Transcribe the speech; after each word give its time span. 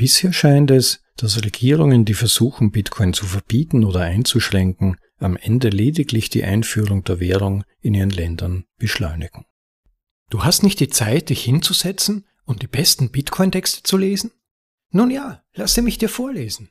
Bisher 0.00 0.32
scheint 0.32 0.70
es, 0.70 1.02
dass 1.16 1.44
Regierungen, 1.44 2.06
die 2.06 2.14
versuchen, 2.14 2.70
Bitcoin 2.70 3.12
zu 3.12 3.26
verbieten 3.26 3.84
oder 3.84 4.00
einzuschränken, 4.00 4.96
am 5.18 5.36
Ende 5.36 5.68
lediglich 5.68 6.30
die 6.30 6.42
Einführung 6.42 7.04
der 7.04 7.20
Währung 7.20 7.64
in 7.82 7.92
ihren 7.92 8.08
Ländern 8.08 8.64
beschleunigen. 8.78 9.44
Du 10.30 10.42
hast 10.42 10.62
nicht 10.62 10.80
die 10.80 10.88
Zeit, 10.88 11.28
dich 11.28 11.44
hinzusetzen 11.44 12.24
und 12.46 12.62
die 12.62 12.66
besten 12.66 13.10
Bitcoin-Texte 13.10 13.82
zu 13.82 13.98
lesen? 13.98 14.30
Nun 14.90 15.10
ja, 15.10 15.42
lasse 15.52 15.82
mich 15.82 15.98
dir 15.98 16.08
vorlesen. 16.08 16.70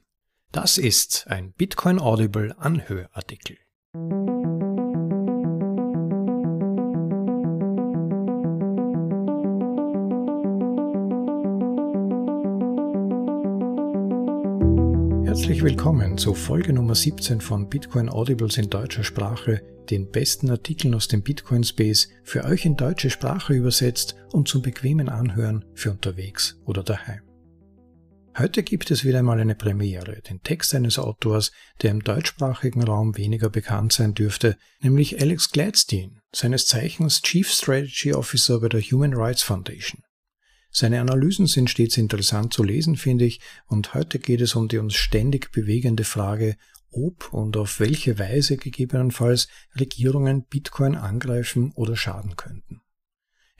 Das 0.51 0.79
ist 0.79 1.27
ein 1.27 1.51
Bitcoin 1.51 1.99
Audible 1.99 2.55
Anhörartikel. 2.57 3.57
Herzlich 15.59 15.77
willkommen 15.77 16.17
zu 16.17 16.33
Folge 16.33 16.71
Nummer 16.71 16.95
17 16.95 17.41
von 17.41 17.67
Bitcoin 17.67 18.07
Audibles 18.07 18.57
in 18.57 18.69
deutscher 18.69 19.03
Sprache, 19.03 19.61
den 19.89 20.09
besten 20.09 20.49
Artikeln 20.49 20.95
aus 20.95 21.09
dem 21.09 21.21
Bitcoin 21.21 21.65
Space 21.65 22.07
für 22.23 22.45
euch 22.45 22.63
in 22.63 22.77
deutsche 22.77 23.09
Sprache 23.09 23.53
übersetzt 23.53 24.15
und 24.31 24.47
zum 24.47 24.61
bequemen 24.61 25.09
Anhören 25.09 25.65
für 25.73 25.91
unterwegs 25.91 26.57
oder 26.63 26.81
daheim. 26.81 27.19
Heute 28.37 28.63
gibt 28.63 28.89
es 28.89 29.03
wieder 29.03 29.19
einmal 29.19 29.41
eine 29.41 29.53
Premiere, 29.55 30.21
den 30.21 30.41
Text 30.43 30.73
eines 30.73 30.97
Autors, 30.97 31.51
der 31.81 31.91
im 31.91 32.05
deutschsprachigen 32.05 32.83
Raum 32.83 33.17
weniger 33.17 33.49
bekannt 33.49 33.91
sein 33.91 34.13
dürfte, 34.13 34.55
nämlich 34.79 35.21
Alex 35.21 35.51
Gladstein, 35.51 36.21
seines 36.33 36.67
Zeichens 36.67 37.21
Chief 37.21 37.51
Strategy 37.51 38.13
Officer 38.13 38.61
bei 38.61 38.69
der 38.69 38.81
Human 38.81 39.13
Rights 39.13 39.41
Foundation. 39.41 40.03
Seine 40.71 41.01
Analysen 41.01 41.47
sind 41.47 41.69
stets 41.69 41.97
interessant 41.97 42.53
zu 42.53 42.63
lesen, 42.63 42.95
finde 42.95 43.25
ich, 43.25 43.41
und 43.65 43.93
heute 43.93 44.19
geht 44.19 44.41
es 44.41 44.55
um 44.55 44.67
die 44.67 44.77
uns 44.77 44.95
ständig 44.95 45.51
bewegende 45.51 46.03
Frage, 46.03 46.55
ob 46.91 47.33
und 47.33 47.57
auf 47.57 47.79
welche 47.79 48.19
Weise 48.19 48.57
gegebenenfalls 48.57 49.47
Regierungen 49.79 50.45
Bitcoin 50.45 50.95
angreifen 50.95 51.71
oder 51.75 51.95
schaden 51.95 52.35
könnten. 52.35 52.81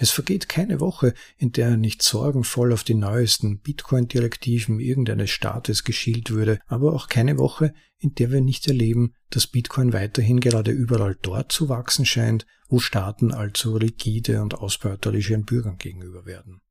Es 0.02 0.12
vergeht 0.12 0.48
keine 0.48 0.80
Woche, 0.80 1.14
in 1.38 1.52
der 1.52 1.70
er 1.70 1.78
nicht 1.78 2.02
sorgenvoll 2.02 2.72
auf 2.72 2.86
die 2.86 2.94
neuesten 2.94 3.60
Bitcoin-Direktiven 3.60 4.80
irgendeines 4.80 5.30
Staates 5.30 5.84
geschielt 5.84 6.30
würde, 6.32 6.60
aber 6.68 6.94
auch 6.94 7.10
keine 7.10 7.38
Woche, 7.38 7.74
in 7.98 8.16
der 8.16 8.32
wir 8.32 8.40
nicht 8.40 8.66
erleben, 8.68 9.14
dass 9.30 9.48
Bitcoin 9.48 9.92
weiterhin 9.92 10.40
gerade 10.40 10.72
überall 10.72 11.18
dort 11.22 11.52
zu 11.52 11.68
wachsen 11.68 12.06
scheint, 12.06 12.46
wo 12.70 12.80
Staaten 12.80 13.34
allzu 13.34 13.76
rigide 13.76 14.42
und 14.42 14.56
ausbeuterisch 14.56 15.32
ihren 15.32 15.44
Bürgern 15.44 15.78
gegenüber 15.78 16.26
werden. 16.26 16.62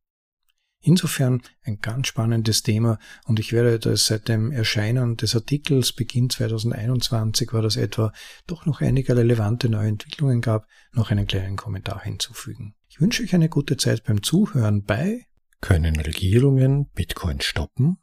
Insofern 0.81 1.43
ein 1.63 1.81
ganz 1.81 2.07
spannendes 2.07 2.63
Thema 2.63 2.99
und 3.25 3.41
ich 3.41 3.53
werde 3.53 3.79
das 3.81 4.07
seit 4.07 4.29
dem 4.29 4.53
Erscheinen 4.53 5.17
des 5.17 5.35
Artikels 5.35 5.93
Beginn 5.93 6.31
2021 6.31 7.53
war 7.53 7.63
das 7.63 7.77
etwa 7.77 8.13
doch 8.47 8.65
noch 8.65 8.81
einige 8.81 9.17
relevante 9.17 9.69
neue 9.69 9.89
Entwicklungen 9.89 10.41
gab, 10.41 10.69
noch 10.93 11.11
einen 11.11 11.27
kleinen 11.27 11.57
Kommentar 11.57 12.03
hinzufügen. 12.03 12.75
Ich 12.89 13.01
wünsche 13.01 13.25
euch 13.25 13.35
eine 13.35 13.49
gute 13.49 13.77
Zeit 13.77 14.05
beim 14.05 14.23
Zuhören 14.23 14.85
bei 14.85 15.27
Können 15.61 15.99
Regierungen 15.99 16.89
Bitcoin 16.95 17.41
stoppen? 17.41 17.99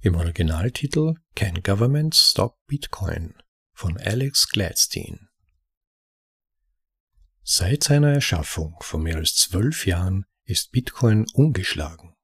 Im 0.00 0.16
Originaltitel 0.16 1.14
Can 1.34 1.62
Government 1.62 2.14
Stop 2.14 2.58
Bitcoin 2.66 3.34
von 3.72 3.96
Alex 3.96 4.50
Gladstein. 4.50 5.30
Seit 7.42 7.84
seiner 7.84 8.12
Erschaffung 8.12 8.76
vor 8.80 9.00
mehr 9.00 9.16
als 9.16 9.36
zwölf 9.36 9.86
Jahren 9.86 10.26
ist 10.44 10.72
Bitcoin 10.72 11.26
ungeschlagen. 11.34 12.14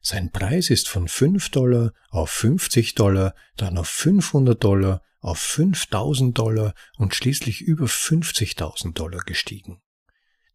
Sein 0.00 0.30
Preis 0.30 0.70
ist 0.70 0.88
von 0.88 1.08
5 1.08 1.50
Dollar 1.50 1.92
auf 2.10 2.30
50 2.30 2.94
Dollar, 2.94 3.34
dann 3.56 3.76
auf 3.76 3.88
500 3.88 4.62
Dollar, 4.62 5.02
auf 5.18 5.38
5000 5.38 6.38
Dollar 6.38 6.74
und 6.96 7.14
schließlich 7.14 7.60
über 7.60 7.86
50.000 7.86 8.94
Dollar 8.94 9.20
gestiegen. 9.20 9.82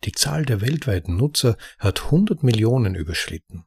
Die 0.06 0.14
Zahl 0.14 0.46
der 0.46 0.62
weltweiten 0.62 1.18
Nutzer 1.18 1.58
hat 1.78 2.06
100 2.06 2.44
Millionen 2.44 2.96
überschritten. 2.96 3.66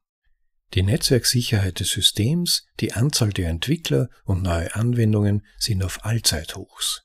Die 0.73 0.83
Netzwerksicherheit 0.83 1.79
des 1.79 1.91
Systems, 1.91 2.67
die 2.81 2.95
Anzahl 2.95 3.33
der 3.33 3.49
Entwickler 3.49 4.09
und 4.25 4.43
neue 4.43 4.75
Anwendungen 4.75 5.47
sind 5.59 5.85
auf 5.85 6.05
Allzeithochs. 6.05 7.04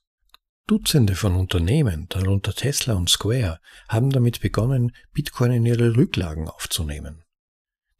Dutzende 0.70 1.16
von 1.16 1.34
Unternehmen, 1.34 2.06
darunter 2.10 2.54
Tesla 2.54 2.94
und 2.94 3.10
Square, 3.10 3.58
haben 3.88 4.10
damit 4.10 4.40
begonnen, 4.40 4.94
Bitcoin 5.12 5.50
in 5.50 5.66
ihre 5.66 5.96
Rücklagen 5.96 6.46
aufzunehmen. 6.46 7.24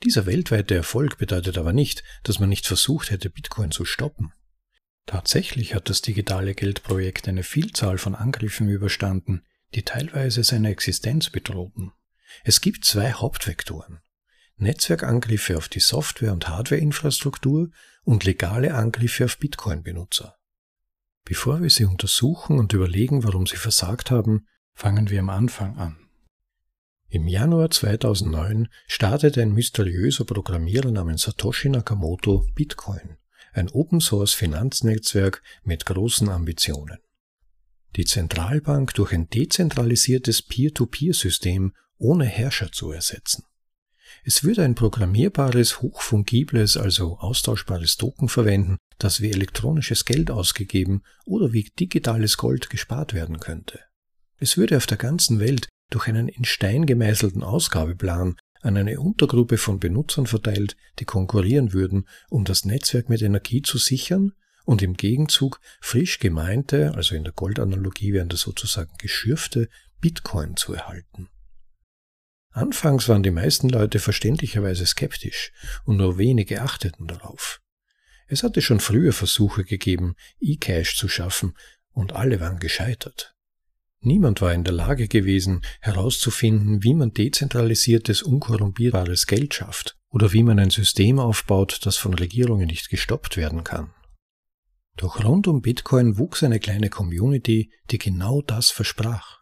Dieser 0.04 0.25
weltweite 0.25 0.76
Erfolg 0.76 1.19
bedeutet 1.19 1.58
aber 1.58 1.72
nicht, 1.72 2.04
dass 2.22 2.38
man 2.38 2.48
nicht 2.48 2.69
versucht 2.69 3.10
hätte, 3.10 3.28
Bitcoin 3.28 3.72
zu 3.72 3.84
stoppen. 3.84 4.32
Tatsächlich 5.04 5.75
hat 5.75 5.88
das 5.91 6.00
digitale 6.00 6.54
Geldprojekt 6.54 7.26
eine 7.26 7.42
Vielzahl 7.42 7.98
von 7.98 8.14
Angriffen 8.14 8.69
überstanden, 8.69 9.42
die 9.75 9.82
teilweise 9.82 10.44
seine 10.44 10.70
Existenz 10.70 11.28
bedrohten. 11.28 11.91
Es 12.44 12.60
gibt 12.60 12.84
zwei 12.84 13.14
Hauptvektoren. 13.14 13.98
Netzwerkangriffe 14.58 15.56
auf 15.56 15.69
die 15.69 15.81
Software- 15.81 16.32
und 16.32 16.47
Hardwareinfrastruktur 16.47 17.70
und 18.04 18.22
legale 18.22 18.75
Angriffe 18.75 19.25
auf 19.25 19.38
Bitcoin-Benutzer. 19.38 20.37
Bevor 21.25 21.62
wir 21.62 21.70
sie 21.70 21.84
untersuchen 21.84 22.58
und 22.58 22.72
überlegen, 22.72 23.25
warum 23.25 23.47
sie 23.47 23.56
versagt 23.56 24.10
haben, 24.10 24.47
fangen 24.72 25.10
wir 25.10 25.20
am 25.20 25.31
Anfang 25.31 25.76
an. 25.76 25.97
Im 27.08 27.26
Januar 27.26 27.70
2009 27.70 28.69
startete 28.86 29.42
ein 29.42 29.53
mysteriöser 29.53 30.25
Programmierer 30.25 30.92
namens 30.92 31.22
Satoshi 31.22 31.69
Nakamoto 31.69 32.47
Bitcoin, 32.54 33.16
ein 33.53 33.69
Open-Source 33.69 34.34
Finanznetzwerk 34.34 35.42
mit 35.64 35.86
großen 35.86 36.28
Ambitionen. 36.28 36.98
Die 37.97 38.04
Zentralbank 38.04 38.94
durch 38.94 39.12
ein 39.12 39.28
dezentralisiertes 39.28 40.42
Peer-to-Peer-System 40.42 41.75
ohne 41.98 42.26
Herrscher 42.26 42.70
zu 42.70 42.92
ersetzen. 42.92 43.44
Es 44.22 44.44
würde 44.44 44.64
ein 44.64 44.75
programmierbares, 44.75 45.82
hochfungibles, 45.82 46.76
also 46.76 47.19
austauschbares 47.19 47.97
Token 47.97 48.28
verwenden, 48.28 48.78
das 49.05 49.21
wie 49.21 49.31
elektronisches 49.31 50.05
Geld 50.05 50.31
ausgegeben 50.31 51.03
oder 51.25 51.53
wie 51.53 51.71
digitales 51.78 52.37
Gold 52.37 52.71
gespart 52.71 53.15
werden 53.15 53.41
könnte. 53.41 53.81
Es 54.38 54.56
würde 54.56 54.77
auf 54.77 54.87
der 54.87 54.97
ganzen 54.97 55.41
Welt 55.41 55.69
durch 55.91 56.06
einen 56.06 56.28
in 56.28 56.44
Stein 56.44 56.87
gemeißelten 56.87 57.43
Ausgabeplan 57.43 58.37
an 58.62 58.77
eine 58.77 59.00
Untergruppe 59.00 59.59
von 59.59 59.81
Benutzern 59.81 60.27
verteilt, 60.27 60.77
die 60.99 61.05
konkurrieren 61.05 61.72
würden, 61.72 62.06
um 62.28 62.44
das 62.44 62.65
Netzwerk 62.65 63.09
mit 63.09 63.22
Energie 63.22 63.62
zu 63.62 63.78
sichern 63.78 64.33
und 64.65 64.83
im 64.83 64.94
Gegenzug 64.94 65.61
frisch 65.81 66.19
gemeinte, 66.19 66.94
also 66.94 67.15
in 67.15 67.25
der 67.25 67.32
Goldanalogie 67.32 68.12
wären 68.12 68.28
das 68.28 68.41
sozusagen 68.41 68.93
geschürfte, 68.99 69.69
Bitcoin 70.00 70.56
zu 70.56 70.75
erhalten. 70.75 71.28
Anfangs 72.53 73.09
waren 73.09 73.22
die 73.22 73.31
meisten 73.31 73.69
Leute 73.69 73.99
verständlicherweise 73.99 74.84
skeptisch 74.84 75.53
und 75.84 75.97
nur 75.97 76.19
wenige 76.19 76.62
achteten 76.62 77.06
darauf. 77.06 77.61
Es 78.30 78.44
hatte 78.44 78.62
schon 78.62 78.78
früher 78.78 79.12
Versuche 79.12 79.64
gegeben, 79.64 80.14
E-Cash 80.38 80.96
zu 80.96 81.08
schaffen, 81.08 81.56
und 81.91 82.12
alle 82.12 82.38
waren 82.38 82.60
gescheitert. 82.60 83.34
Niemand 84.02 84.41
war 84.41 84.54
in 84.54 84.62
der 84.62 84.72
Lage 84.72 85.08
gewesen, 85.08 85.62
herauszufinden, 85.80 86.84
wie 86.84 86.94
man 86.94 87.12
dezentralisiertes, 87.12 88.22
unkorrumpierbares 88.22 89.26
Geld 89.26 89.52
schafft 89.54 89.96
oder 90.10 90.32
wie 90.32 90.44
man 90.44 90.60
ein 90.60 90.70
System 90.70 91.19
aufbaut, 91.19 91.80
das 91.82 91.96
von 91.96 92.14
Regierungen 92.14 92.69
nicht 92.69 92.88
gestoppt 92.88 93.36
werden 93.36 93.64
kann. 93.64 93.92
Doch 94.96 95.24
rund 95.24 95.48
um 95.48 95.60
Bitcoin 95.60 96.16
wuchs 96.16 96.44
eine 96.44 96.60
kleine 96.60 96.88
Community, 96.88 97.72
die 97.90 97.98
genau 97.98 98.42
das 98.42 98.70
versprach. 98.70 99.40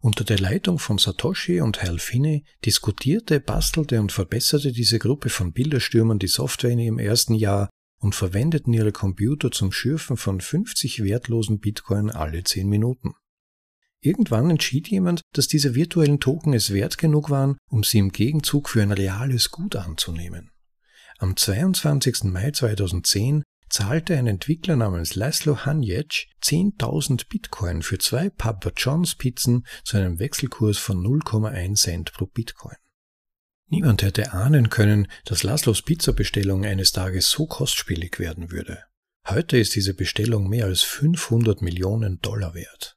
Unter 0.00 0.24
der 0.24 0.40
Leitung 0.40 0.80
von 0.80 0.98
Satoshi 0.98 1.60
und 1.60 1.80
Hal 1.80 2.00
Finney 2.00 2.44
diskutierte, 2.64 3.38
bastelte 3.38 4.00
und 4.00 4.10
verbesserte 4.10 4.72
diese 4.72 4.98
Gruppe 4.98 5.30
von 5.30 5.52
Bilderstürmern 5.52 6.18
die 6.18 6.26
Software 6.26 6.70
in 6.70 6.80
ihrem 6.80 6.98
ersten 6.98 7.34
Jahr 7.34 7.70
und 8.06 8.14
verwendeten 8.14 8.72
ihre 8.72 8.92
Computer 8.92 9.50
zum 9.50 9.72
Schürfen 9.72 10.16
von 10.16 10.40
50 10.40 11.02
wertlosen 11.02 11.58
Bitcoin 11.58 12.08
alle 12.08 12.44
10 12.44 12.68
Minuten. 12.68 13.14
Irgendwann 14.00 14.48
entschied 14.48 14.86
jemand, 14.86 15.22
dass 15.32 15.48
diese 15.48 15.74
virtuellen 15.74 16.20
Token 16.20 16.52
es 16.52 16.72
wert 16.72 16.98
genug 16.98 17.30
waren, 17.30 17.56
um 17.68 17.82
sie 17.82 17.98
im 17.98 18.12
Gegenzug 18.12 18.68
für 18.68 18.80
ein 18.80 18.92
reales 18.92 19.50
Gut 19.50 19.74
anzunehmen. 19.74 20.52
Am 21.18 21.36
22. 21.36 22.24
Mai 22.24 22.52
2010 22.52 23.42
zahlte 23.70 24.16
ein 24.16 24.28
Entwickler 24.28 24.76
namens 24.76 25.16
Laszlo 25.16 25.66
Hanjec 25.66 26.28
10.000 26.44 27.28
Bitcoin 27.28 27.82
für 27.82 27.98
zwei 27.98 28.30
Papa 28.30 28.70
John's 28.76 29.16
Pizzen 29.16 29.66
zu 29.82 29.96
einem 29.96 30.20
Wechselkurs 30.20 30.78
von 30.78 31.04
0,1 31.04 31.74
Cent 31.74 32.12
pro 32.12 32.26
Bitcoin. 32.26 32.76
Niemand 33.68 34.02
hätte 34.02 34.32
ahnen 34.32 34.70
können, 34.70 35.08
dass 35.24 35.42
Laszlos 35.42 35.82
Pizzabestellung 35.82 36.64
eines 36.64 36.92
Tages 36.92 37.30
so 37.30 37.46
kostspielig 37.46 38.18
werden 38.18 38.50
würde. 38.50 38.84
Heute 39.28 39.58
ist 39.58 39.74
diese 39.74 39.94
Bestellung 39.94 40.48
mehr 40.48 40.66
als 40.66 40.82
500 40.82 41.62
Millionen 41.62 42.20
Dollar 42.20 42.54
wert. 42.54 42.96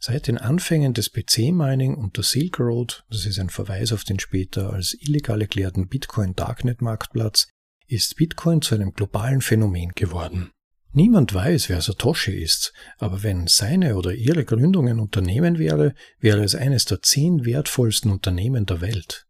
Seit 0.00 0.26
den 0.26 0.36
Anfängen 0.36 0.92
des 0.92 1.12
PC-Mining 1.12 1.94
und 1.94 2.16
der 2.16 2.24
Silk 2.24 2.58
Road, 2.58 3.04
das 3.08 3.24
ist 3.24 3.38
ein 3.38 3.50
Verweis 3.50 3.92
auf 3.92 4.04
den 4.04 4.18
später 4.18 4.72
als 4.72 4.94
illegal 5.00 5.40
erklärten 5.40 5.88
Bitcoin 5.88 6.34
Darknet 6.34 6.82
Marktplatz, 6.82 7.48
ist 7.86 8.16
Bitcoin 8.16 8.62
zu 8.62 8.74
einem 8.74 8.92
globalen 8.92 9.40
Phänomen 9.40 9.92
geworden. 9.94 10.50
Niemand 10.92 11.32
weiß, 11.32 11.68
wer 11.68 11.80
Satoshi 11.80 12.32
ist, 12.32 12.72
aber 12.98 13.22
wenn 13.22 13.46
seine 13.46 13.96
oder 13.96 14.12
ihre 14.12 14.44
Gründung 14.44 14.88
ein 14.88 15.00
Unternehmen 15.00 15.58
wäre, 15.58 15.94
wäre 16.18 16.42
es 16.42 16.54
eines 16.54 16.84
der 16.84 17.00
zehn 17.00 17.44
wertvollsten 17.44 18.10
Unternehmen 18.10 18.66
der 18.66 18.80
Welt. 18.80 19.26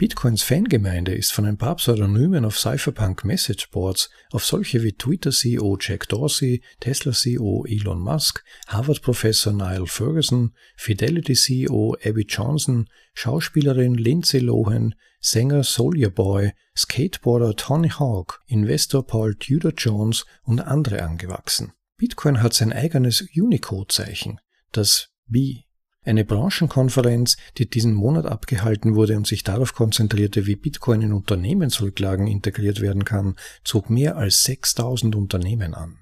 Bitcoins 0.00 0.42
Fangemeinde 0.42 1.12
ist 1.12 1.30
von 1.30 1.44
ein 1.44 1.58
paar 1.58 1.76
Pseudonymen 1.76 2.46
auf 2.46 2.58
Cypherpunk 2.58 3.22
Messageboards 3.26 4.08
auf 4.30 4.46
solche 4.46 4.82
wie 4.82 4.94
Twitter-CEO 4.94 5.76
Jack 5.78 6.08
Dorsey, 6.08 6.62
Tesla-CEO 6.80 7.66
Elon 7.68 8.00
Musk, 8.00 8.42
Harvard-Professor 8.68 9.52
Niall 9.52 9.86
Ferguson, 9.86 10.54
Fidelity-CEO 10.78 11.98
Abby 12.02 12.24
Johnson, 12.26 12.88
Schauspielerin 13.12 13.92
Lindsay 13.92 14.38
Lohan, 14.38 14.94
Sänger 15.20 15.64
Soulja 15.64 16.08
Boy, 16.08 16.52
Skateboarder 16.74 17.54
Tony 17.54 17.90
Hawk, 17.90 18.40
Investor 18.46 19.06
Paul 19.06 19.34
Tudor 19.34 19.74
Jones 19.76 20.24
und 20.44 20.60
andere 20.60 21.02
angewachsen. 21.02 21.74
Bitcoin 21.98 22.42
hat 22.42 22.54
sein 22.54 22.72
eigenes 22.72 23.28
Unicode-Zeichen, 23.36 24.40
das 24.72 25.10
B 25.26 25.64
eine 26.02 26.24
Branchenkonferenz, 26.24 27.36
die 27.58 27.68
diesen 27.68 27.92
Monat 27.92 28.26
abgehalten 28.26 28.94
wurde 28.94 29.16
und 29.16 29.26
sich 29.26 29.44
darauf 29.44 29.74
konzentrierte, 29.74 30.46
wie 30.46 30.56
Bitcoin 30.56 31.02
in 31.02 31.12
Unternehmensrücklagen 31.12 32.26
integriert 32.26 32.80
werden 32.80 33.04
kann, 33.04 33.36
zog 33.64 33.90
mehr 33.90 34.16
als 34.16 34.44
6000 34.44 35.14
Unternehmen 35.14 35.74
an. 35.74 35.98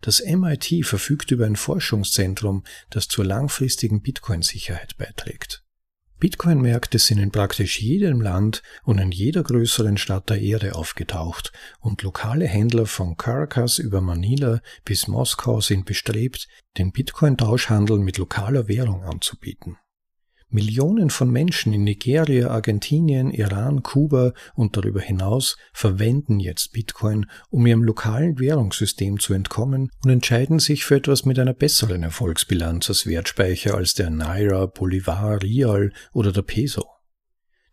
Das 0.00 0.22
MIT 0.22 0.84
verfügt 0.84 1.30
über 1.30 1.46
ein 1.46 1.56
Forschungszentrum, 1.56 2.62
das 2.90 3.08
zur 3.08 3.24
langfristigen 3.24 4.02
Bitcoin-Sicherheit 4.02 4.96
beiträgt. 4.98 5.63
Bitcoin-Märkte 6.24 6.98
sind 6.98 7.18
in 7.18 7.30
praktisch 7.30 7.82
jedem 7.82 8.22
Land 8.22 8.62
und 8.82 8.96
in 8.96 9.12
jeder 9.12 9.42
größeren 9.42 9.98
Stadt 9.98 10.30
der 10.30 10.40
Erde 10.40 10.74
aufgetaucht 10.74 11.52
und 11.80 12.00
lokale 12.00 12.46
Händler 12.46 12.86
von 12.86 13.18
Caracas 13.18 13.78
über 13.78 14.00
Manila 14.00 14.62
bis 14.86 15.06
Moskau 15.06 15.60
sind 15.60 15.84
bestrebt, 15.84 16.48
den 16.78 16.92
Bitcoin-Tauschhandel 16.92 17.98
mit 17.98 18.16
lokaler 18.16 18.68
Währung 18.68 19.04
anzubieten. 19.04 19.76
Millionen 20.54 21.10
von 21.10 21.32
Menschen 21.32 21.72
in 21.72 21.82
Nigeria, 21.82 22.48
Argentinien, 22.48 23.32
Iran, 23.32 23.82
Kuba 23.82 24.32
und 24.54 24.76
darüber 24.76 25.00
hinaus 25.00 25.56
verwenden 25.72 26.38
jetzt 26.38 26.72
Bitcoin, 26.72 27.26
um 27.50 27.66
ihrem 27.66 27.82
lokalen 27.82 28.38
Währungssystem 28.38 29.18
zu 29.18 29.34
entkommen 29.34 29.90
und 30.04 30.10
entscheiden 30.10 30.60
sich 30.60 30.84
für 30.84 30.94
etwas 30.94 31.24
mit 31.24 31.40
einer 31.40 31.54
besseren 31.54 32.04
Erfolgsbilanz 32.04 32.88
als 32.88 33.04
Wertspeicher 33.04 33.74
als 33.74 33.94
der 33.94 34.10
Naira, 34.10 34.66
Bolivar, 34.66 35.42
Rial 35.42 35.92
oder 36.12 36.30
der 36.30 36.42
Peso. 36.42 36.84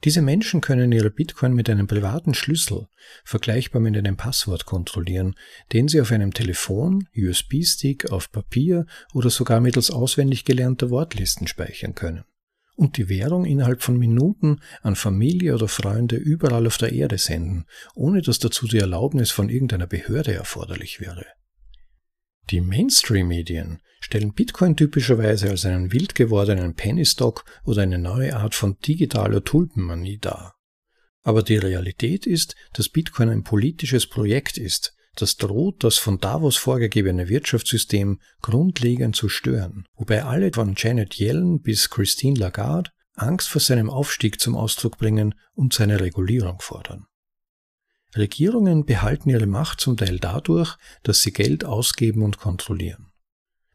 Diese 0.04 0.24
Menschen 0.24 0.60
können 0.62 0.92
ihre 0.92 1.12
Bitcoin 1.12 1.54
mit 1.54 1.70
einem 1.70 1.86
privaten 1.86 2.34
Schlüssel, 2.34 2.88
vergleichbar 3.24 3.80
mit 3.80 3.96
einem 3.96 4.18
Passwort, 4.18 4.66
kontrollieren, 4.66 5.36
den 5.72 5.88
sie 5.88 6.02
auf 6.02 6.12
einem 6.12 6.34
Telefon, 6.34 7.08
USB-Stick, 7.16 8.12
auf 8.12 8.32
Papier 8.32 8.88
oder 9.14 9.30
sogar 9.30 9.60
mittels 9.60 9.92
auswendig 9.92 10.46
gelernter 10.46 10.90
Wortlisten 10.90 11.46
speichern 11.46 11.94
können 11.94 12.24
und 12.76 12.98
die 12.98 13.10
Währung 13.10 13.46
innerhalb 13.46 13.82
von 13.82 13.98
Minuten 13.98 14.60
an 14.82 14.96
Familie 14.96 15.54
oder 15.54 15.68
Freunde 15.68 16.16
überall 16.16 16.66
auf 16.68 16.78
der 16.78 16.94
Erde 16.94 17.18
senden, 17.18 17.66
ohne 17.96 18.22
dass 18.22 18.40
dazu 18.40 18.68
die 18.68 18.80
Erlaubnis 18.80 19.32
von 19.32 19.50
irgendeiner 19.50 19.88
Behörde 19.88 20.34
erforderlich 20.34 21.00
wäre. 21.00 21.26
Die 22.50 22.62
Mainstream-Medien 22.62 23.80
stellen 24.00 24.34
Bitcoin 24.34 24.76
typischerweise 24.76 25.50
als 25.50 25.66
einen 25.66 25.92
wild 25.94 26.16
gewordenen 26.16 26.76
Pennystock 26.76 27.46
oder 27.64 27.84
eine 27.84 28.00
neue 28.00 28.36
Art 28.36 28.56
von 28.56 28.78
digitaler 28.80 29.44
Tulpenmanie 29.44 30.18
dar. 30.18 30.56
Aber 31.22 31.44
die 31.44 31.58
Realität 31.58 32.26
ist, 32.26 32.56
dass 32.74 32.90
Bitcoin 32.90 33.30
ein 33.30 33.44
politisches 33.44 34.08
Projekt 34.08 34.58
ist, 34.58 34.96
das 35.16 35.38
droht, 35.38 35.84
das 35.84 35.98
von 35.98 36.20
Davos 36.20 36.58
vorgegebene 36.58 37.28
Wirtschaftssystem 37.30 38.20
grundlegend 38.42 39.16
zu 39.16 39.30
stören, 39.30 39.86
wobei 39.96 40.24
alle 40.24 40.52
von 40.54 40.74
Janet 40.78 41.16
Yellen 41.20 41.62
bis 41.62 41.90
Christine 41.90 42.40
Lagarde 42.40 42.92
Angst 43.16 43.50
vor 43.50 43.62
seinem 43.62 43.90
Aufstieg 43.90 44.40
zum 44.40 44.56
Ausdruck 44.56 44.98
bringen 44.98 45.36
und 45.54 45.74
seine 45.74 46.00
Regulierung 46.00 46.62
fordern. 46.62 47.06
Regierungen 48.16 48.86
behalten 48.86 49.30
ihre 49.30 49.46
Macht 49.46 49.80
zum 49.80 49.96
Teil 49.96 50.20
dadurch, 50.20 50.76
dass 51.04 51.22
sie 51.22 51.32
Geld 51.32 51.64
ausgeben 51.64 52.24
und 52.24 52.38
kontrollieren. 52.38 53.12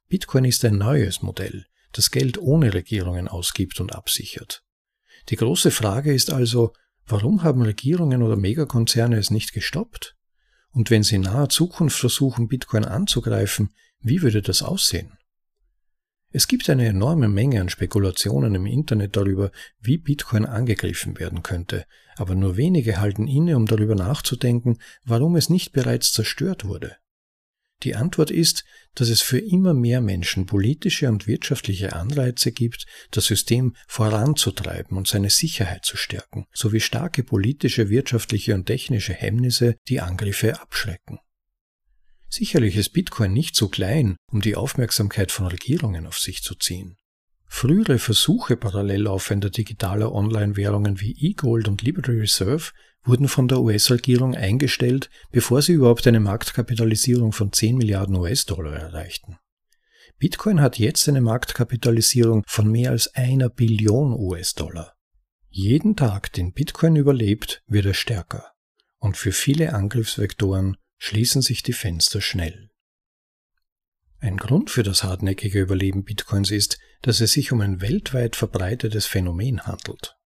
Bitcoin 0.08 0.44
ist 0.44 0.64
ein 0.64 0.78
neues 0.78 1.22
Modell, 1.22 1.66
das 1.92 2.10
Geld 2.10 2.38
ohne 2.38 2.74
Regierungen 2.74 3.28
ausgibt 3.28 3.80
und 3.80 3.94
absichert. 3.94 4.62
Die 5.30 5.36
große 5.36 5.70
Frage 5.70 6.12
ist 6.12 6.30
also, 6.30 6.72
warum 7.06 7.42
haben 7.42 7.62
Regierungen 7.62 8.22
oder 8.22 8.36
Megakonzerne 8.36 9.16
es 9.16 9.30
nicht 9.30 9.52
gestoppt? 9.52 10.15
Und 10.76 10.90
wenn 10.90 11.02
Sie 11.02 11.14
in 11.14 11.23
naher 11.23 11.49
Zukunft 11.49 11.99
versuchen, 11.99 12.49
Bitcoin 12.49 12.84
anzugreifen, 12.84 13.70
wie 14.00 14.20
würde 14.20 14.43
das 14.43 14.61
aussehen? 14.61 15.17
Es 16.32 16.49
gibt 16.49 16.69
eine 16.69 16.84
enorme 16.84 17.28
Menge 17.28 17.62
an 17.62 17.70
Spekulationen 17.70 18.55
im 18.55 18.67
Internet 18.67 19.17
darüber, 19.17 19.52
wie 19.81 19.96
Bitcoin 19.96 20.44
angegriffen 20.44 21.19
werden 21.19 21.43
könnte, 21.43 21.87
aber 22.17 22.34
nur 22.34 22.58
wenige 22.58 23.00
halten 23.00 23.26
inne, 23.26 23.56
um 23.56 23.64
darüber 23.64 23.94
nachzudenken, 23.94 24.76
warum 25.02 25.37
es 25.37 25.49
nicht 25.49 25.73
bereits 25.73 26.12
zerstört 26.12 26.67
wurde. 26.67 26.99
Die 27.82 27.94
Antwort 27.94 28.31
ist, 28.31 28.64
dass 28.94 29.11
es 29.11 29.20
für 29.20 29.38
immer 29.38 29.75
mehr 29.75 30.00
Menschen 30.00 30.46
politische 30.46 31.08
und 31.08 31.26
wirtschaftliche 31.26 31.93
Anreize 31.93 32.50
gibt, 32.50 32.87
das 33.11 33.26
System 33.26 33.76
voranzutreiben 33.87 34.96
und 34.96 35.06
seine 35.06 35.28
Sicherheit 35.31 35.84
zu 35.84 35.96
stärken, 35.96 36.46
sowie 36.52 36.81
starke 36.81 37.23
politische, 37.23 37.90
wirtschaftliche 37.90 38.55
und 38.55 38.67
technische 38.67 39.12
Hemmnisse, 39.12 39.76
die 39.88 40.00
Angriffe 40.00 40.61
abschrecken. 40.61 41.19
Sicherlich 42.28 42.76
ist 42.76 42.90
Bitcoin 42.90 43.32
nicht 43.32 43.55
so 43.55 43.69
klein, 43.69 44.17
um 44.31 44.40
die 44.40 44.56
Aufmerksamkeit 44.56 45.31
von 45.31 45.46
Regierungen 45.46 46.06
auf 46.06 46.19
sich 46.19 46.43
zu 46.43 46.55
ziehen. 46.55 46.96
Frühere 47.49 47.99
Versuche 47.99 48.56
parallel 48.56 49.02
laufender 49.02 49.50
digitaler 49.50 50.12
Online-Währungen 50.12 51.00
wie 51.00 51.17
eGold 51.19 51.69
und 51.69 51.82
Liberty 51.82 52.12
Reserve 52.12 52.72
wurden 53.06 53.29
von 53.29 53.49
der 53.49 53.61
US-Regierung 53.61 54.35
eingestellt, 54.35 55.11
bevor 55.31 55.62
sie 55.62 55.73
überhaupt 55.73 56.06
eine 56.06 56.20
Marktkapitalisierung 56.20 57.32
von 57.32 57.53
10 57.53 57.76
Milliarden 57.76 58.17
US-Dollar 58.17 58.75
erreichten. 58.75 59.38
Bitcoin 60.19 60.61
hat 60.61 60.79
jetzt 60.79 61.08
eine 61.08 61.20
Marktkapitalisierung 61.20 62.43
von 62.47 62.70
mehr 62.70 62.91
als 62.91 63.14
einer 63.14 63.49
Billion 63.49 64.12
US-Dollar. 64.12 64.94
Jeden 65.50 65.97
Tag, 65.97 66.32
den 66.32 66.53
Bitcoin 66.53 66.97
überlebt, 66.97 67.62
wird 67.67 67.87
er 67.87 67.94
stärker. 67.94 68.53
Und 68.99 69.17
für 69.17 69.32
viele 69.32 69.75
Angriffsvektoren 69.75 70.76
schließen 70.99 71.43
sich 71.43 71.62
die 71.62 71.73
Fenster 71.75 72.20
schnell. 72.20 72.70
Ein 74.19 74.39
Grund 74.39 74.70
für 74.70 74.82
das 74.82 75.05
hartnäckige 75.05 75.60
Überleben 75.60 76.05
Bitcoins 76.05 76.51
ist, 76.51 76.79
dass 77.03 77.20
es 77.20 77.32
sich 77.32 77.53
um 77.53 77.60
ein 77.60 77.81
weltweit 77.81 78.34
verbreitetes 78.34 79.06
Phänomen 79.06 79.67
handelt. 79.67 80.17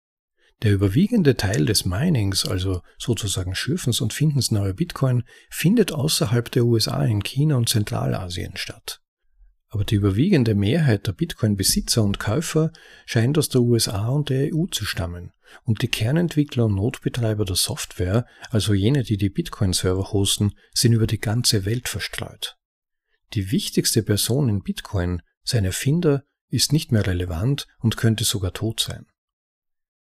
Der 0.63 0.73
überwiegende 0.73 1.35
Teil 1.37 1.65
des 1.65 1.85
Minings, 1.85 2.45
also 2.45 2.81
sozusagen 2.99 3.55
Schürfens 3.55 3.99
und 3.99 4.13
Findens 4.13 4.51
neuer 4.51 4.73
Bitcoin, 4.73 5.23
findet 5.49 5.91
außerhalb 5.91 6.51
der 6.51 6.65
USA 6.65 7.03
in 7.03 7.23
China 7.23 7.55
und 7.55 7.67
Zentralasien 7.67 8.57
statt. 8.57 9.01
Aber 9.69 9.85
die 9.85 9.95
überwiegende 9.95 10.53
Mehrheit 10.53 11.07
der 11.07 11.13
Bitcoin-Besitzer 11.13 12.03
und 12.03 12.19
Käufer 12.19 12.71
scheint 13.05 13.37
aus 13.37 13.49
der 13.49 13.61
USA 13.61 14.09
und 14.09 14.29
der 14.29 14.53
EU 14.53 14.65
zu 14.67 14.85
stammen, 14.85 15.31
und 15.63 15.81
die 15.81 15.87
Kernentwickler 15.87 16.65
und 16.65 16.75
Notbetreiber 16.75 17.45
der 17.45 17.55
Software, 17.55 18.27
also 18.51 18.73
jene, 18.73 19.03
die 19.03 19.17
die 19.17 19.29
Bitcoin-Server 19.29 20.11
hosten, 20.11 20.51
sind 20.73 20.93
über 20.93 21.07
die 21.07 21.19
ganze 21.19 21.65
Welt 21.65 21.87
verstreut. 21.87 22.57
Die 23.33 23.51
wichtigste 23.51 24.03
Person 24.03 24.49
in 24.49 24.61
Bitcoin, 24.61 25.21
sein 25.43 25.65
Erfinder, 25.65 26.23
ist 26.49 26.73
nicht 26.73 26.91
mehr 26.91 27.07
relevant 27.07 27.65
und 27.79 27.97
könnte 27.97 28.25
sogar 28.25 28.53
tot 28.53 28.81
sein. 28.81 29.05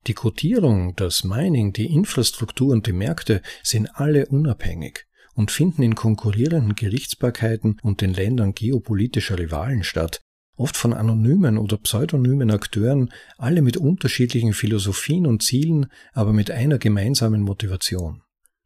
Die 0.07 0.15
Codierung, 0.15 0.95
das 0.95 1.25
Mining, 1.25 1.73
die 1.73 1.93
Infrastruktur 1.93 2.73
und 2.73 2.87
die 2.87 2.93
Märkte 2.93 3.43
sind 3.65 3.97
alle 3.97 4.27
unabhängig 4.27 5.07
und 5.35 5.51
finden 5.51 5.83
in 5.83 5.97
konkurrierenden 5.97 6.77
Gerichtsbarkeiten 6.77 7.81
und 7.83 8.01
den 8.01 8.15
Ländern 8.15 8.55
geopolitischer 8.55 9.37
Rivalen 9.37 9.83
statt, 9.83 10.21
oft 10.57 10.77
von 10.77 10.93
anonymen 10.93 11.59
oder 11.59 11.77
pseudonymen 11.77 12.53
Akteuren, 12.53 13.13
alle 13.37 13.63
mit 13.63 13.77
unterschiedlichen 13.77 14.53
Philosophien 14.53 15.27
und 15.27 15.43
Zielen, 15.43 15.87
aber 16.13 16.33
mit 16.33 16.53
einer 16.53 16.79
gemeinsamen 16.79 17.43
Motivation, 17.43 18.23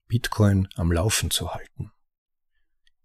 Bitcoin 0.09 0.69
am 0.77 0.93
Laufen 0.93 1.31
zu 1.31 1.55
halten. 1.55 1.91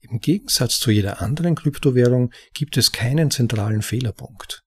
Im 0.01 0.19
Gegensatz 0.19 0.79
zu 0.79 0.91
jeder 0.91 1.21
anderen 1.21 1.55
Kryptowährung 1.55 2.31
gibt 2.53 2.75
es 2.75 2.91
keinen 2.91 3.31
zentralen 3.31 3.81
Fehlerpunkt. 3.81 4.61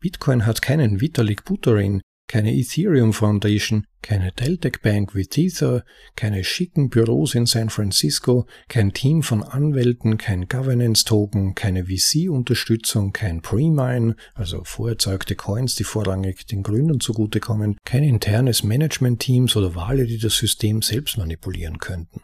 Bitcoin 0.00 0.44
hat 0.44 0.60
keinen 0.60 1.00
Vitalik 1.00 1.44
Buterin, 1.44 2.02
keine 2.26 2.54
Ethereum 2.54 3.12
Foundation, 3.12 3.86
keine 4.02 4.32
Deltec 4.32 4.82
Bank 4.82 5.14
wie 5.14 5.26
Tether, 5.26 5.84
keine 6.16 6.42
schicken 6.44 6.88
Büros 6.88 7.34
in 7.34 7.46
San 7.46 7.70
Francisco, 7.70 8.46
kein 8.68 8.92
Team 8.92 9.22
von 9.22 9.42
Anwälten, 9.42 10.18
kein 10.18 10.48
Governance 10.48 11.04
Token, 11.04 11.54
keine 11.54 11.86
VC-Unterstützung, 11.86 13.12
kein 13.12 13.42
Pre-Mine, 13.42 14.16
also 14.34 14.64
vorerzeugte 14.64 15.36
Coins, 15.36 15.74
die 15.74 15.84
vorrangig 15.84 16.46
den 16.46 16.62
Gründern 16.62 17.00
zugutekommen, 17.00 17.76
kein 17.84 18.02
internes 18.02 18.62
Management-Teams 18.62 19.56
oder 19.56 19.74
Wale, 19.74 20.06
die 20.06 20.18
das 20.18 20.36
System 20.36 20.82
selbst 20.82 21.18
manipulieren 21.18 21.78
könnten. 21.78 22.22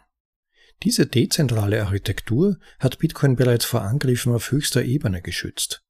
Diese 0.83 1.05
dezentrale 1.05 1.83
Architektur 1.83 2.57
hat 2.79 2.97
Bitcoin 2.97 3.35
bereits 3.35 3.65
vor 3.65 3.83
Angriffen 3.83 4.33
auf 4.33 4.51
höchster 4.51 4.83
Ebene 4.83 5.21
geschützt. 5.21 5.83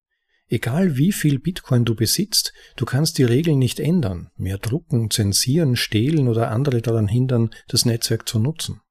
Egal 0.51 0.97
wie 0.97 1.13
viel 1.13 1.39
Bitcoin 1.39 1.85
du 1.85 1.95
besitzt, 1.95 2.51
du 2.75 2.83
kannst 2.83 3.17
die 3.17 3.23
Regeln 3.23 3.57
nicht 3.57 3.79
ändern, 3.79 4.31
mehr 4.35 4.57
drucken, 4.57 5.09
zensieren, 5.09 5.77
stehlen 5.77 6.27
oder 6.27 6.51
andere 6.51 6.81
daran 6.81 7.07
hindern, 7.07 7.51
das 7.69 7.85
Netzwerk 7.85 8.27
zu 8.27 8.37
nutzen. 8.37 8.81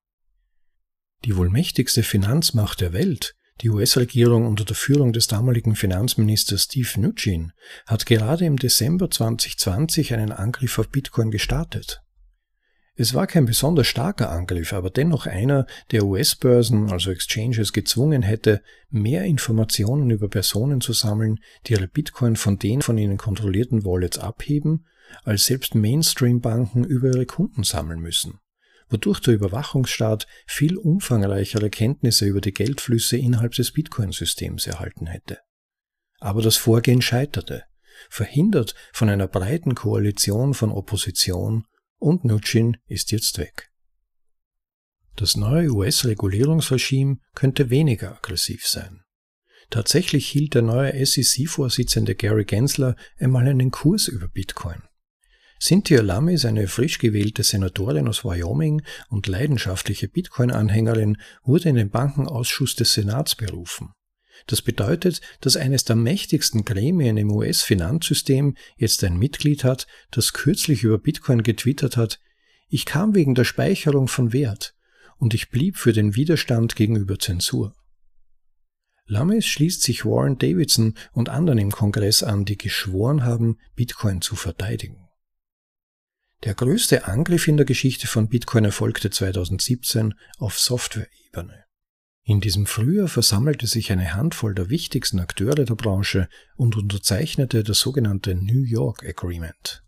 Die 1.23 1.37
wohl 1.37 1.51
mächtigste 1.51 2.01
Finanzmacht 2.01 2.81
der 2.81 2.93
Welt, 2.93 3.35
die 3.61 3.69
US-Regierung 3.69 4.47
unter 4.47 4.65
der 4.65 4.75
Führung 4.75 5.13
des 5.13 5.27
damaligen 5.27 5.75
Finanzministers 5.75 6.63
Steve 6.63 6.89
Mnuchin, 6.97 7.51
hat 7.85 8.07
gerade 8.07 8.45
im 8.45 8.57
Dezember 8.57 9.11
2020 9.11 10.15
einen 10.15 10.31
Angriff 10.31 10.79
auf 10.79 10.89
Bitcoin 10.89 11.29
gestartet. 11.29 12.01
Es 13.01 13.15
war 13.15 13.25
kein 13.25 13.45
besonders 13.45 13.87
starker 13.87 14.29
Angriff, 14.29 14.73
aber 14.73 14.91
dennoch 14.91 15.25
einer, 15.25 15.65
der 15.89 16.05
US-Börsen, 16.05 16.91
also 16.91 17.09
Exchanges, 17.09 17.73
gezwungen 17.73 18.21
hätte, 18.21 18.61
mehr 18.91 19.23
Informationen 19.23 20.11
über 20.11 20.29
Personen 20.29 20.81
zu 20.81 20.93
sammeln, 20.93 21.39
die 21.65 21.73
ihre 21.73 21.87
Bitcoin 21.87 22.35
von 22.35 22.59
den 22.59 22.83
von 22.83 22.99
ihnen 22.99 23.17
kontrollierten 23.17 23.85
Wallets 23.85 24.19
abheben, 24.19 24.85
als 25.23 25.45
selbst 25.45 25.73
Mainstream-Banken 25.73 26.83
über 26.83 27.07
ihre 27.07 27.25
Kunden 27.25 27.63
sammeln 27.63 28.01
müssen, 28.01 28.37
wodurch 28.87 29.19
der 29.19 29.33
Überwachungsstaat 29.33 30.27
viel 30.45 30.77
umfangreichere 30.77 31.71
Kenntnisse 31.71 32.27
über 32.27 32.39
die 32.39 32.53
Geldflüsse 32.53 33.17
innerhalb 33.17 33.53
des 33.53 33.71
Bitcoin-Systems 33.71 34.67
erhalten 34.67 35.07
hätte. 35.07 35.39
Aber 36.19 36.43
das 36.43 36.57
Vorgehen 36.57 37.01
scheiterte, 37.01 37.63
verhindert 38.11 38.75
von 38.93 39.09
einer 39.09 39.27
breiten 39.27 39.73
Koalition 39.73 40.53
von 40.53 40.71
Opposition 40.71 41.65
und 42.01 42.25
Nutschin 42.25 42.77
ist 42.87 43.11
jetzt 43.11 43.37
weg. 43.37 43.69
Das 45.15 45.37
neue 45.37 45.69
US-Regulierungsregime 45.69 47.17
könnte 47.35 47.69
weniger 47.69 48.15
aggressiv 48.15 48.65
sein. 48.65 49.03
Tatsächlich 49.69 50.27
hielt 50.27 50.55
der 50.55 50.63
neue 50.63 51.05
SEC-Vorsitzende 51.05 52.15
Gary 52.15 52.45
Gensler 52.45 52.95
einmal 53.17 53.47
einen 53.47 53.71
Kurs 53.71 54.07
über 54.07 54.27
Bitcoin. 54.27 54.81
Cynthia 55.61 56.01
Lamis, 56.01 56.43
eine 56.43 56.67
frisch 56.67 56.97
gewählte 56.97 57.43
Senatorin 57.43 58.07
aus 58.07 58.25
Wyoming 58.25 58.81
und 59.09 59.27
leidenschaftliche 59.27 60.07
Bitcoin-Anhängerin, 60.07 61.17
wurde 61.43 61.69
in 61.69 61.75
den 61.75 61.91
Bankenausschuss 61.91 62.75
des 62.75 62.93
Senats 62.93 63.35
berufen. 63.35 63.93
Das 64.47 64.61
bedeutet, 64.61 65.21
dass 65.39 65.57
eines 65.57 65.83
der 65.83 65.95
mächtigsten 65.95 66.65
Gremien 66.65 67.17
im 67.17 67.31
US-Finanzsystem 67.31 68.55
jetzt 68.77 69.03
ein 69.03 69.17
Mitglied 69.17 69.63
hat, 69.63 69.87
das 70.11 70.33
kürzlich 70.33 70.83
über 70.83 70.97
Bitcoin 70.97 71.43
getwittert 71.43 71.97
hat, 71.97 72.19
ich 72.67 72.85
kam 72.85 73.15
wegen 73.15 73.35
der 73.35 73.43
Speicherung 73.43 74.07
von 74.07 74.33
Wert 74.33 74.73
und 75.17 75.33
ich 75.33 75.49
blieb 75.49 75.77
für 75.77 75.93
den 75.93 76.15
Widerstand 76.15 76.75
gegenüber 76.75 77.19
Zensur. 77.19 77.75
Lames 79.05 79.45
schließt 79.45 79.81
sich 79.81 80.05
Warren 80.05 80.37
Davidson 80.37 80.95
und 81.11 81.27
anderen 81.27 81.59
im 81.59 81.71
Kongress 81.71 82.23
an, 82.23 82.45
die 82.45 82.57
geschworen 82.57 83.25
haben, 83.25 83.57
Bitcoin 83.75 84.21
zu 84.21 84.37
verteidigen. 84.37 85.09
Der 86.43 86.55
größte 86.55 87.05
Angriff 87.05 87.47
in 87.47 87.57
der 87.57 87.65
Geschichte 87.65 88.07
von 88.07 88.29
Bitcoin 88.29 88.65
erfolgte 88.65 89.09
2017 89.09 90.15
auf 90.39 90.57
Softwareebene. 90.57 91.60
In 92.23 92.39
diesem 92.39 92.65
Frühjahr 92.67 93.07
versammelte 93.07 93.65
sich 93.65 93.91
eine 93.91 94.13
Handvoll 94.13 94.53
der 94.53 94.69
wichtigsten 94.69 95.19
Akteure 95.19 95.65
der 95.65 95.75
Branche 95.75 96.29
und 96.55 96.77
unterzeichnete 96.77 97.63
das 97.63 97.79
sogenannte 97.79 98.35
New 98.35 98.63
York 98.63 99.03
Agreement. 99.03 99.83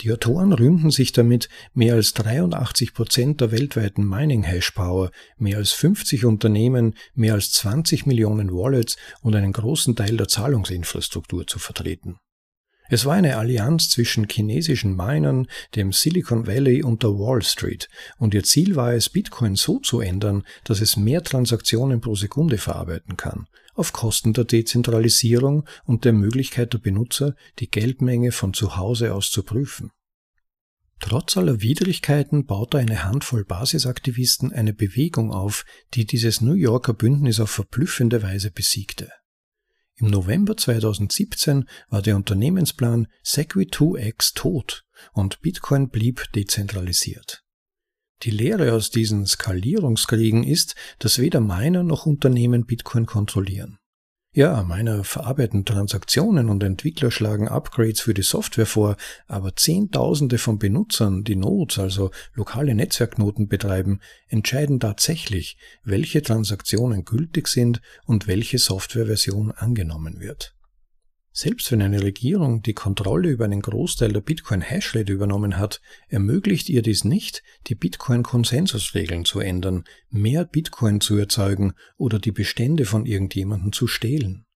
Die 0.00 0.12
Autoren 0.12 0.52
rühmten 0.52 0.90
sich 0.90 1.12
damit, 1.12 1.48
mehr 1.72 1.94
als 1.94 2.14
83 2.14 2.94
Prozent 2.94 3.40
der 3.40 3.52
weltweiten 3.52 4.04
Mining 4.04 4.42
Hash 4.42 4.72
Power, 4.72 5.12
mehr 5.36 5.58
als 5.58 5.70
50 5.72 6.24
Unternehmen, 6.24 6.96
mehr 7.14 7.34
als 7.34 7.52
20 7.52 8.04
Millionen 8.04 8.50
Wallets 8.50 8.96
und 9.20 9.36
einen 9.36 9.52
großen 9.52 9.94
Teil 9.94 10.16
der 10.16 10.26
Zahlungsinfrastruktur 10.26 11.46
zu 11.46 11.60
vertreten. 11.60 12.18
Es 12.90 13.06
war 13.06 13.14
eine 13.14 13.38
Allianz 13.38 13.88
zwischen 13.88 14.28
chinesischen 14.28 14.94
Minern, 14.94 15.46
dem 15.74 15.92
Silicon 15.92 16.46
Valley 16.46 16.82
und 16.82 17.02
der 17.02 17.10
Wall 17.10 17.42
Street, 17.42 17.88
und 18.18 18.34
ihr 18.34 18.44
Ziel 18.44 18.76
war 18.76 18.92
es, 18.92 19.08
Bitcoin 19.08 19.56
so 19.56 19.78
zu 19.78 20.00
ändern, 20.00 20.44
dass 20.64 20.82
es 20.82 20.96
mehr 20.96 21.22
Transaktionen 21.22 22.02
pro 22.02 22.14
Sekunde 22.14 22.58
verarbeiten 22.58 23.16
kann, 23.16 23.46
auf 23.74 23.94
Kosten 23.94 24.34
der 24.34 24.44
Dezentralisierung 24.44 25.66
und 25.84 26.04
der 26.04 26.12
Möglichkeit 26.12 26.74
der 26.74 26.78
Benutzer, 26.78 27.34
die 27.58 27.70
Geldmenge 27.70 28.32
von 28.32 28.52
zu 28.52 28.76
Hause 28.76 29.14
aus 29.14 29.30
zu 29.30 29.42
prüfen. 29.42 29.90
Trotz 31.00 31.36
aller 31.36 31.60
Widrigkeiten 31.60 32.46
baute 32.46 32.78
eine 32.78 33.04
Handvoll 33.04 33.44
Basisaktivisten 33.44 34.52
eine 34.52 34.72
Bewegung 34.72 35.32
auf, 35.32 35.64
die 35.94 36.06
dieses 36.06 36.40
New 36.40 36.54
Yorker 36.54 36.94
Bündnis 36.94 37.40
auf 37.40 37.50
verblüffende 37.50 38.22
Weise 38.22 38.50
besiegte. 38.50 39.10
Im 39.96 40.08
November 40.08 40.56
2017 40.56 41.68
war 41.88 42.02
der 42.02 42.16
Unternehmensplan 42.16 43.06
Segwit2x 43.24 44.34
tot 44.34 44.84
und 45.12 45.40
Bitcoin 45.40 45.88
blieb 45.88 46.32
dezentralisiert. 46.32 47.44
Die 48.22 48.30
Lehre 48.30 48.72
aus 48.72 48.90
diesen 48.90 49.26
Skalierungskriegen 49.26 50.44
ist, 50.44 50.74
dass 50.98 51.18
weder 51.18 51.40
Miner 51.40 51.82
noch 51.82 52.06
Unternehmen 52.06 52.64
Bitcoin 52.66 53.06
kontrollieren. 53.06 53.78
Ja, 54.36 54.64
meiner 54.64 55.04
verarbeiten 55.04 55.64
Transaktionen 55.64 56.48
und 56.48 56.60
Entwickler 56.64 57.12
schlagen 57.12 57.46
Upgrades 57.46 58.00
für 58.00 58.14
die 58.14 58.22
Software 58.22 58.66
vor, 58.66 58.96
aber 59.28 59.54
Zehntausende 59.54 60.38
von 60.38 60.58
Benutzern, 60.58 61.22
die 61.22 61.36
Nodes, 61.36 61.78
also 61.78 62.10
lokale 62.34 62.74
Netzwerknoten 62.74 63.46
betreiben, 63.46 64.00
entscheiden 64.26 64.80
tatsächlich, 64.80 65.56
welche 65.84 66.20
Transaktionen 66.20 67.04
gültig 67.04 67.46
sind 67.46 67.80
und 68.06 68.26
welche 68.26 68.58
Softwareversion 68.58 69.52
angenommen 69.52 70.18
wird. 70.18 70.52
Selbst 71.36 71.72
wenn 71.72 71.82
eine 71.82 72.00
Regierung 72.00 72.62
die 72.62 72.74
Kontrolle 72.74 73.28
über 73.28 73.44
einen 73.44 73.60
Großteil 73.60 74.12
der 74.12 74.20
Bitcoin-Hashrate 74.20 75.12
übernommen 75.12 75.58
hat, 75.58 75.80
ermöglicht 76.06 76.68
ihr 76.68 76.80
dies 76.80 77.02
nicht, 77.02 77.42
die 77.66 77.74
Bitcoin-Konsensusregeln 77.74 79.24
zu 79.24 79.40
ändern, 79.40 79.82
mehr 80.10 80.44
Bitcoin 80.44 81.00
zu 81.00 81.16
erzeugen 81.16 81.72
oder 81.96 82.20
die 82.20 82.30
Bestände 82.30 82.84
von 82.84 83.04
irgendjemandem 83.04 83.72
zu 83.72 83.88
stehlen. 83.88 84.46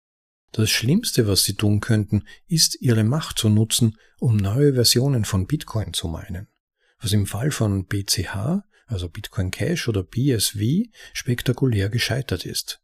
Das 0.53 0.71
Schlimmste, 0.71 1.27
was 1.27 1.43
sie 1.43 1.55
tun 1.55 1.81
könnten, 1.81 2.23
ist, 2.47 2.81
ihre 2.81 3.03
Macht 3.03 3.41
zu 3.41 3.49
nutzen, 3.49 3.99
um 4.21 4.37
neue 4.37 4.75
Versionen 4.75 5.25
von 5.25 5.49
Bitcoin 5.49 5.95
zu 5.95 6.07
meinen. 6.07 6.47
Was 7.01 7.13
im 7.13 7.27
Fall 7.27 7.51
von 7.51 7.87
BCH, 7.87 8.63
also 8.87 9.09
Bitcoin 9.09 9.51
Cash 9.51 9.89
oder 9.89 10.05
BSV, 10.05 10.61
spektakulär 11.13 11.89
gescheitert 11.89 12.47
ist 12.47 12.81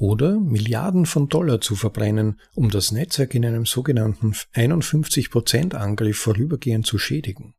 oder 0.00 0.40
Milliarden 0.40 1.04
von 1.04 1.28
Dollar 1.28 1.60
zu 1.60 1.76
verbrennen, 1.76 2.40
um 2.54 2.70
das 2.70 2.90
Netzwerk 2.90 3.34
in 3.34 3.44
einem 3.44 3.66
sogenannten 3.66 4.32
51%-Angriff 4.54 6.16
vorübergehend 6.16 6.86
zu 6.86 6.96
schädigen. 6.96 7.54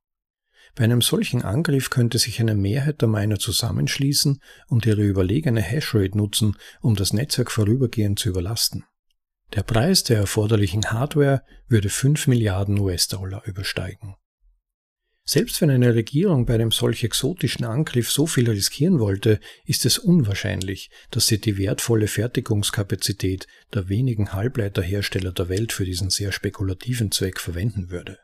Bei 0.74 0.86
einem 0.86 1.02
solchen 1.02 1.44
Angriff 1.44 1.92
könnte 1.92 2.18
sich 2.18 2.40
eine 2.40 2.56
Mehrheit 2.56 3.02
der 3.02 3.10
Miner 3.10 3.38
zusammenschließen 3.38 4.42
und 4.68 4.86
ihre 4.88 5.04
überlegene 5.04 5.62
Hashrate 5.62 6.18
nutzen, 6.18 6.58
um 6.82 6.96
das 6.96 7.14
Netzwerk 7.14 7.52
vorübergehend 7.52 8.18
zu 8.18 8.30
überlasten. 8.30 8.86
Der 9.54 9.62
Preis 9.62 10.04
der 10.04 10.18
erforderlichen 10.18 10.86
Hardware 10.86 11.44
würde 11.68 11.90
5 11.90 12.26
Milliarden 12.26 12.80
US-Dollar 12.80 13.46
übersteigen. 13.46 14.16
Selbst 15.24 15.62
wenn 15.62 15.70
eine 15.70 15.94
Regierung 15.94 16.46
bei 16.46 16.56
einem 16.56 16.72
solch 16.72 17.04
exotischen 17.04 17.64
Angriff 17.64 18.12
so 18.12 18.26
viel 18.26 18.50
riskieren 18.50 19.00
wollte, 19.00 19.40
ist 19.66 19.86
es 19.86 20.00
unwahrscheinlich, 20.00 20.90
dass 21.12 21.28
sie 21.28 21.40
die 21.40 21.58
wertvolle 21.58 22.08
Fertigungskapazität 22.08 23.48
der 23.74 23.88
wenigen 23.88 24.34
Halbleiterhersteller 24.34 25.32
der 25.32 25.48
Welt 25.48 25.74
für 25.74 25.86
diesen 25.86 26.10
sehr 26.10 26.32
spekulativen 26.32 27.12
Zweck 27.12 27.40
verwenden 27.40 27.92
würde. 27.92 28.18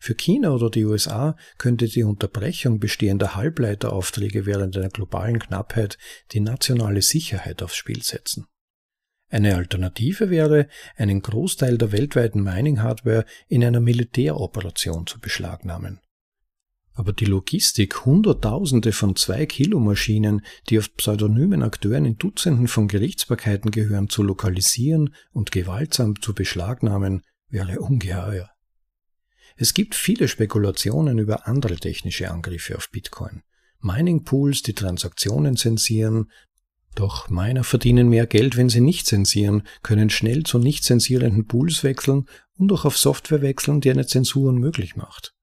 Für 0.00 0.16
China 0.16 0.50
oder 0.50 0.68
die 0.68 0.84
USA 0.84 1.36
könnte 1.58 1.86
die 1.86 2.02
Unterbrechung 2.02 2.80
bestehender 2.80 3.36
Halbleiteraufträge 3.36 4.46
während 4.46 4.76
einer 4.76 4.88
globalen 4.88 5.38
Knappheit 5.38 5.96
die 6.32 6.40
nationale 6.40 7.02
Sicherheit 7.02 7.62
aufs 7.62 7.76
Spiel 7.76 8.02
setzen. 8.02 8.46
Eine 9.28 9.54
Alternative 9.54 10.28
wäre, 10.28 10.66
einen 10.96 11.22
Großteil 11.22 11.78
der 11.78 11.92
weltweiten 11.92 12.42
Mining-Hardware 12.42 13.24
in 13.46 13.64
einer 13.64 13.80
Militäroperation 13.80 15.06
zu 15.06 15.20
beschlagnahmen. 15.20 16.00
Aber 16.94 17.12
die 17.12 17.24
Logistik, 17.24 18.04
Hunderttausende 18.04 18.92
von 18.92 19.16
Zwei-Kilo-Maschinen, 19.16 20.44
die 20.68 20.78
auf 20.78 20.94
pseudonymen 20.94 21.62
Akteuren 21.62 22.04
in 22.04 22.18
Dutzenden 22.18 22.68
von 22.68 22.86
Gerichtsbarkeiten 22.86 23.70
gehören, 23.70 24.10
zu 24.10 24.22
lokalisieren 24.22 25.14
und 25.32 25.52
gewaltsam 25.52 26.20
zu 26.20 26.34
beschlagnahmen, 26.34 27.22
wäre 27.48 27.80
ungeheuer. 27.80 28.50
Es 29.56 29.72
gibt 29.72 29.94
viele 29.94 30.28
Spekulationen 30.28 31.18
über 31.18 31.46
andere 31.46 31.76
technische 31.76 32.30
Angriffe 32.30 32.76
auf 32.76 32.90
Bitcoin. 32.90 33.42
Mining-Pools, 33.80 34.62
die 34.62 34.74
Transaktionen 34.74 35.56
zensieren, 35.56 36.30
doch 36.94 37.30
Miner 37.30 37.64
verdienen 37.64 38.10
mehr 38.10 38.26
Geld, 38.26 38.58
wenn 38.58 38.68
sie 38.68 38.82
nicht 38.82 39.06
zensieren, 39.06 39.62
können 39.82 40.10
schnell 40.10 40.42
zu 40.42 40.58
nicht 40.58 40.84
zensierenden 40.84 41.46
Pools 41.46 41.84
wechseln 41.84 42.26
und 42.58 42.70
auch 42.70 42.84
auf 42.84 42.98
Software 42.98 43.40
wechseln, 43.40 43.80
die 43.80 43.90
eine 43.90 44.06
Zensur 44.06 44.50
unmöglich 44.50 44.94
macht 44.94 45.34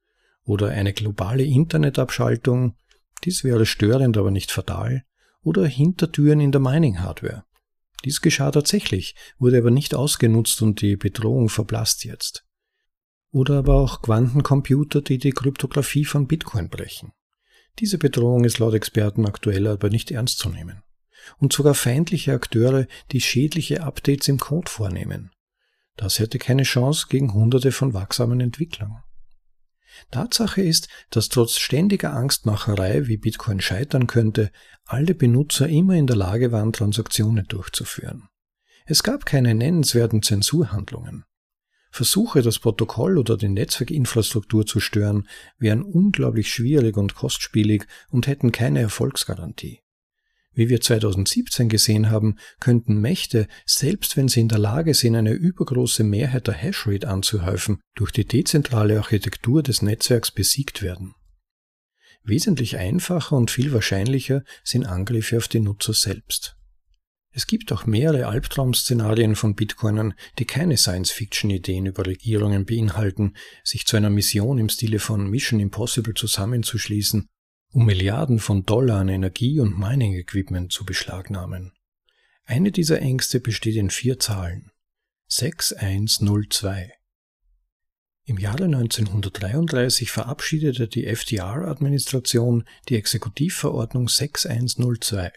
oder 0.49 0.69
eine 0.69 0.93
globale 0.93 1.43
Internetabschaltung, 1.43 2.75
dies 3.23 3.43
wäre 3.43 3.67
störend, 3.67 4.17
aber 4.17 4.31
nicht 4.31 4.51
fatal, 4.51 5.03
oder 5.43 5.67
Hintertüren 5.67 6.39
in 6.39 6.51
der 6.51 6.59
Mining-Hardware. 6.59 7.43
Dies 8.03 8.19
geschah 8.19 8.49
tatsächlich, 8.49 9.15
wurde 9.37 9.59
aber 9.59 9.69
nicht 9.69 9.93
ausgenutzt 9.93 10.61
und 10.63 10.81
die 10.81 10.95
Bedrohung 10.95 11.49
verblasst 11.49 12.03
jetzt. 12.03 12.45
Oder 13.31 13.59
aber 13.59 13.75
auch 13.75 14.01
Quantencomputer, 14.01 15.01
die 15.01 15.19
die 15.19 15.33
Kryptographie 15.33 16.05
von 16.05 16.27
Bitcoin 16.27 16.69
brechen. 16.69 17.11
Diese 17.77 17.99
Bedrohung 17.99 18.43
ist 18.43 18.57
laut 18.57 18.73
Experten 18.73 19.27
aktuell 19.27 19.67
aber 19.67 19.89
nicht 19.89 20.09
ernst 20.09 20.39
zu 20.39 20.49
nehmen. 20.49 20.81
Und 21.37 21.53
sogar 21.53 21.75
feindliche 21.75 22.33
Akteure, 22.33 22.87
die 23.11 23.21
schädliche 23.21 23.83
Updates 23.83 24.27
im 24.27 24.39
Code 24.39 24.71
vornehmen. 24.71 25.29
Das 25.95 26.17
hätte 26.17 26.39
keine 26.39 26.63
Chance 26.63 27.05
gegen 27.07 27.33
hunderte 27.33 27.71
von 27.71 27.93
wachsamen 27.93 28.39
Entwicklern. 28.39 29.03
Tatsache 30.11 30.61
ist, 30.61 30.87
dass 31.09 31.29
trotz 31.29 31.57
ständiger 31.57 32.13
Angstmacherei, 32.13 33.07
wie 33.07 33.17
Bitcoin 33.17 33.61
scheitern 33.61 34.07
könnte, 34.07 34.51
alle 34.85 35.13
Benutzer 35.15 35.67
immer 35.67 35.95
in 35.95 36.07
der 36.07 36.15
Lage 36.15 36.51
waren, 36.51 36.73
Transaktionen 36.73 37.45
durchzuführen. 37.47 38.29
Es 38.85 39.03
gab 39.03 39.25
keine 39.25 39.53
nennenswerten 39.53 40.23
Zensurhandlungen. 40.23 41.25
Versuche, 41.91 42.41
das 42.41 42.59
Protokoll 42.59 43.17
oder 43.17 43.35
die 43.35 43.49
Netzwerkinfrastruktur 43.49 44.65
zu 44.65 44.79
stören, 44.79 45.27
wären 45.57 45.81
unglaublich 45.81 46.51
schwierig 46.51 46.97
und 46.97 47.15
kostspielig 47.15 47.87
und 48.09 48.27
hätten 48.27 48.51
keine 48.51 48.79
Erfolgsgarantie. 48.79 49.81
Wie 50.53 50.69
wir 50.69 50.81
2017 50.81 51.69
gesehen 51.69 52.09
haben, 52.09 52.37
könnten 52.59 52.99
Mächte, 52.99 53.47
selbst 53.65 54.17
wenn 54.17 54.27
sie 54.27 54.41
in 54.41 54.49
der 54.49 54.59
Lage 54.59 54.93
sind, 54.93 55.15
eine 55.15 55.31
übergroße 55.31 56.03
Mehrheit 56.03 56.47
der 56.47 56.55
Hashrate 56.55 57.07
anzuhäufen, 57.07 57.79
durch 57.95 58.11
die 58.11 58.25
dezentrale 58.25 58.97
Architektur 58.97 59.63
des 59.63 59.81
Netzwerks 59.81 60.31
besiegt 60.31 60.81
werden. 60.81 61.13
Wesentlich 62.23 62.77
einfacher 62.77 63.37
und 63.37 63.51
viel 63.51 63.71
wahrscheinlicher 63.71 64.43
sind 64.63 64.85
Angriffe 64.85 65.37
auf 65.37 65.47
die 65.47 65.61
Nutzer 65.61 65.93
selbst. 65.93 66.55
Es 67.31 67.45
gibt 67.45 67.71
auch 67.71 67.85
mehrere 67.85 68.25
Albtraum-Szenarien 68.25 69.35
von 69.35 69.55
Bitcoinern, 69.55 70.15
die 70.39 70.45
keine 70.45 70.77
Science-Fiction-Ideen 70.77 71.85
über 71.85 72.05
Regierungen 72.05 72.65
beinhalten, 72.65 73.35
sich 73.63 73.85
zu 73.85 73.97
einer 73.97 74.09
Mission 74.09 74.57
im 74.57 74.67
Stile 74.67 74.97
von 74.97 75.29
Mission 75.29 75.59
Impossible 75.59 76.15
zusammenzuschließen 76.15 77.29
um 77.71 77.85
Milliarden 77.85 78.39
von 78.39 78.65
Dollar 78.65 78.99
an 78.99 79.09
Energie- 79.09 79.59
und 79.59 79.77
Mining-Equipment 79.77 80.71
zu 80.71 80.85
beschlagnahmen. 80.85 81.73
Eine 82.45 82.71
dieser 82.71 82.99
Ängste 83.01 83.39
besteht 83.39 83.75
in 83.75 83.89
vier 83.89 84.19
Zahlen. 84.19 84.71
6102. 85.27 86.91
Im 88.25 88.37
Jahre 88.37 88.65
1933 88.65 90.11
verabschiedete 90.11 90.87
die 90.87 91.05
FDR-Administration 91.05 92.63
die 92.87 92.95
Exekutivverordnung 92.95 94.07
6102, 94.07 95.31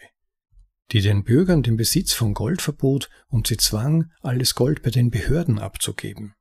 die 0.91 1.01
den 1.01 1.23
Bürgern 1.23 1.63
den 1.63 1.77
Besitz 1.77 2.13
von 2.13 2.33
Gold 2.33 2.61
verbot 2.61 3.09
und 3.27 3.47
sie 3.47 3.57
zwang, 3.57 4.11
alles 4.21 4.53
Gold 4.55 4.83
bei 4.83 4.89
den 4.89 5.09
Behörden 5.09 5.59
abzugeben. 5.59 6.35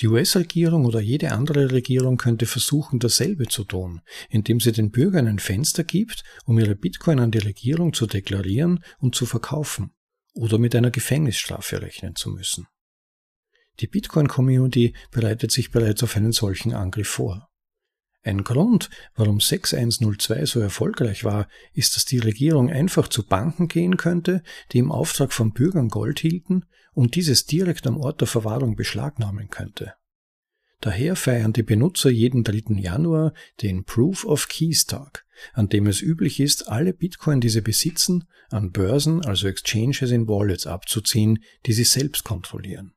Die 0.00 0.08
US-Regierung 0.08 0.84
oder 0.84 1.00
jede 1.00 1.32
andere 1.32 1.72
Regierung 1.72 2.18
könnte 2.18 2.44
versuchen, 2.44 2.98
dasselbe 2.98 3.46
zu 3.46 3.64
tun, 3.64 4.02
indem 4.28 4.60
sie 4.60 4.72
den 4.72 4.90
Bürgern 4.90 5.26
ein 5.26 5.38
Fenster 5.38 5.84
gibt, 5.84 6.22
um 6.44 6.58
ihre 6.58 6.76
Bitcoin 6.76 7.18
an 7.18 7.30
die 7.30 7.38
Regierung 7.38 7.94
zu 7.94 8.06
deklarieren 8.06 8.84
und 8.98 9.14
zu 9.14 9.24
verkaufen 9.24 9.94
oder 10.34 10.58
mit 10.58 10.76
einer 10.76 10.90
Gefängnisstrafe 10.90 11.80
rechnen 11.80 12.14
zu 12.14 12.30
müssen. 12.30 12.66
Die 13.80 13.86
Bitcoin-Community 13.86 14.94
bereitet 15.10 15.50
sich 15.50 15.70
bereits 15.70 16.02
auf 16.02 16.16
einen 16.16 16.32
solchen 16.32 16.74
Angriff 16.74 17.08
vor. 17.08 17.48
Ein 18.26 18.42
Grund, 18.42 18.90
warum 19.14 19.38
6102 19.38 20.46
so 20.46 20.58
erfolgreich 20.58 21.22
war, 21.22 21.46
ist, 21.74 21.94
dass 21.94 22.06
die 22.06 22.18
Regierung 22.18 22.70
einfach 22.70 23.06
zu 23.06 23.24
Banken 23.24 23.68
gehen 23.68 23.96
könnte, 23.96 24.42
die 24.72 24.78
im 24.78 24.90
Auftrag 24.90 25.32
von 25.32 25.52
Bürgern 25.52 25.90
Gold 25.90 26.18
hielten 26.18 26.64
und 26.92 27.14
dieses 27.14 27.46
direkt 27.46 27.86
am 27.86 27.96
Ort 27.96 28.20
der 28.20 28.26
Verwahrung 28.26 28.74
beschlagnahmen 28.74 29.48
könnte. 29.48 29.94
Daher 30.80 31.14
feiern 31.14 31.52
die 31.52 31.62
Benutzer 31.62 32.10
jeden 32.10 32.42
3. 32.42 32.80
Januar 32.80 33.32
den 33.62 33.84
Proof 33.84 34.24
of 34.24 34.48
Keys 34.48 34.86
Tag, 34.86 35.24
an 35.52 35.68
dem 35.68 35.86
es 35.86 36.02
üblich 36.02 36.40
ist, 36.40 36.66
alle 36.66 36.94
Bitcoin, 36.94 37.40
die 37.40 37.48
sie 37.48 37.60
besitzen, 37.60 38.24
an 38.50 38.72
Börsen, 38.72 39.24
also 39.24 39.46
Exchanges 39.46 40.10
in 40.10 40.26
Wallets 40.26 40.66
abzuziehen, 40.66 41.44
die 41.64 41.72
sie 41.72 41.84
selbst 41.84 42.24
kontrollieren. 42.24 42.92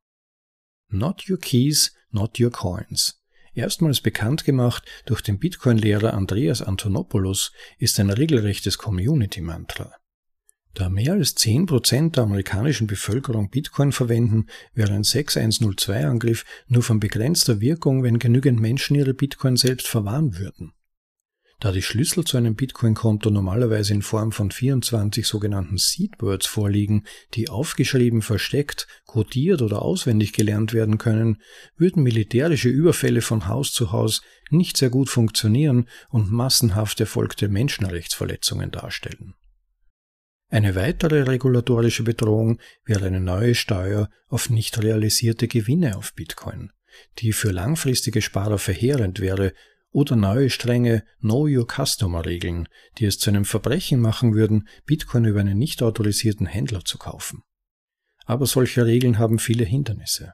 Not 0.88 1.30
your 1.30 1.38
keys, 1.38 1.94
not 2.10 2.40
your 2.40 2.50
coins. 2.50 3.19
Erstmals 3.60 4.00
bekannt 4.00 4.46
gemacht 4.46 4.86
durch 5.06 5.20
den 5.22 5.38
Bitcoin-Lehrer 5.38 6.14
Andreas 6.14 6.62
Antonopoulos 6.62 7.52
ist 7.78 8.00
ein 8.00 8.10
regelrechtes 8.10 8.78
Community-Mantra. 8.78 9.92
Da 10.76 10.88
mehr 10.88 11.12
als 11.12 11.36
10% 11.36 12.12
der 12.12 12.24
amerikanischen 12.24 12.88
Bevölkerung 12.88 13.50
Bitcoin 13.50 13.92
verwenden, 13.92 14.46
wäre 14.74 14.94
ein 14.94 15.04
6102-Angriff 15.04 16.46
nur 16.68 16.84
von 16.84 17.02
begrenzter 17.02 17.60
Wirkung, 17.60 18.02
wenn 18.02 18.18
genügend 18.18 18.62
Menschen 18.62 18.96
ihre 18.96 19.14
Bitcoin 19.14 19.58
selbst 19.58 19.90
verwahren 19.90 20.38
würden. 20.38 20.72
Da 21.60 21.74
die 21.74 21.82
Schlüssel 21.82 22.24
zu 22.24 22.38
einem 22.38 22.56
Bitcoin-Konto 22.56 23.30
normalerweise 23.30 23.94
in 23.94 24.02
Form 24.02 24.32
von 24.32 24.50
24 24.50 25.28
sogenannten 25.28 25.78
Seedwords 25.78 26.48
vorliegen, 26.48 27.06
die 27.34 27.50
aufgeschrieben, 27.50 28.22
versteckt, 28.22 28.88
codiert 29.06 29.62
oder 29.62 29.82
auswendig 29.82 30.32
gelernt 30.32 30.72
werden 30.72 30.98
können, 30.98 31.42
würden 31.76 32.04
militärische 32.04 32.70
Überfälle 32.70 33.22
von 33.22 33.48
Haus 33.48 33.74
zu 33.74 33.92
Haus 33.92 34.22
nicht 34.50 34.78
sehr 34.78 34.90
gut 34.90 35.10
funktionieren 35.10 35.90
und 36.10 36.32
massenhaft 36.32 37.02
erfolgte 37.02 37.50
Menschenrechtsverletzungen 37.50 38.72
darstellen. 38.72 39.34
Eine 40.48 40.76
weitere 40.76 41.24
regulatorische 41.24 42.04
Bedrohung 42.04 42.60
wäre 42.86 43.06
eine 43.06 43.20
neue 43.20 43.54
Steuer 43.54 44.10
auf 44.30 44.50
nicht 44.50 44.82
realisierte 44.82 45.50
Gewinne 45.50 45.98
auf 45.98 46.14
Bitcoin, 46.16 46.72
die 47.20 47.34
für 47.34 47.52
langfristige 47.52 48.22
Sparer 48.22 48.58
verheerend 48.58 49.20
wäre, 49.20 49.54
oder 49.92 50.16
neue 50.16 50.50
strenge 50.50 51.04
Know 51.20 51.48
Your 51.48 51.68
Customer 51.68 52.26
Regeln, 52.26 52.68
die 52.98 53.06
es 53.06 53.20
zu 53.20 53.30
einem 53.30 53.46
Verbrechen 53.46 54.00
machen 54.00 54.34
würden, 54.34 54.68
Bitcoin 54.86 55.26
über 55.26 55.40
einen 55.40 55.58
nicht 55.58 55.82
autorisierten 55.82 56.46
Händler 56.46 56.86
zu 56.86 56.98
kaufen. 56.98 57.44
Aber 58.26 58.46
solche 58.46 58.86
Regeln 58.86 59.18
haben 59.18 59.40
viele 59.40 59.66
Hindernisse. 59.66 60.34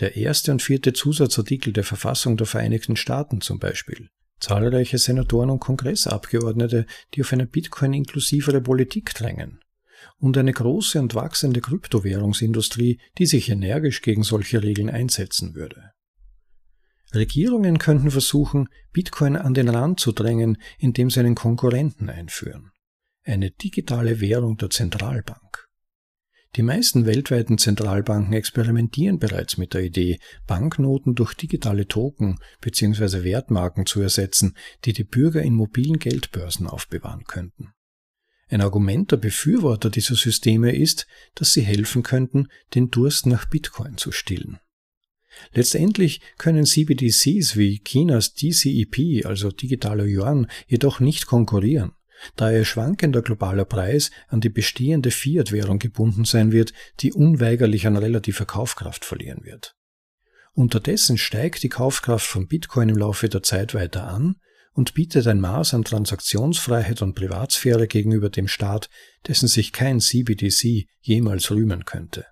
Der 0.00 0.16
erste 0.16 0.52
und 0.52 0.62
vierte 0.62 0.92
Zusatzartikel 0.92 1.72
der 1.72 1.84
Verfassung 1.84 2.36
der 2.36 2.46
Vereinigten 2.46 2.96
Staaten 2.96 3.40
zum 3.40 3.58
Beispiel 3.58 4.10
zahlreiche 4.40 4.98
Senatoren 4.98 5.50
und 5.50 5.60
Kongressabgeordnete, 5.60 6.86
die 7.14 7.22
auf 7.22 7.32
eine 7.32 7.46
Bitcoin-inklusivere 7.46 8.60
Politik 8.60 9.14
drängen, 9.14 9.60
und 10.18 10.38
eine 10.38 10.52
große 10.52 11.00
und 11.00 11.14
wachsende 11.14 11.60
Kryptowährungsindustrie, 11.60 13.00
die 13.18 13.26
sich 13.26 13.48
energisch 13.48 14.02
gegen 14.02 14.22
solche 14.22 14.62
Regeln 14.62 14.90
einsetzen 14.90 15.54
würde. 15.54 15.92
Regierungen 17.14 17.78
könnten 17.78 18.10
versuchen, 18.10 18.68
Bitcoin 18.92 19.36
an 19.36 19.54
den 19.54 19.68
Rand 19.68 20.00
zu 20.00 20.12
drängen, 20.12 20.58
indem 20.78 21.10
sie 21.10 21.20
einen 21.20 21.34
Konkurrenten 21.34 22.10
einführen. 22.10 22.70
Eine 23.24 23.50
digitale 23.50 24.20
Währung 24.20 24.56
der 24.56 24.70
Zentralbank. 24.70 25.68
Die 26.56 26.62
meisten 26.62 27.04
weltweiten 27.04 27.58
Zentralbanken 27.58 28.32
experimentieren 28.32 29.18
bereits 29.18 29.58
mit 29.58 29.74
der 29.74 29.82
Idee, 29.82 30.18
Banknoten 30.46 31.14
durch 31.14 31.34
digitale 31.34 31.86
Token 31.86 32.38
bzw. 32.60 33.22
Wertmarken 33.22 33.86
zu 33.86 34.00
ersetzen, 34.00 34.56
die 34.84 34.92
die 34.92 35.04
Bürger 35.04 35.42
in 35.42 35.54
mobilen 35.54 35.98
Geldbörsen 35.98 36.66
aufbewahren 36.66 37.24
könnten. 37.24 37.72
Ein 38.48 38.62
Argument 38.62 39.12
der 39.12 39.18
Befürworter 39.18 39.90
dieser 39.90 40.14
Systeme 40.14 40.74
ist, 40.74 41.06
dass 41.34 41.52
sie 41.52 41.60
helfen 41.60 42.02
könnten, 42.02 42.48
den 42.74 42.90
Durst 42.90 43.26
nach 43.26 43.44
Bitcoin 43.44 43.98
zu 43.98 44.10
stillen. 44.10 44.58
Letztendlich 45.52 46.20
können 46.38 46.64
CBDCs 46.64 47.56
wie 47.56 47.80
Chinas 47.84 48.34
DCEP, 48.34 49.26
also 49.26 49.50
digitaler 49.50 50.04
Yuan, 50.04 50.48
jedoch 50.66 51.00
nicht 51.00 51.26
konkurrieren 51.26 51.92
da 52.36 52.50
ihr 52.50 52.64
schwankender 52.64 53.22
globaler 53.22 53.64
Preis 53.64 54.10
an 54.28 54.40
die 54.40 54.48
bestehende 54.48 55.10
Fiat-Währung 55.10 55.78
gebunden 55.78 56.24
sein 56.24 56.52
wird, 56.52 56.72
die 57.00 57.12
unweigerlich 57.12 57.86
an 57.86 57.96
relativer 57.96 58.44
Kaufkraft 58.44 59.04
verlieren 59.04 59.44
wird. 59.44 59.74
Unterdessen 60.52 61.18
steigt 61.18 61.62
die 61.62 61.68
Kaufkraft 61.68 62.26
von 62.26 62.48
Bitcoin 62.48 62.88
im 62.88 62.96
Laufe 62.96 63.28
der 63.28 63.42
Zeit 63.42 63.74
weiter 63.74 64.08
an 64.08 64.36
und 64.72 64.94
bietet 64.94 65.26
ein 65.26 65.40
Maß 65.40 65.74
an 65.74 65.84
Transaktionsfreiheit 65.84 67.02
und 67.02 67.14
Privatsphäre 67.14 67.86
gegenüber 67.86 68.30
dem 68.30 68.48
Staat, 68.48 68.88
dessen 69.26 69.48
sich 69.48 69.72
kein 69.72 70.00
CBDC 70.00 70.86
jemals 71.00 71.50
rühmen 71.50 71.84
könnte. 71.84 72.26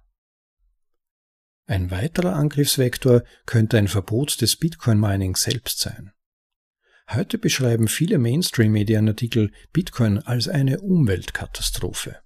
Ein 1.66 1.90
weiterer 1.90 2.34
Angriffsvektor 2.34 3.24
könnte 3.44 3.78
ein 3.78 3.88
Verbot 3.88 4.40
des 4.40 4.56
Bitcoin-Mining 4.56 5.36
selbst 5.36 5.80
sein. 5.80 6.12
Heute 7.10 7.38
beschreiben 7.38 7.88
viele 7.88 8.18
Mainstream-Medienartikel 8.18 9.52
Bitcoin 9.72 10.18
als 10.18 10.48
eine 10.48 10.80
Umweltkatastrophe. 10.80 12.16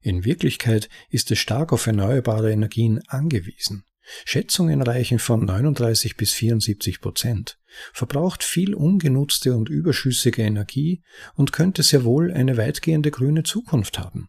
In 0.00 0.24
Wirklichkeit 0.24 0.88
ist 1.08 1.30
es 1.30 1.38
stark 1.38 1.72
auf 1.72 1.86
erneuerbare 1.86 2.52
Energien 2.52 3.00
angewiesen, 3.08 3.84
Schätzungen 4.24 4.82
reichen 4.82 5.18
von 5.18 5.44
39 5.44 6.16
bis 6.16 6.32
74 6.32 7.00
Prozent, 7.00 7.58
verbraucht 7.92 8.42
viel 8.42 8.74
ungenutzte 8.74 9.54
und 9.54 9.68
überschüssige 9.68 10.42
Energie 10.42 11.02
und 11.34 11.52
könnte 11.52 11.82
sehr 11.82 12.04
wohl 12.04 12.32
eine 12.32 12.56
weitgehende 12.56 13.10
grüne 13.10 13.42
Zukunft 13.42 13.98
haben. 13.98 14.28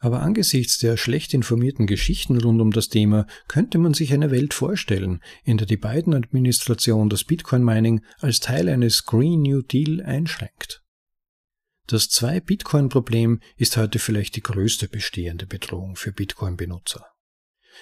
Aber 0.00 0.22
angesichts 0.22 0.78
der 0.78 0.96
schlecht 0.96 1.34
informierten 1.34 1.86
Geschichten 1.86 2.40
rund 2.40 2.60
um 2.60 2.70
das 2.70 2.88
Thema 2.88 3.26
könnte 3.48 3.78
man 3.78 3.94
sich 3.94 4.12
eine 4.12 4.30
Welt 4.30 4.54
vorstellen, 4.54 5.20
in 5.42 5.58
der 5.58 5.66
die 5.66 5.76
Biden-Administration 5.76 7.08
das 7.08 7.24
Bitcoin-Mining 7.24 8.02
als 8.18 8.38
Teil 8.38 8.68
eines 8.68 9.06
Green 9.06 9.42
New 9.42 9.62
Deal 9.62 10.00
einschränkt. 10.02 10.82
Das 11.88 12.08
Zwei-Bitcoin-Problem 12.10 13.40
ist 13.56 13.76
heute 13.76 13.98
vielleicht 13.98 14.36
die 14.36 14.42
größte 14.42 14.88
bestehende 14.88 15.46
Bedrohung 15.46 15.96
für 15.96 16.12
Bitcoin-Benutzer. 16.12 17.06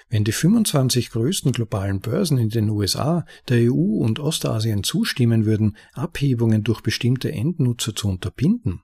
Wenn 0.09 0.25
die 0.25 0.33
25 0.33 1.11
größten 1.11 1.53
globalen 1.53 2.01
Börsen 2.01 2.39
in 2.39 2.49
den 2.49 2.71
USA, 2.71 3.27
der 3.49 3.73
EU 3.73 3.99
und 3.99 4.21
Ostasien 4.21 4.85
zustimmen 4.85 5.45
würden, 5.45 5.77
Abhebungen 5.93 6.63
durch 6.63 6.83
bestimmte 6.83 7.33
Endnutzer 7.33 7.95
zu 7.95 8.09
unterbinden, 8.09 8.83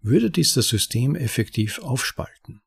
würde 0.00 0.30
dies 0.30 0.54
das 0.54 0.68
System 0.68 1.16
effektiv 1.16 1.80
aufspalten. 1.80 2.60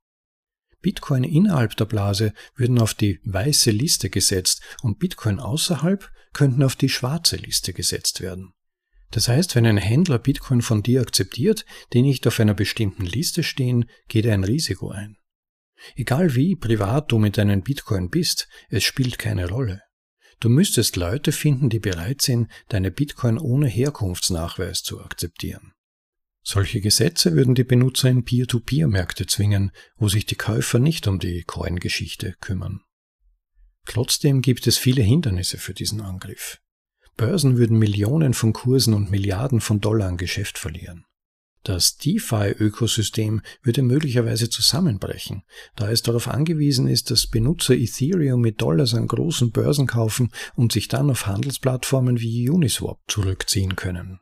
Bitcoin 0.84 1.24
innerhalb 1.24 1.76
der 1.78 1.86
Blase 1.86 2.34
würden 2.56 2.80
auf 2.80 2.94
die 2.94 3.20
weiße 3.24 3.72
Liste 3.72 4.12
gesetzt 4.12 4.62
und 4.84 5.00
Bitcoin 5.00 5.40
außerhalb 5.40 6.12
könnten 6.34 6.62
auf 6.62 6.76
die 6.76 6.90
schwarze 6.90 7.38
Liste 7.38 7.74
gesetzt 7.74 8.22
werden. 8.22 8.54
Das 9.10 9.28
heißt, 9.28 9.56
wenn 9.56 9.66
ein 9.66 9.78
Händler 9.78 10.20
Bitcoin 10.20 10.62
von 10.62 10.84
dir 10.84 11.02
akzeptiert, 11.02 11.66
die 11.94 12.02
nicht 12.02 12.28
auf 12.28 12.40
einer 12.40 12.54
bestimmten 12.54 13.06
Liste 13.06 13.44
stehen, 13.44 13.86
geht 14.08 14.26
er 14.26 14.34
ein 14.34 14.44
Risiko 14.44 14.90
ein. 14.90 15.18
Egal 15.96 16.36
wie 16.36 16.56
privat 16.56 17.12
du 17.12 17.18
mit 17.18 17.38
deinen 17.38 17.62
Bitcoin 17.62 18.10
bist, 18.10 18.48
es 18.70 18.84
spielt 18.84 19.18
keine 19.18 19.50
Rolle. 19.50 19.82
Du 20.40 20.50
müsstest 20.50 20.96
Leute 20.98 21.32
finden, 21.32 21.70
die 21.70 21.80
bereit 21.80 22.22
sind, 22.22 22.52
deine 22.68 22.92
Bitcoin 22.92 23.38
ohne 23.38 23.68
Herkunftsnachweis 23.68 24.82
zu 24.84 25.02
akzeptieren. 25.02 25.74
Solche 26.44 26.82
Gesetze 26.82 27.36
würden 27.36 27.56
die 27.56 27.64
Benutzer 27.64 28.10
in 28.10 28.26
Peer-to-Peer-Märkte 28.26 29.26
zwingen, 29.26 29.72
wo 29.96 30.10
sich 30.10 30.26
die 30.26 30.36
Käufer 30.36 30.78
nicht 30.78 31.08
um 31.08 31.18
die 31.18 31.44
Coin-Geschichte 31.44 32.36
kümmern. 32.42 32.82
Trotzdem 33.86 34.42
gibt 34.42 34.68
es 34.68 34.78
viele 34.78 35.02
Hindernisse 35.02 35.58
für 35.58 35.74
diesen 35.74 36.02
Angriff. 36.02 36.60
Börsen 37.16 37.58
würden 37.58 37.78
Millionen 37.78 38.34
von 38.34 38.54
Kursen 38.54 38.94
und 38.94 39.10
Milliarden 39.10 39.62
von 39.62 39.80
Dollar 39.80 40.08
an 40.10 40.18
Geschäft 40.18 40.58
verlieren. 40.58 41.06
Das 41.64 41.96
DeFi-Ökosystem 41.96 43.42
würde 43.62 43.84
möglicherweise 43.84 44.50
zusammenbrechen, 44.50 45.44
da 45.78 45.90
es 45.90 46.02
darauf 46.02 46.28
angewiesen 46.28 46.88
ist, 46.88 47.10
dass 47.10 47.28
Benutzer 47.28 47.74
Ethereum 47.74 48.42
mit 48.42 48.62
Dollars 48.62 48.94
an 48.96 49.08
großen 49.08 49.52
Börsen 49.52 49.88
kaufen 49.88 50.32
und 50.56 50.74
sich 50.74 50.90
dann 50.90 51.10
auf 51.10 51.26
Handelsplattformen 51.26 52.20
wie 52.20 52.50
Uniswap 52.50 53.00
zurückziehen 53.08 53.78
können. 53.78 54.20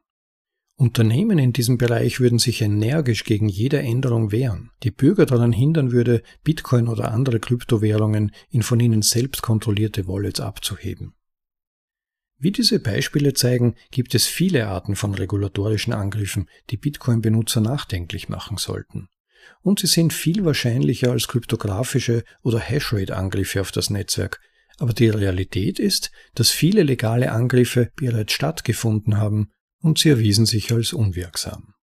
Unternehmen 0.81 1.37
in 1.37 1.53
diesem 1.53 1.77
Bereich 1.77 2.19
würden 2.19 2.39
sich 2.39 2.63
energisch 2.63 3.23
gegen 3.23 3.47
jede 3.47 3.77
Änderung 3.77 4.31
wehren, 4.31 4.71
die 4.81 4.89
Bürger 4.89 5.27
daran 5.27 5.51
hindern 5.51 5.91
würde, 5.91 6.23
Bitcoin 6.43 6.87
oder 6.87 7.11
andere 7.11 7.39
Kryptowährungen 7.39 8.31
in 8.49 8.63
von 8.63 8.79
ihnen 8.79 9.03
selbst 9.03 9.43
kontrollierte 9.43 10.07
Wallets 10.07 10.39
abzuheben. 10.39 11.13
Wie 12.39 12.51
diese 12.51 12.79
Beispiele 12.79 13.35
zeigen, 13.35 13.75
gibt 13.91 14.15
es 14.15 14.25
viele 14.25 14.69
Arten 14.69 14.95
von 14.95 15.13
regulatorischen 15.13 15.93
Angriffen, 15.93 16.49
die 16.71 16.77
Bitcoin-Benutzer 16.77 17.61
nachdenklich 17.61 18.27
machen 18.27 18.57
sollten. 18.57 19.07
Und 19.61 19.81
sie 19.81 19.87
sind 19.87 20.13
viel 20.13 20.45
wahrscheinlicher 20.45 21.11
als 21.11 21.27
kryptografische 21.27 22.23
oder 22.41 22.57
Hashrate-Angriffe 22.59 23.61
auf 23.61 23.71
das 23.71 23.91
Netzwerk. 23.91 24.39
Aber 24.79 24.93
die 24.93 25.09
Realität 25.09 25.77
ist, 25.77 26.09
dass 26.33 26.49
viele 26.49 26.81
legale 26.81 27.31
Angriffe 27.31 27.91
bereits 27.95 28.33
stattgefunden 28.33 29.17
haben 29.17 29.51
und 29.81 29.99
sie 29.99 30.09
erwiesen 30.09 30.45
sich 30.45 30.71
als 30.71 30.93
unwirksam. 30.93 31.73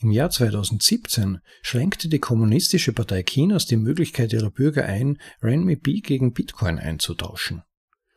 Im 0.00 0.12
Jahr 0.12 0.30
2017 0.30 1.40
schränkte 1.62 2.08
die 2.08 2.20
Kommunistische 2.20 2.92
Partei 2.92 3.24
Chinas 3.24 3.66
die 3.66 3.76
Möglichkeit 3.76 4.32
ihrer 4.32 4.50
Bürger 4.50 4.84
ein, 4.84 5.18
Renminbi 5.42 6.00
gegen 6.02 6.32
Bitcoin 6.32 6.78
einzutauschen. 6.78 7.62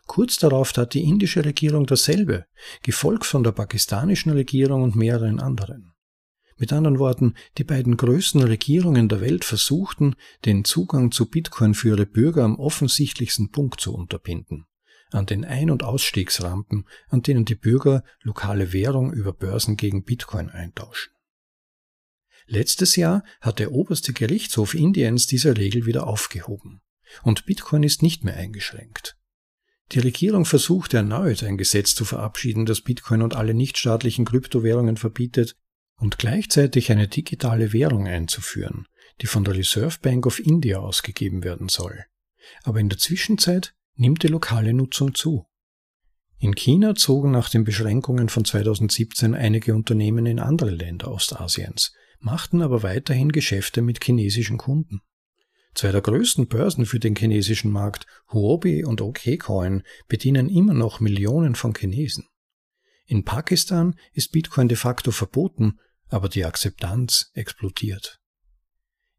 Kurz 0.05 0.37
darauf 0.37 0.73
tat 0.73 0.93
die 0.93 1.03
indische 1.03 1.43
Regierung 1.43 1.87
dasselbe, 1.87 2.45
gefolgt 2.83 3.25
von 3.25 3.43
der 3.43 3.53
pakistanischen 3.53 4.31
Regierung 4.31 4.83
und 4.83 4.95
mehreren 4.95 5.39
anderen. 5.39 5.93
Mit 6.57 6.71
anderen 6.73 6.99
Worten, 6.99 7.33
die 7.57 7.63
beiden 7.63 7.97
größten 7.97 8.43
Regierungen 8.43 9.09
der 9.09 9.21
Welt 9.21 9.43
versuchten, 9.43 10.15
den 10.45 10.63
Zugang 10.63 11.11
zu 11.11 11.27
Bitcoin 11.27 11.73
für 11.73 11.89
ihre 11.89 12.05
Bürger 12.05 12.43
am 12.43 12.59
offensichtlichsten 12.59 13.49
Punkt 13.49 13.81
zu 13.81 13.95
unterbinden, 13.95 14.65
an 15.11 15.25
den 15.25 15.45
Ein- 15.45 15.71
und 15.71 15.83
Ausstiegsrampen, 15.83 16.87
an 17.09 17.21
denen 17.21 17.45
die 17.45 17.55
Bürger 17.55 18.03
lokale 18.21 18.73
Währung 18.73 19.13
über 19.13 19.33
Börsen 19.33 19.77
gegen 19.77 20.03
Bitcoin 20.03 20.49
eintauschen. 20.49 21.13
Letztes 22.47 22.95
Jahr 22.95 23.23
hat 23.39 23.59
der 23.59 23.71
oberste 23.71 24.13
Gerichtshof 24.13 24.73
Indiens 24.73 25.27
diese 25.27 25.57
Regel 25.57 25.85
wieder 25.85 26.07
aufgehoben, 26.07 26.81
und 27.23 27.45
Bitcoin 27.45 27.83
ist 27.83 28.01
nicht 28.01 28.23
mehr 28.23 28.35
eingeschränkt. 28.35 29.17
Die 29.91 29.99
Regierung 29.99 30.45
versucht 30.45 30.93
erneut, 30.93 31.43
ein 31.43 31.57
Gesetz 31.57 31.95
zu 31.95 32.05
verabschieden, 32.05 32.65
das 32.65 32.81
Bitcoin 32.81 33.21
und 33.21 33.35
alle 33.35 33.53
nichtstaatlichen 33.53 34.25
Kryptowährungen 34.25 34.97
verbietet 34.97 35.55
und 35.97 36.17
gleichzeitig 36.17 36.91
eine 36.91 37.07
digitale 37.07 37.73
Währung 37.73 38.07
einzuführen, 38.07 38.87
die 39.21 39.27
von 39.27 39.43
der 39.43 39.55
Reserve 39.55 39.97
Bank 40.01 40.25
of 40.25 40.39
India 40.39 40.79
ausgegeben 40.79 41.43
werden 41.43 41.69
soll. 41.69 42.05
Aber 42.63 42.79
in 42.79 42.89
der 42.89 42.97
Zwischenzeit 42.97 43.75
nimmt 44.01 44.23
die 44.23 44.27
lokale 44.27 44.73
Nutzung 44.73 45.13
zu. 45.13 45.45
In 46.39 46.55
China 46.55 46.95
zogen 46.95 47.29
nach 47.29 47.49
den 47.49 47.63
Beschränkungen 47.63 48.29
von 48.29 48.43
2017 48.43 49.35
einige 49.35 49.75
Unternehmen 49.75 50.25
in 50.25 50.39
andere 50.39 50.71
Länder 50.71 51.11
Ostasiens, 51.11 51.93
machten 52.19 52.63
aber 52.63 52.81
weiterhin 52.81 53.31
Geschäfte 53.31 53.83
mit 53.83 54.03
chinesischen 54.03 54.57
Kunden. 54.57 55.01
Zwei 55.75 55.91
der 55.91 56.01
größten 56.01 56.47
Börsen 56.47 56.87
für 56.87 56.99
den 56.99 57.15
chinesischen 57.15 57.71
Markt, 57.71 58.07
Huobi 58.33 58.83
und 58.83 59.01
OKCoin, 59.01 59.83
bedienen 60.07 60.49
immer 60.49 60.73
noch 60.73 60.99
Millionen 60.99 61.53
von 61.53 61.73
Chinesen. 61.75 62.25
In 63.05 63.23
Pakistan 63.23 63.95
ist 64.13 64.31
Bitcoin 64.31 64.67
de 64.67 64.77
facto 64.77 65.11
verboten, 65.11 65.79
aber 66.07 66.27
die 66.27 66.43
Akzeptanz 66.43 67.29
explodiert. 67.33 68.20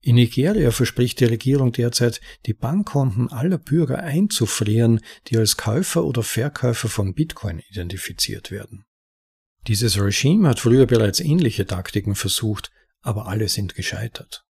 In 0.05 0.17
Nigeria 0.17 0.73
verspricht 0.73 1.21
die 1.21 1.27
Regierung 1.27 1.71
derzeit, 1.71 2.21
die 2.47 2.55
Bankkonten 2.55 3.31
aller 3.31 3.59
Bürger 3.59 4.01
einzufrieren, 4.03 5.01
die 5.29 5.38
als 5.38 5.57
Käufer 5.57 6.05
oder 6.05 6.25
Verkäufer 6.25 6.88
von 6.88 7.15
Bitcoin 7.15 7.62
identifiziert 7.71 8.51
werden. 8.51 8.85
Dieses 9.69 10.01
Regime 10.01 10.49
hat 10.49 10.59
früher 10.59 10.87
bereits 10.87 11.21
ähnliche 11.21 11.67
Taktiken 11.67 12.17
versucht, 12.17 12.73
aber 13.01 13.29
alle 13.29 13.49
sind 13.49 13.77
gescheitert. 13.77 14.45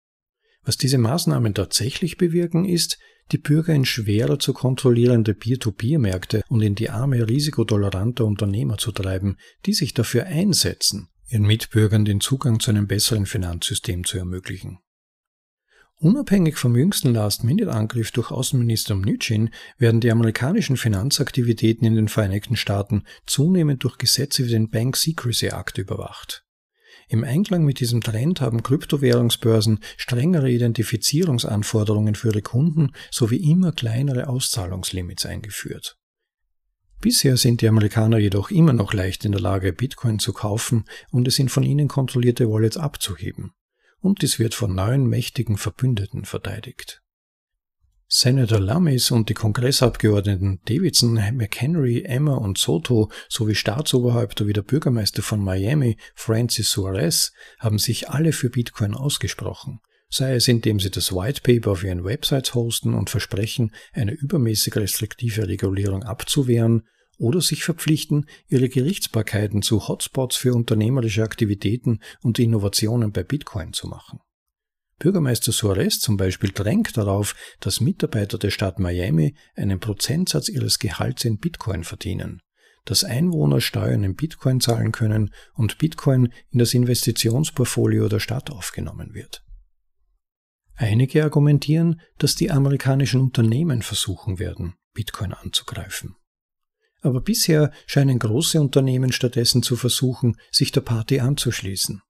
Was 0.63 0.77
diese 0.77 0.99
Maßnahmen 0.99 1.53
tatsächlich 1.53 2.17
bewirken, 2.17 2.65
ist, 2.65 2.99
die 3.33 3.39
Bürger 3.39 3.75
in 3.75 3.85
schwerer 3.85 4.39
zu 4.39 4.53
kontrollierende 4.53 5.35
Peer-to-Peer-Märkte 5.35 6.43
und 6.49 6.61
in 6.61 6.77
die 6.77 6.91
Arme 6.91 7.29
risikotoleranter 7.29 8.25
Unternehmer 8.25 8.79
zu 8.79 8.93
treiben, 8.93 9.37
die 9.67 9.73
sich 9.73 9.95
dafür 9.95 10.27
einsetzen, 10.27 11.09
ihren 11.29 11.43
Mitbürgern 11.43 12.05
den 12.05 12.21
Zugang 12.21 12.61
zu 12.61 12.71
einem 12.71 12.87
besseren 12.87 13.27
Finanzsystem 13.27 14.05
zu 14.05 14.19
ermöglichen. 14.19 14.79
Unabhängig 16.03 16.57
vom 16.57 16.77
jüngsten 16.77 17.13
Last-Minute-Angriff 17.13 18.11
durch 18.11 18.31
Außenminister 18.31 18.95
Mnuchin 18.95 19.51
werden 19.77 20.01
die 20.01 20.11
amerikanischen 20.11 20.79
Finanzaktivitäten 20.79 21.87
in 21.87 21.95
den 21.95 22.09
Vereinigten 22.09 22.57
Staaten 22.57 23.05
zunehmend 23.27 23.85
durch 23.85 23.99
Gesetze 23.99 24.47
wie 24.47 24.51
den 24.51 24.71
Bank 24.71 24.97
Secrecy 24.97 25.49
Act 25.49 25.77
überwacht. 25.77 26.47
Im 27.11 27.23
Einklang 27.23 27.67
mit 27.67 27.81
diesem 27.81 28.01
Trend 28.01 28.41
haben 28.41 28.63
Kryptowährungsbörsen 28.63 29.81
strengere 29.99 30.51
Identifizierungsanforderungen 30.51 32.15
für 32.15 32.29
ihre 32.29 32.41
Kunden 32.41 32.93
sowie 33.11 33.51
immer 33.51 33.73
kleinere 33.73 34.29
Auszahlungslimits 34.29 35.27
eingeführt. 35.27 35.99
Bisher 37.03 37.37
sind 37.37 37.61
die 37.61 37.69
Amerikaner 37.69 38.17
jedoch 38.17 38.51
immer 38.51 38.73
noch 38.73 38.95
leicht 38.95 39.27
in 39.27 39.33
der 39.33 39.41
Lage, 39.43 39.75
Bitcoin 39.75 40.19
zu 40.19 40.33
kaufen 40.33 40.87
und 41.11 41.29
es 41.29 41.39
in 41.39 41.51
von 41.51 41.63
ihnen 41.63 41.89
kontrollierte 41.89 42.49
Wallets 42.49 42.79
abzuheben. 42.79 43.53
Und 44.01 44.23
dies 44.23 44.39
wird 44.39 44.55
von 44.55 44.75
neuen 44.75 45.07
mächtigen 45.07 45.57
Verbündeten 45.57 46.25
verteidigt. 46.25 47.03
Senator 48.13 48.59
Lummis 48.59 49.13
und 49.13 49.29
die 49.29 49.35
Kongressabgeordneten 49.35 50.59
Davidson, 50.65 51.15
McHenry, 51.15 52.03
Emma 52.03 52.35
und 52.35 52.59
Soto 52.59 53.09
sowie 53.29 53.55
Staatsoberhäupter 53.55 54.49
wie 54.49 54.53
der 54.53 54.63
Bürgermeister 54.63 55.23
von 55.23 55.39
Miami, 55.39 55.97
Francis 56.17 56.71
Suarez, 56.71 57.33
haben 57.61 57.79
sich 57.79 58.11
alle 58.11 58.33
für 58.33 58.51
Bitcoin 58.51 58.95
ausgesprochen, 58.95 59.79
sei 60.09 60.35
es 60.35 60.49
indem 60.49 60.81
sie 60.81 60.91
das 60.91 61.13
White 61.13 61.43
Paper 61.43 61.71
auf 61.71 61.85
ihren 61.85 62.03
Websites 62.03 62.55
hosten 62.55 62.95
und 62.95 63.11
versprechen, 63.11 63.73
eine 63.93 64.11
übermäßig 64.11 64.75
restriktive 64.75 65.47
Regulierung 65.47 66.03
abzuwehren, 66.03 66.89
oder 67.20 67.40
sich 67.40 67.62
verpflichten, 67.62 68.26
ihre 68.48 68.68
Gerichtsbarkeiten 68.68 69.62
zu 69.62 69.87
Hotspots 69.87 70.37
für 70.37 70.54
unternehmerische 70.54 71.22
Aktivitäten 71.22 72.00
und 72.22 72.38
Innovationen 72.38 73.12
bei 73.12 73.22
Bitcoin 73.22 73.72
zu 73.72 73.87
machen. 73.87 74.20
Bürgermeister 74.98 75.52
Suarez 75.52 76.00
zum 76.00 76.16
Beispiel 76.16 76.50
drängt 76.50 76.96
darauf, 76.96 77.35
dass 77.61 77.80
Mitarbeiter 77.80 78.38
der 78.38 78.50
Stadt 78.50 78.78
Miami 78.78 79.35
einen 79.54 79.80
Prozentsatz 79.80 80.48
ihres 80.48 80.78
Gehalts 80.78 81.24
in 81.24 81.38
Bitcoin 81.38 81.85
verdienen, 81.85 82.42
dass 82.85 83.04
Einwohner 83.04 83.61
Steuern 83.61 84.04
in 84.04 84.16
Bitcoin 84.16 84.61
zahlen 84.61 84.92
können 84.92 85.33
und 85.54 85.78
Bitcoin 85.78 86.33
in 86.50 86.59
das 86.59 86.74
Investitionsportfolio 86.74 88.09
der 88.09 88.20
Stadt 88.20 88.50
aufgenommen 88.50 89.14
wird. 89.14 89.42
Einige 90.74 91.22
argumentieren, 91.24 92.00
dass 92.16 92.35
die 92.35 92.50
amerikanischen 92.50 93.20
Unternehmen 93.20 93.83
versuchen 93.83 94.38
werden, 94.38 94.74
Bitcoin 94.94 95.35
anzugreifen. 95.35 96.16
Aber 97.01 97.21
bisher 97.21 97.73
scheinen 97.87 98.19
große 98.19 98.61
Unternehmen 98.61 99.13
stattdessen 99.13 99.63
zu 99.63 99.77
versuchen, 99.77 100.37
sich 100.51 100.73
der 100.73 100.83
Party 100.83 101.21
anzuschließen. 101.21 102.03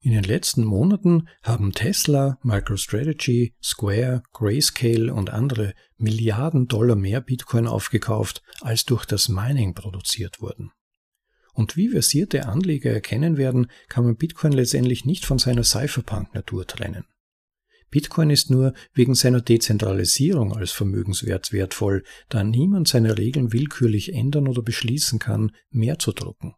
In 0.00 0.12
den 0.12 0.24
letzten 0.24 0.64
Monaten 0.64 1.28
haben 1.42 1.72
Tesla, 1.72 2.38
MicroStrategy, 2.42 3.54
Square, 3.62 4.22
Grayscale 4.32 5.12
und 5.12 5.30
andere 5.30 5.74
Milliarden 5.96 6.68
Dollar 6.68 6.94
mehr 6.94 7.20
Bitcoin 7.20 7.66
aufgekauft, 7.66 8.42
als 8.60 8.84
durch 8.84 9.04
das 9.04 9.28
Mining 9.28 9.74
produziert 9.74 10.40
wurden. 10.40 10.70
Und 11.54 11.76
wie 11.76 11.88
versierte 11.88 12.46
Anleger 12.46 12.92
erkennen 12.92 13.36
werden, 13.36 13.68
kann 13.88 14.04
man 14.04 14.16
Bitcoin 14.16 14.52
letztendlich 14.52 15.06
nicht 15.06 15.24
von 15.24 15.38
seiner 15.38 15.64
Cypherpunk-Natur 15.64 16.66
trennen. 16.66 17.06
Bitcoin 17.90 18.30
ist 18.30 18.50
nur 18.50 18.74
wegen 18.94 19.14
seiner 19.14 19.40
Dezentralisierung 19.40 20.54
als 20.56 20.72
Vermögenswert 20.72 21.52
wertvoll, 21.52 22.02
da 22.28 22.42
niemand 22.42 22.88
seine 22.88 23.16
Regeln 23.16 23.52
willkürlich 23.52 24.12
ändern 24.12 24.48
oder 24.48 24.62
beschließen 24.62 25.18
kann, 25.18 25.52
mehr 25.70 25.98
zu 25.98 26.12
drucken. 26.12 26.54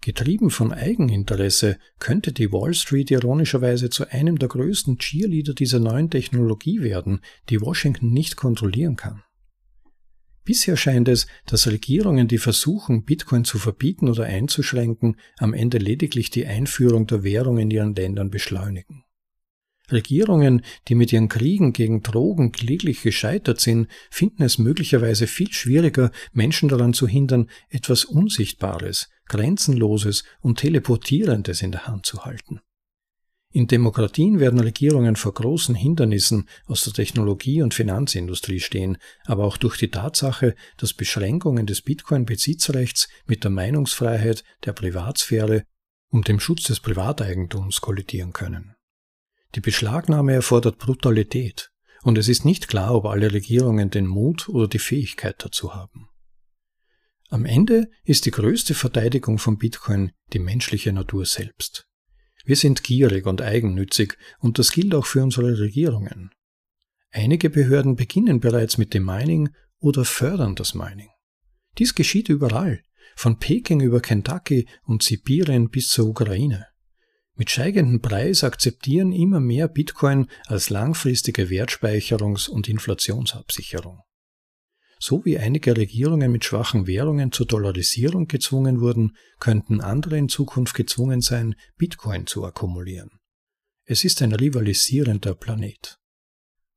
Getrieben 0.00 0.50
von 0.50 0.72
Eigeninteresse 0.72 1.78
könnte 2.00 2.32
die 2.32 2.50
Wall 2.50 2.74
Street 2.74 3.12
ironischerweise 3.12 3.88
zu 3.88 4.10
einem 4.10 4.36
der 4.36 4.48
größten 4.48 4.98
Cheerleader 4.98 5.54
dieser 5.54 5.78
neuen 5.78 6.10
Technologie 6.10 6.82
werden, 6.82 7.20
die 7.50 7.60
Washington 7.60 8.12
nicht 8.12 8.34
kontrollieren 8.34 8.96
kann. 8.96 9.22
Bisher 10.44 10.76
scheint 10.76 11.06
es, 11.06 11.28
dass 11.46 11.68
Regierungen, 11.68 12.26
die 12.26 12.38
versuchen, 12.38 13.04
Bitcoin 13.04 13.44
zu 13.44 13.58
verbieten 13.58 14.08
oder 14.08 14.24
einzuschränken, 14.24 15.16
am 15.38 15.54
Ende 15.54 15.78
lediglich 15.78 16.30
die 16.30 16.46
Einführung 16.46 17.06
der 17.06 17.22
Währung 17.22 17.58
in 17.58 17.70
ihren 17.70 17.94
Ländern 17.94 18.30
beschleunigen. 18.30 19.04
Regierungen, 19.90 20.62
die 20.88 20.94
mit 20.94 21.12
ihren 21.12 21.28
Kriegen 21.28 21.72
gegen 21.72 22.02
Drogen 22.02 22.52
kläglich 22.52 23.02
gescheitert 23.02 23.60
sind, 23.60 23.88
finden 24.10 24.42
es 24.42 24.58
möglicherweise 24.58 25.26
viel 25.26 25.52
schwieriger, 25.52 26.12
Menschen 26.32 26.68
daran 26.68 26.92
zu 26.92 27.08
hindern, 27.08 27.48
etwas 27.68 28.04
Unsichtbares, 28.04 29.08
Grenzenloses 29.26 30.24
und 30.40 30.58
Teleportierendes 30.58 31.62
in 31.62 31.72
der 31.72 31.86
Hand 31.86 32.06
zu 32.06 32.24
halten. 32.24 32.60
In 33.54 33.66
Demokratien 33.66 34.40
werden 34.40 34.60
Regierungen 34.60 35.14
vor 35.14 35.34
großen 35.34 35.74
Hindernissen 35.74 36.48
aus 36.66 36.84
der 36.84 36.94
Technologie- 36.94 37.60
und 37.60 37.74
Finanzindustrie 37.74 38.60
stehen, 38.60 38.96
aber 39.26 39.44
auch 39.44 39.58
durch 39.58 39.76
die 39.76 39.90
Tatsache, 39.90 40.54
dass 40.78 40.94
Beschränkungen 40.94 41.66
des 41.66 41.82
Bitcoin-Besitzrechts 41.82 43.08
mit 43.26 43.44
der 43.44 43.50
Meinungsfreiheit, 43.50 44.42
der 44.64 44.72
Privatsphäre 44.72 45.64
und 46.08 46.28
dem 46.28 46.40
Schutz 46.40 46.64
des 46.64 46.80
Privateigentums 46.80 47.82
kollidieren 47.82 48.32
können. 48.32 48.71
Die 49.54 49.60
Beschlagnahme 49.60 50.32
erfordert 50.32 50.78
Brutalität, 50.78 51.70
und 52.02 52.16
es 52.16 52.28
ist 52.28 52.44
nicht 52.44 52.68
klar, 52.68 52.94
ob 52.94 53.04
alle 53.04 53.32
Regierungen 53.32 53.90
den 53.90 54.06
Mut 54.06 54.48
oder 54.48 54.66
die 54.66 54.78
Fähigkeit 54.78 55.36
dazu 55.44 55.74
haben. 55.74 56.08
Am 57.28 57.44
Ende 57.44 57.88
ist 58.04 58.26
die 58.26 58.30
größte 58.30 58.74
Verteidigung 58.74 59.38
von 59.38 59.58
Bitcoin 59.58 60.12
die 60.32 60.38
menschliche 60.38 60.92
Natur 60.92 61.26
selbst. 61.26 61.86
Wir 62.44 62.56
sind 62.56 62.82
gierig 62.82 63.26
und 63.26 63.40
eigennützig, 63.40 64.16
und 64.38 64.58
das 64.58 64.72
gilt 64.72 64.94
auch 64.94 65.06
für 65.06 65.22
unsere 65.22 65.58
Regierungen. 65.58 66.30
Einige 67.10 67.50
Behörden 67.50 67.94
beginnen 67.94 68.40
bereits 68.40 68.78
mit 68.78 68.94
dem 68.94 69.04
Mining 69.04 69.50
oder 69.78 70.04
fördern 70.04 70.56
das 70.56 70.74
Mining. 70.74 71.10
Dies 71.78 71.94
geschieht 71.94 72.28
überall, 72.28 72.82
von 73.16 73.38
Peking 73.38 73.80
über 73.80 74.00
Kentucky 74.00 74.66
und 74.84 75.02
Sibirien 75.02 75.68
bis 75.68 75.88
zur 75.88 76.08
Ukraine. 76.08 76.66
Mit 77.34 77.50
steigendem 77.50 78.00
Preis 78.00 78.44
akzeptieren 78.44 79.12
immer 79.12 79.40
mehr 79.40 79.68
Bitcoin 79.68 80.26
als 80.46 80.68
langfristige 80.70 81.44
Wertspeicherungs- 81.46 82.48
und 82.48 82.68
Inflationsabsicherung. 82.68 84.00
So 84.98 85.24
wie 85.24 85.38
einige 85.38 85.76
Regierungen 85.76 86.30
mit 86.30 86.44
schwachen 86.44 86.86
Währungen 86.86 87.32
zur 87.32 87.46
Dollarisierung 87.46 88.28
gezwungen 88.28 88.80
wurden, 88.80 89.16
könnten 89.40 89.80
andere 89.80 90.16
in 90.16 90.28
Zukunft 90.28 90.74
gezwungen 90.74 91.22
sein, 91.22 91.56
Bitcoin 91.76 92.26
zu 92.26 92.44
akkumulieren. 92.44 93.10
Es 93.84 94.04
ist 94.04 94.22
ein 94.22 94.32
rivalisierender 94.32 95.34
Planet. 95.34 95.98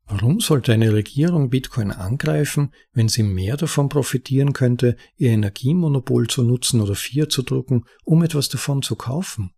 Warum 0.07 0.39
sollte 0.39 0.71
eine 0.71 0.93
Regierung 0.93 1.49
Bitcoin 1.49 1.91
angreifen, 1.91 2.73
wenn 2.93 3.09
sie 3.09 3.23
mehr 3.23 3.57
davon 3.57 3.89
profitieren 3.89 4.53
könnte, 4.53 4.97
ihr 5.17 5.31
Energiemonopol 5.31 6.27
zu 6.27 6.43
nutzen 6.43 6.81
oder 6.81 6.95
Fiat 6.95 7.31
zu 7.31 7.41
drucken, 7.41 7.85
um 8.03 8.23
etwas 8.23 8.49
davon 8.49 8.81
zu 8.81 8.95
kaufen? 8.95 9.54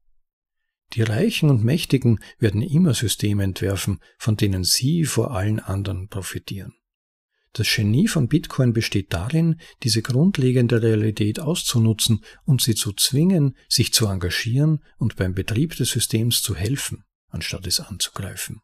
Die 0.93 1.01
Reichen 1.01 1.49
und 1.49 1.63
Mächtigen 1.63 2.19
werden 2.39 2.61
immer 2.61 2.93
Systeme 2.93 3.43
entwerfen, 3.43 3.99
von 4.17 4.37
denen 4.37 4.63
sie 4.63 5.03
vor 5.03 5.31
allen 5.31 5.59
anderen 5.59 6.07
profitieren. 6.07 6.73
Das 7.53 7.67
Genie 7.73 8.07
von 8.07 8.27
Bitcoin 8.27 8.71
besteht 8.71 9.13
darin, 9.13 9.59
diese 9.83 10.01
grundlegende 10.01 10.81
Realität 10.81 11.39
auszunutzen 11.39 12.23
und 12.45 12.61
sie 12.61 12.75
zu 12.75 12.93
zwingen, 12.93 13.57
sich 13.67 13.93
zu 13.93 14.05
engagieren 14.05 14.83
und 14.97 15.15
beim 15.15 15.33
Betrieb 15.33 15.75
des 15.75 15.89
Systems 15.89 16.41
zu 16.41 16.55
helfen, 16.55 17.03
anstatt 17.29 17.65
es 17.65 17.79
anzugreifen. 17.79 18.61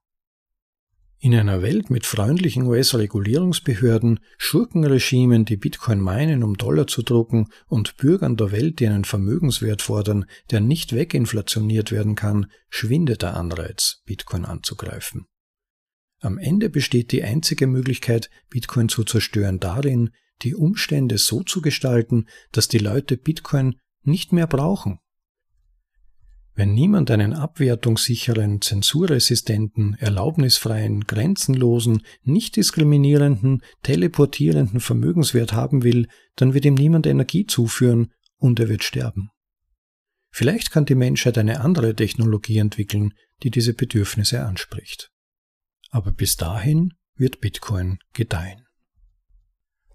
In 1.24 1.34
einer 1.34 1.62
Welt 1.62 1.90
mit 1.90 2.06
freundlichen 2.06 2.64
US-Regulierungsbehörden, 2.64 4.20
Schurkenregimen, 4.38 5.46
die 5.46 5.56
Bitcoin 5.56 6.02
meinen, 6.02 6.44
um 6.44 6.58
Dollar 6.58 6.86
zu 6.86 7.02
drucken, 7.02 7.48
und 7.70 7.96
Bürgern 7.96 8.36
der 8.36 8.52
Welt, 8.52 8.82
die 8.82 8.88
einen 8.88 9.06
Vermögenswert 9.06 9.82
fordern, 9.82 10.26
der 10.52 10.60
nicht 10.60 10.92
weginflationiert 10.92 11.94
werden 11.94 12.16
kann, 12.16 12.48
schwindet 12.70 13.22
der 13.22 13.38
Anreiz, 13.38 14.02
Bitcoin 14.04 14.44
anzugreifen. 14.44 15.28
Am 16.20 16.38
Ende 16.38 16.70
besteht 16.70 17.14
die 17.14 17.24
einzige 17.24 17.68
Möglichkeit, 17.68 18.30
Bitcoin 18.50 18.90
zu 18.90 19.06
zerstören, 19.06 19.62
darin, 19.62 20.10
die 20.42 20.56
Umstände 20.56 21.18
so 21.18 21.42
zu 21.42 21.62
gestalten, 21.62 22.26
dass 22.52 22.68
die 22.68 22.80
Leute 22.80 23.16
Bitcoin 23.16 23.80
nicht 24.02 24.34
mehr 24.34 24.48
brauchen 24.48 25.00
wenn 26.56 26.74
niemand 26.74 27.10
einen 27.10 27.34
abwertungssicheren, 27.34 28.62
zensurresistenten, 28.62 29.96
erlaubnisfreien, 29.96 31.06
grenzenlosen, 31.06 32.04
nicht 32.24 32.56
diskriminierenden, 32.56 33.64
teleportierenden 33.82 34.80
Vermögenswert 34.80 35.54
haben 35.54 35.84
will, 35.84 36.08
dann 36.36 36.54
wird 36.54 36.66
ihm 36.66 36.76
niemand 36.76 37.08
Energie 37.08 37.46
zuführen 37.46 38.12
und 38.38 38.60
er 38.60 38.70
wird 38.70 38.84
sterben. 38.84 39.30
Vielleicht 40.30 40.72
kann 40.72 40.86
die 40.86 40.96
Menschheit 40.96 41.38
eine 41.38 41.62
andere 41.62 41.96
Technologie 41.96 42.58
entwickeln, 42.58 43.14
die 43.44 43.52
diese 43.52 43.74
Bedürfnisse 43.74 44.44
anspricht. 44.44 45.12
Aber 45.90 46.12
bis 46.12 46.38
dahin 46.38 46.94
wird 47.16 47.40
Bitcoin 47.40 48.00
gedeihen. 48.14 48.66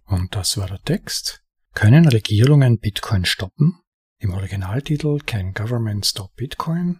Und 0.05 0.35
das 0.35 0.57
war 0.57 0.68
der 0.68 0.81
Text. 0.83 1.42
Können 1.75 2.09
Regierungen 2.09 2.79
Bitcoin 2.79 3.25
stoppen? 3.25 3.81
Im 4.20 4.35
Originaltitel 4.35 5.20
Can 5.24 5.54
Government 5.54 6.04
Stop 6.04 6.35
Bitcoin 6.35 6.98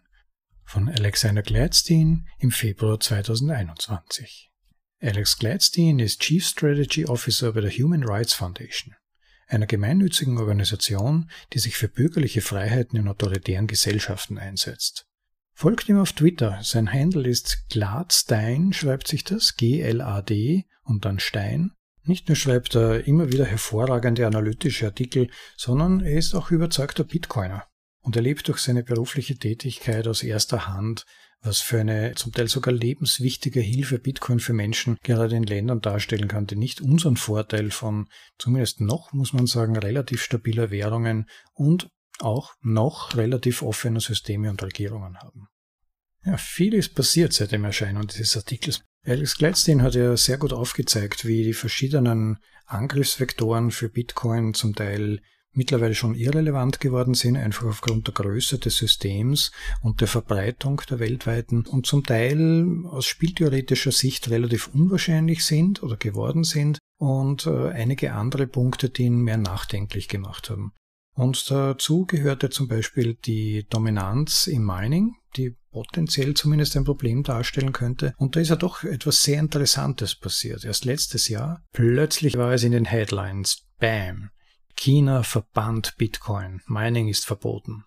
von 0.64 0.88
Alexander 0.88 1.42
Gladstein 1.42 2.28
im 2.38 2.52
Februar 2.52 3.00
2021. 3.00 4.52
Alex 5.00 5.37
Gladstein 5.37 5.98
ist 5.98 6.20
Chief 6.20 6.46
Strategy 6.46 7.07
Officer 7.07 7.54
bei 7.54 7.61
der 7.61 7.72
Human 7.72 8.04
Rights 8.04 8.35
Foundation, 8.35 8.94
einer 9.48 9.66
gemeinnützigen 9.66 10.38
Organisation, 10.38 11.28
die 11.52 11.59
sich 11.59 11.76
für 11.76 11.88
bürgerliche 11.88 12.40
Freiheiten 12.40 12.96
in 12.96 13.09
autoritären 13.09 13.66
Gesellschaften 13.66 14.38
einsetzt. 14.38 15.09
Folgt 15.54 15.88
ihm 15.88 15.98
auf 15.98 16.12
Twitter. 16.12 16.61
Sein 16.62 16.92
Handle 16.92 17.28
ist 17.28 17.68
Gladstein, 17.68 18.72
schreibt 18.72 19.09
sich 19.09 19.24
das, 19.24 19.57
G-L-A-D 19.57 20.66
und 20.85 21.04
dann 21.04 21.18
Stein. 21.18 21.72
Nicht 22.09 22.27
nur 22.29 22.37
schreibt 22.37 22.75
er 22.75 23.07
immer 23.07 23.31
wieder 23.31 23.44
hervorragende 23.44 24.27
analytische 24.27 24.87
Artikel, 24.87 25.29
sondern 25.59 26.01
er 26.01 26.16
ist 26.16 26.35
auch 26.35 26.51
überzeugter 26.51 27.05
Bitcoiner 27.05 27.66
und 28.01 28.16
erlebt 28.16 28.49
durch 28.49 28.61
seine 28.61 28.83
berufliche 28.83 29.37
Tätigkeit 29.37 30.09
aus 30.09 30.23
erster 30.23 30.68
Hand, 30.68 31.05
was 31.42 31.61
für 31.61 31.81
eine 31.81 32.14
zum 32.14 32.33
Teil 32.33 32.49
sogar 32.49 32.73
lebenswichtige 32.73 33.61
Hilfe 33.61 33.99
Bitcoin 33.99 34.40
für 34.40 34.55
Menschen 34.55 34.97
gerade 35.03 35.37
in 35.37 35.42
Ländern 35.42 35.83
darstellen 35.83 36.29
kann, 36.29 36.47
die 36.47 36.57
nicht 36.57 36.81
unseren 36.81 37.18
Vorteil 37.18 37.71
von 37.71 38.09
zumindest 38.38 38.81
noch, 38.81 39.12
muss 39.12 39.35
man 39.35 39.47
sagen, 39.47 39.77
relativ 39.77 40.23
stabiler 40.23 40.71
Währungen 40.71 41.29
und 41.53 41.90
auch 42.21 42.55
noch 42.62 43.16
relativ 43.16 43.61
offener 43.61 44.01
Systeme 44.01 44.49
und 44.49 44.62
Regierungen 44.62 45.18
haben. 45.18 45.49
Ja, 46.25 46.38
viel 46.38 46.73
ist 46.73 46.94
passiert 46.94 47.35
seit 47.35 47.53
dem 47.53 47.64
Erscheinen 47.64 48.07
dieses 48.07 48.35
Artikels. 48.35 48.83
Alex 49.09 49.38
Gladstein 49.38 49.81
hat 49.81 49.94
ja 49.94 50.14
sehr 50.18 50.37
gut 50.37 50.53
aufgezeigt, 50.53 51.25
wie 51.25 51.42
die 51.42 51.55
verschiedenen 51.55 52.37
Angriffsvektoren 52.66 53.71
für 53.71 53.88
Bitcoin 53.88 54.53
zum 54.53 54.75
Teil 54.75 55.23
mittlerweile 55.53 55.94
schon 55.94 56.14
irrelevant 56.14 56.79
geworden 56.79 57.14
sind, 57.14 57.38
einfach 57.38 57.64
aufgrund 57.64 58.07
der 58.07 58.12
Größe 58.12 58.59
des 58.59 58.77
Systems 58.77 59.51
und 59.81 60.03
der 60.03 60.09
Verbreitung 60.09 60.83
der 60.90 60.99
weltweiten 60.99 61.64
und 61.64 61.87
zum 61.87 62.05
Teil 62.05 62.85
aus 62.85 63.07
spieltheoretischer 63.07 63.92
Sicht 63.92 64.29
relativ 64.29 64.68
unwahrscheinlich 64.75 65.42
sind 65.42 65.83
oder 65.83 65.97
geworden 65.97 66.44
sind 66.44 66.79
und 66.99 67.47
äh, 67.47 67.71
einige 67.71 68.12
andere 68.12 68.47
Punkte, 68.47 68.90
die 68.90 69.05
ihn 69.05 69.23
mehr 69.23 69.38
nachdenklich 69.38 70.09
gemacht 70.09 70.51
haben. 70.51 70.73
Und 71.18 71.50
dazu 71.50 72.07
gehörte 72.07 72.48
zum 72.48 72.68
Beispiel 72.68 73.14
die 73.14 73.66
Dominanz 73.68 74.46
im 74.46 74.64
Mining, 74.64 75.16
die 75.37 75.57
potenziell 75.72 76.35
zumindest 76.35 76.76
ein 76.76 76.85
Problem 76.85 77.24
darstellen 77.24 77.72
könnte. 77.72 78.14
Und 78.18 78.37
da 78.37 78.40
ist 78.40 78.50
ja 78.50 78.57
doch 78.57 78.85
etwas 78.85 79.24
sehr 79.24 79.40
Interessantes 79.40 80.14
passiert. 80.14 80.64
Erst 80.64 80.85
letztes 80.85 81.26
Jahr, 81.26 81.64
plötzlich 81.72 82.38
war 82.38 82.52
es 82.52 82.62
in 82.62 82.70
den 82.70 82.85
Headlines. 82.85 83.64
Bam! 83.81 84.31
China 84.76 85.24
verbannt 85.24 85.96
Bitcoin. 85.98 86.61
Mining 86.68 87.09
ist 87.09 87.26
verboten 87.26 87.85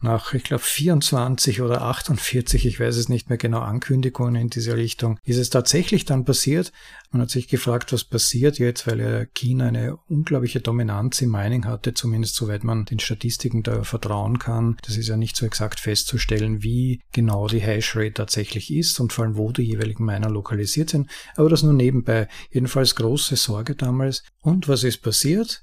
nach, 0.00 0.34
ich 0.34 0.44
glaube, 0.44 0.62
24 0.62 1.60
oder 1.60 1.82
48, 1.82 2.66
ich 2.66 2.80
weiß 2.80 2.96
es 2.96 3.08
nicht 3.08 3.28
mehr 3.28 3.38
genau, 3.38 3.60
Ankündigungen 3.60 4.36
in 4.36 4.50
diese 4.50 4.76
Richtung, 4.76 5.18
ist 5.24 5.38
es 5.38 5.50
tatsächlich 5.50 6.04
dann 6.04 6.24
passiert. 6.24 6.72
Man 7.10 7.22
hat 7.22 7.30
sich 7.30 7.46
gefragt, 7.48 7.92
was 7.92 8.02
passiert 8.02 8.58
jetzt, 8.58 8.86
weil 8.86 9.00
ja 9.00 9.24
China 9.24 9.68
eine 9.68 9.96
unglaubliche 10.08 10.60
Dominanz 10.60 11.22
im 11.22 11.30
Mining 11.30 11.64
hatte, 11.64 11.94
zumindest 11.94 12.34
soweit 12.34 12.64
man 12.64 12.84
den 12.86 12.98
Statistiken 12.98 13.62
da 13.62 13.84
vertrauen 13.84 14.38
kann. 14.38 14.76
Das 14.82 14.96
ist 14.96 15.08
ja 15.08 15.16
nicht 15.16 15.36
so 15.36 15.46
exakt 15.46 15.78
festzustellen, 15.78 16.62
wie 16.62 17.00
genau 17.12 17.46
die 17.46 17.60
Hashrate 17.60 18.14
tatsächlich 18.14 18.72
ist 18.72 18.98
und 18.98 19.12
vor 19.12 19.24
allem, 19.24 19.36
wo 19.36 19.52
die 19.52 19.62
jeweiligen 19.62 20.04
Miner 20.04 20.28
lokalisiert 20.28 20.90
sind. 20.90 21.08
Aber 21.36 21.48
das 21.48 21.62
nur 21.62 21.72
nebenbei. 21.72 22.28
Jedenfalls 22.50 22.96
große 22.96 23.36
Sorge 23.36 23.76
damals. 23.76 24.24
Und 24.40 24.68
was 24.68 24.82
ist 24.82 25.02
passiert? 25.02 25.62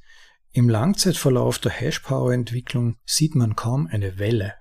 Im 0.53 0.67
Langzeitverlauf 0.67 1.59
der 1.59 1.71
Hash-Power-Entwicklung 1.71 2.97
sieht 3.05 3.35
man 3.35 3.55
kaum 3.55 3.87
eine 3.87 4.19
Welle. 4.19 4.53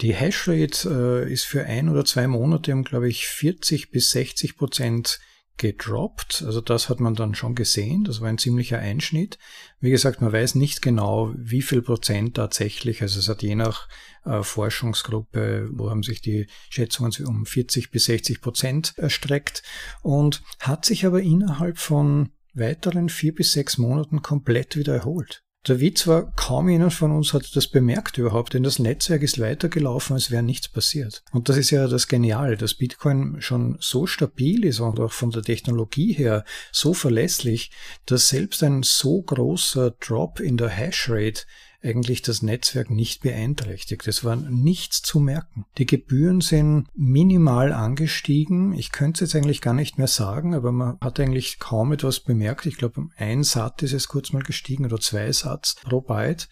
Die 0.00 0.12
Hashrate 0.12 1.24
äh, 1.26 1.32
ist 1.32 1.44
für 1.44 1.64
ein 1.64 1.88
oder 1.88 2.04
zwei 2.04 2.26
Monate 2.26 2.72
um, 2.74 2.84
glaube 2.84 3.08
ich, 3.08 3.26
40 3.26 3.90
bis 3.90 4.10
60 4.10 4.58
Prozent 4.58 5.20
gedroppt. 5.56 6.42
Also 6.44 6.60
das 6.60 6.88
hat 6.88 7.00
man 7.00 7.14
dann 7.14 7.34
schon 7.34 7.54
gesehen. 7.54 8.04
Das 8.04 8.20
war 8.20 8.28
ein 8.28 8.38
ziemlicher 8.38 8.80
Einschnitt. 8.80 9.38
Wie 9.80 9.90
gesagt, 9.90 10.20
man 10.20 10.32
weiß 10.32 10.56
nicht 10.56 10.82
genau, 10.82 11.32
wie 11.38 11.62
viel 11.62 11.80
Prozent 11.80 12.34
tatsächlich. 12.34 13.00
Also 13.00 13.20
es 13.20 13.28
hat 13.28 13.42
je 13.42 13.54
nach 13.54 13.88
äh, 14.24 14.42
Forschungsgruppe, 14.42 15.70
wo 15.72 15.90
haben 15.90 16.02
sich 16.02 16.20
die 16.20 16.48
Schätzungen 16.68 17.12
um 17.24 17.46
40 17.46 17.90
bis 17.90 18.06
60 18.06 18.40
Prozent 18.42 18.94
erstreckt 18.98 19.62
und 20.02 20.42
hat 20.58 20.84
sich 20.84 21.06
aber 21.06 21.22
innerhalb 21.22 21.78
von 21.78 22.30
weiteren 22.54 23.08
vier 23.08 23.34
bis 23.34 23.52
sechs 23.52 23.78
Monaten 23.78 24.22
komplett 24.22 24.76
wieder 24.76 24.94
erholt. 24.94 25.44
Der 25.66 25.80
Witz 25.80 26.06
war, 26.06 26.30
kaum 26.36 26.68
jemand 26.68 26.92
von 26.92 27.10
uns 27.10 27.32
hat 27.32 27.56
das 27.56 27.68
bemerkt 27.68 28.18
überhaupt, 28.18 28.52
denn 28.52 28.62
das 28.62 28.78
Netzwerk 28.78 29.22
ist 29.22 29.40
weitergelaufen, 29.40 30.12
als 30.12 30.30
wäre 30.30 30.42
nichts 30.42 30.68
passiert. 30.68 31.24
Und 31.32 31.48
das 31.48 31.56
ist 31.56 31.70
ja 31.70 31.88
das 31.88 32.06
Geniale, 32.06 32.58
dass 32.58 32.74
Bitcoin 32.74 33.36
schon 33.40 33.78
so 33.80 34.06
stabil 34.06 34.66
ist 34.66 34.80
und 34.80 35.00
auch 35.00 35.12
von 35.12 35.30
der 35.30 35.42
Technologie 35.42 36.12
her 36.12 36.44
so 36.70 36.92
verlässlich, 36.92 37.70
dass 38.04 38.28
selbst 38.28 38.62
ein 38.62 38.82
so 38.82 39.22
großer 39.22 39.92
Drop 39.92 40.38
in 40.38 40.58
der 40.58 40.68
Hashrate 40.68 41.44
eigentlich 41.84 42.22
das 42.22 42.42
Netzwerk 42.42 42.90
nicht 42.90 43.22
beeinträchtigt. 43.22 44.08
Es 44.08 44.24
war 44.24 44.36
nichts 44.36 45.02
zu 45.02 45.20
merken. 45.20 45.66
Die 45.78 45.86
Gebühren 45.86 46.40
sind 46.40 46.88
minimal 46.94 47.72
angestiegen. 47.72 48.72
Ich 48.72 48.90
könnte 48.90 49.24
es 49.24 49.32
jetzt 49.32 49.36
eigentlich 49.36 49.60
gar 49.60 49.74
nicht 49.74 49.98
mehr 49.98 50.08
sagen, 50.08 50.54
aber 50.54 50.72
man 50.72 50.98
hat 51.00 51.20
eigentlich 51.20 51.58
kaum 51.58 51.92
etwas 51.92 52.20
bemerkt. 52.20 52.66
Ich 52.66 52.78
glaube, 52.78 53.08
ein 53.16 53.44
Satz 53.44 53.82
ist 53.82 53.92
es 53.92 54.08
kurz 54.08 54.32
mal 54.32 54.42
gestiegen 54.42 54.86
oder 54.86 54.98
zwei 54.98 55.30
Satz 55.32 55.76
pro 55.82 56.00
Byte. 56.00 56.48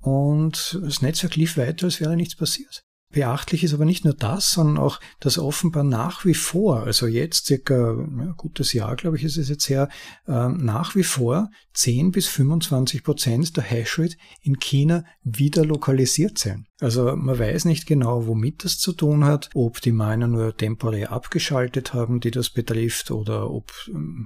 Und 0.00 0.80
das 0.82 1.02
Netzwerk 1.02 1.36
lief 1.36 1.56
weiter, 1.56 1.86
als 1.86 2.00
wäre 2.00 2.16
nichts 2.16 2.36
passiert. 2.36 2.82
Beachtlich 3.12 3.64
ist 3.64 3.74
aber 3.74 3.84
nicht 3.84 4.04
nur 4.04 4.14
das, 4.14 4.52
sondern 4.52 4.78
auch, 4.78 5.00
dass 5.18 5.36
offenbar 5.36 5.82
nach 5.82 6.24
wie 6.24 6.34
vor, 6.34 6.84
also 6.84 7.08
jetzt 7.08 7.46
circa 7.46 7.90
ein 7.90 8.34
gutes 8.36 8.72
Jahr, 8.72 8.94
glaube 8.94 9.16
ich, 9.16 9.24
ist 9.24 9.36
es 9.36 9.48
jetzt 9.48 9.68
her, 9.68 9.88
äh, 10.28 10.48
nach 10.48 10.94
wie 10.94 11.02
vor 11.02 11.50
10 11.80 12.10
bis 12.10 12.26
25 12.26 13.02
Prozent 13.02 13.56
der 13.56 13.64
Hashrate 13.64 14.16
in 14.42 14.58
China 14.58 15.02
wieder 15.22 15.64
lokalisiert 15.64 16.36
sind. 16.36 16.66
Also 16.78 17.16
man 17.16 17.38
weiß 17.38 17.64
nicht 17.64 17.86
genau, 17.86 18.26
womit 18.26 18.64
das 18.64 18.78
zu 18.78 18.92
tun 18.92 19.24
hat, 19.24 19.48
ob 19.54 19.80
die 19.80 19.92
Miner 19.92 20.28
nur 20.28 20.54
temporär 20.54 21.10
abgeschaltet 21.10 21.94
haben, 21.94 22.20
die 22.20 22.30
das 22.30 22.50
betrifft, 22.50 23.10
oder 23.10 23.50
ob 23.50 23.72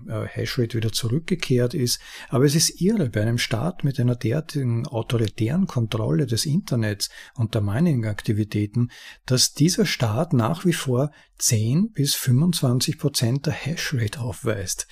äh, 0.08 0.26
Hashrate 0.26 0.76
wieder 0.76 0.90
zurückgekehrt 0.90 1.74
ist. 1.74 2.00
Aber 2.28 2.44
es 2.44 2.56
ist 2.56 2.80
irre, 2.80 3.08
bei 3.10 3.22
einem 3.22 3.38
Staat 3.38 3.84
mit 3.84 4.00
einer 4.00 4.16
derartigen 4.16 4.86
autoritären 4.86 5.66
Kontrolle 5.66 6.26
des 6.26 6.46
Internets 6.46 7.08
und 7.34 7.54
der 7.54 7.60
Mining-Aktivitäten, 7.60 8.90
dass 9.26 9.54
dieser 9.54 9.86
Staat 9.86 10.32
nach 10.32 10.64
wie 10.64 10.72
vor 10.72 11.10
10 11.38 11.90
bis 11.90 12.14
25 12.14 12.98
Prozent 12.98 13.46
der 13.46 13.52
Hashrate 13.52 14.20
aufweist. 14.20 14.86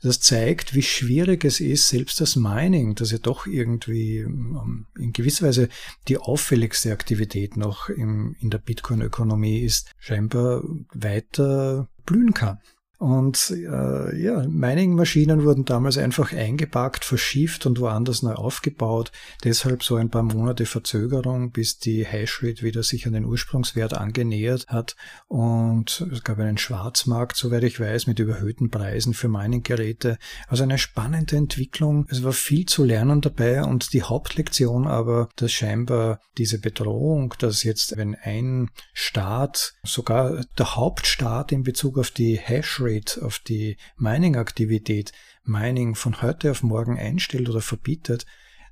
Das 0.00 0.20
zeigt, 0.20 0.74
wie 0.74 0.82
schwierig 0.82 1.44
es 1.44 1.60
ist, 1.60 1.88
selbst 1.88 2.07
das 2.16 2.36
Mining, 2.36 2.94
das 2.94 3.12
ja 3.12 3.18
doch 3.18 3.46
irgendwie 3.46 4.18
ähm, 4.18 4.86
in 4.98 5.12
gewisser 5.12 5.46
Weise 5.46 5.68
die 6.08 6.18
auffälligste 6.18 6.92
Aktivität 6.92 7.56
noch 7.56 7.88
im, 7.88 8.36
in 8.40 8.50
der 8.50 8.58
Bitcoin-Ökonomie 8.58 9.60
ist, 9.60 9.90
scheinbar 9.98 10.62
weiter 10.92 11.88
blühen 12.04 12.34
kann. 12.34 12.58
Und 12.98 13.52
äh, 13.52 14.20
ja, 14.20 14.42
Mining-Maschinen 14.48 15.44
wurden 15.44 15.64
damals 15.64 15.96
einfach 15.98 16.32
eingepackt, 16.32 17.04
verschifft 17.04 17.64
und 17.64 17.78
woanders 17.78 18.24
neu 18.24 18.32
aufgebaut. 18.32 19.12
Deshalb 19.44 19.84
so 19.84 19.94
ein 19.94 20.10
paar 20.10 20.24
Monate 20.24 20.66
Verzögerung, 20.66 21.52
bis 21.52 21.78
die 21.78 22.04
Hashrate 22.04 22.62
wieder 22.62 22.82
sich 22.82 23.06
an 23.06 23.12
den 23.12 23.24
Ursprungswert 23.24 23.94
angenähert 23.94 24.66
hat. 24.66 24.96
Und 25.28 26.08
es 26.12 26.24
gab 26.24 26.40
einen 26.40 26.58
Schwarzmarkt, 26.58 27.36
soweit 27.36 27.62
ich 27.62 27.78
weiß, 27.78 28.08
mit 28.08 28.18
überhöhten 28.18 28.68
Preisen 28.68 29.14
für 29.14 29.28
Mining-Geräte. 29.28 30.18
Also 30.48 30.64
eine 30.64 30.78
spannende 30.78 31.36
Entwicklung. 31.36 32.04
Es 32.10 32.24
war 32.24 32.32
viel 32.32 32.66
zu 32.66 32.82
lernen 32.82 33.20
dabei 33.20 33.62
und 33.62 33.92
die 33.92 34.02
Hauptlektion 34.02 34.88
aber, 34.88 35.28
dass 35.36 35.52
scheinbar 35.52 36.20
diese 36.36 36.58
Bedrohung, 36.58 37.32
dass 37.38 37.62
jetzt, 37.62 37.96
wenn 37.96 38.16
ein 38.16 38.70
Staat, 38.92 39.74
sogar 39.84 40.44
der 40.58 40.74
Hauptstaat 40.74 41.52
in 41.52 41.62
Bezug 41.62 41.96
auf 41.96 42.10
die 42.10 42.36
Hashrate, 42.36 42.87
Rate 42.88 43.22
auf 43.22 43.38
die 43.38 43.76
Mining-Aktivität 43.96 45.12
Mining 45.44 45.94
von 45.94 46.22
heute 46.22 46.50
auf 46.50 46.62
morgen 46.62 46.98
einstellt 46.98 47.48
oder 47.48 47.60
verbietet, 47.60 48.26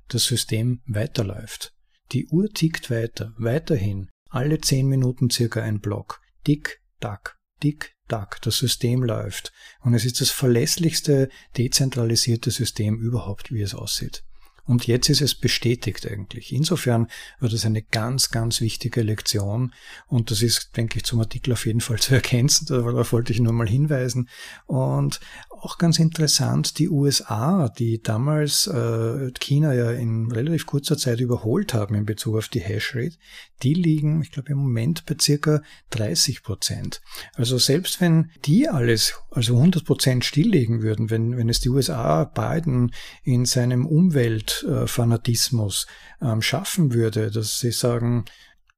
das 0.07 0.25
System 0.25 0.81
weiterläuft. 0.85 1.73
Die 2.11 2.27
Uhr 2.27 2.49
tickt 2.49 2.89
weiter, 2.89 3.33
weiterhin, 3.37 4.09
alle 4.29 4.59
zehn 4.59 4.87
Minuten 4.87 5.29
circa 5.29 5.61
ein 5.61 5.79
Block. 5.79 6.21
Dick, 6.45 6.81
dack, 6.99 7.37
dick, 7.61 7.95
dack, 8.07 8.41
das 8.41 8.57
System 8.57 9.03
läuft. 9.03 9.51
Und 9.81 9.93
es 9.93 10.05
ist 10.05 10.21
das 10.21 10.31
verlässlichste 10.31 11.29
dezentralisierte 11.57 12.51
System 12.51 12.99
überhaupt, 12.99 13.51
wie 13.51 13.61
es 13.61 13.73
aussieht. 13.73 14.23
Und 14.67 14.85
jetzt 14.85 15.09
ist 15.09 15.21
es 15.21 15.33
bestätigt 15.33 16.05
eigentlich. 16.05 16.51
Insofern 16.51 17.07
war 17.39 17.49
das 17.49 17.65
eine 17.65 17.81
ganz, 17.81 18.29
ganz 18.29 18.61
wichtige 18.61 19.01
Lektion. 19.01 19.73
Und 20.07 20.29
das 20.29 20.41
ist, 20.41 20.75
denke 20.75 20.97
ich, 20.97 21.05
zum 21.05 21.21
Artikel 21.21 21.53
auf 21.53 21.65
jeden 21.65 21.81
Fall 21.81 21.99
zu 21.99 22.13
ergänzen. 22.15 22.65
Darauf 22.67 23.13
wollte 23.13 23.31
ich 23.31 23.39
nur 23.39 23.53
mal 23.53 23.67
hinweisen. 23.67 24.29
Und 24.65 25.19
auch 25.61 25.77
ganz 25.77 25.99
interessant, 25.99 26.79
die 26.79 26.89
USA, 26.89 27.69
die 27.69 28.01
damals 28.01 28.67
äh, 28.67 29.31
China 29.39 29.73
ja 29.73 29.91
in 29.91 30.31
relativ 30.31 30.65
kurzer 30.65 30.97
Zeit 30.97 31.19
überholt 31.19 31.73
haben 31.73 31.95
in 31.95 32.05
Bezug 32.05 32.37
auf 32.37 32.47
die 32.47 32.59
Hashrate, 32.59 33.17
die 33.63 33.73
liegen, 33.73 34.21
ich 34.21 34.31
glaube, 34.31 34.51
im 34.51 34.59
Moment 34.59 35.05
bei 35.05 35.15
circa 35.19 35.61
30 35.91 36.43
Prozent. 36.43 37.01
Also 37.33 37.57
selbst 37.57 38.01
wenn 38.01 38.31
die 38.45 38.69
alles, 38.69 39.15
also 39.31 39.55
100 39.55 39.85
Prozent 39.85 40.25
stilllegen 40.25 40.81
würden, 40.81 41.09
wenn, 41.09 41.37
wenn 41.37 41.49
es 41.49 41.59
die 41.59 41.69
USA 41.69 42.23
Biden 42.23 42.91
in 43.23 43.45
seinem 43.45 43.85
Umweltfanatismus 43.85 45.87
ähm, 46.21 46.41
schaffen 46.41 46.93
würde, 46.93 47.31
dass 47.31 47.59
sie 47.59 47.71
sagen, 47.71 48.25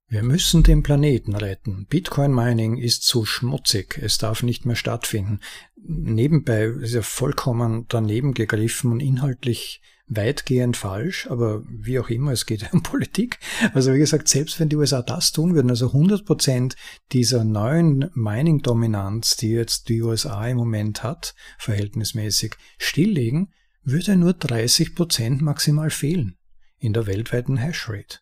wir 0.10 0.24
müssen 0.24 0.64
den 0.64 0.82
Planeten 0.82 1.36
retten. 1.36 1.86
Bitcoin 1.88 2.34
Mining 2.34 2.78
ist 2.78 3.04
zu 3.04 3.26
schmutzig. 3.26 4.00
Es 4.02 4.18
darf 4.18 4.42
nicht 4.42 4.66
mehr 4.66 4.76
stattfinden. 4.76 5.40
Nebenbei 5.76 6.64
ist 6.64 6.96
er 6.96 7.04
vollkommen 7.04 7.86
daneben 7.90 8.34
gegriffen 8.34 8.92
und 8.92 9.02
inhaltlich 9.02 9.82
weitgehend 10.08 10.76
falsch, 10.76 11.28
aber 11.30 11.64
wie 11.70 12.00
auch 12.00 12.10
immer, 12.10 12.32
es 12.32 12.48
geht 12.48 12.68
um 12.74 12.82
Politik. 12.82 13.38
Also 13.76 13.94
wie 13.94 14.00
gesagt, 14.00 14.28
selbst 14.28 14.60
wenn 14.60 14.70
die 14.70 14.78
USA 14.78 15.04
das 15.04 15.32
tun 15.32 15.54
würden, 15.54 15.70
also 15.70 15.88
100 15.88 16.26
Prozent 16.26 16.76
dieser 17.12 17.44
neuen 17.44 18.10
Mining-Dominanz, 18.16 19.38
die 19.38 19.52
jetzt 19.52 19.90
die 19.90 20.02
USA 20.02 20.48
im 20.48 20.58
Moment 20.58 21.04
hat, 21.04 21.36
verhältnismäßig, 21.60 22.56
stilllegen, 22.80 23.54
würde 23.84 24.16
nur 24.16 24.34
30 24.34 24.96
Prozent 24.96 25.42
maximal 25.44 25.92
fehlen 25.92 26.36
in 26.80 26.94
der 26.94 27.06
weltweiten 27.06 27.58
Hashrate. 27.58 28.20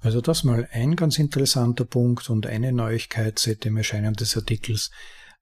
Also 0.00 0.20
das 0.20 0.44
mal 0.44 0.68
ein 0.72 0.96
ganz 0.96 1.18
interessanter 1.18 1.84
Punkt 1.84 2.30
und 2.30 2.46
eine 2.46 2.72
Neuigkeit 2.72 3.38
seit 3.38 3.64
dem 3.64 3.76
Erscheinen 3.76 4.14
des 4.14 4.36
Artikels. 4.36 4.90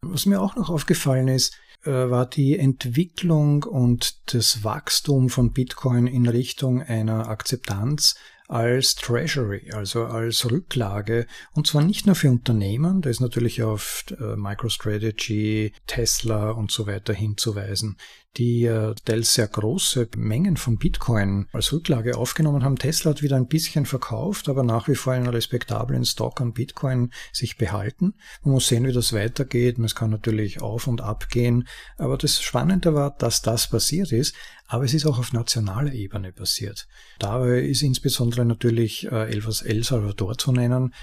Was 0.00 0.26
mir 0.26 0.40
auch 0.40 0.56
noch 0.56 0.68
aufgefallen 0.70 1.28
ist, 1.28 1.56
äh, 1.84 1.90
war 1.90 2.26
die 2.26 2.58
Entwicklung 2.58 3.62
und 3.62 4.32
das 4.32 4.64
Wachstum 4.64 5.28
von 5.28 5.52
Bitcoin 5.52 6.06
in 6.06 6.26
Richtung 6.26 6.82
einer 6.82 7.28
Akzeptanz 7.28 8.16
als 8.48 8.94
Treasury, 8.94 9.70
also 9.72 10.06
als 10.06 10.50
Rücklage. 10.50 11.26
Und 11.52 11.66
zwar 11.66 11.84
nicht 11.84 12.06
nur 12.06 12.14
für 12.14 12.30
Unternehmen, 12.30 13.02
da 13.02 13.10
ist 13.10 13.20
natürlich 13.20 13.62
auf 13.62 14.04
äh, 14.18 14.36
MicroStrategy, 14.36 15.72
Tesla 15.86 16.50
und 16.52 16.70
so 16.70 16.86
weiter 16.86 17.12
hinzuweisen, 17.12 17.98
die 18.38 18.64
äh, 18.64 18.94
sehr 19.20 19.48
große 19.48 20.08
Mengen 20.16 20.56
von 20.56 20.78
Bitcoin 20.78 21.46
als 21.52 21.72
Rücklage 21.72 22.16
aufgenommen 22.16 22.64
haben. 22.64 22.76
Tesla 22.76 23.10
hat 23.10 23.22
wieder 23.22 23.36
ein 23.36 23.48
bisschen 23.48 23.84
verkauft, 23.84 24.48
aber 24.48 24.62
nach 24.62 24.88
wie 24.88 24.94
vor 24.94 25.12
einen 25.12 25.28
respektablen 25.28 26.06
Stock 26.06 26.40
an 26.40 26.54
Bitcoin 26.54 27.10
sich 27.32 27.58
behalten. 27.58 28.14
Man 28.42 28.54
muss 28.54 28.68
sehen, 28.68 28.86
wie 28.86 28.92
das 28.92 29.12
weitergeht. 29.12 29.78
Es 29.78 29.94
kann 29.94 30.10
natürlich 30.10 30.62
auf 30.62 30.86
und 30.86 31.02
ab 31.02 31.28
gehen. 31.28 31.68
Aber 31.98 32.16
das 32.16 32.40
Spannende 32.40 32.94
war, 32.94 33.14
dass 33.18 33.42
das 33.42 33.68
passiert 33.68 34.12
ist. 34.12 34.34
Aber 34.68 34.84
es 34.84 34.94
ist 34.94 35.06
auch 35.06 35.18
auf 35.18 35.32
nationaler 35.32 35.92
Ebene 35.92 36.30
passiert. 36.30 36.86
Dabei 37.18 37.62
ist 37.62 37.82
insbesondere 37.82 38.44
natürlich 38.44 39.10
äh, 39.10 39.30
El 39.30 39.82
Salvador 39.82 40.36
zu 40.36 40.52
nennen, 40.52 40.94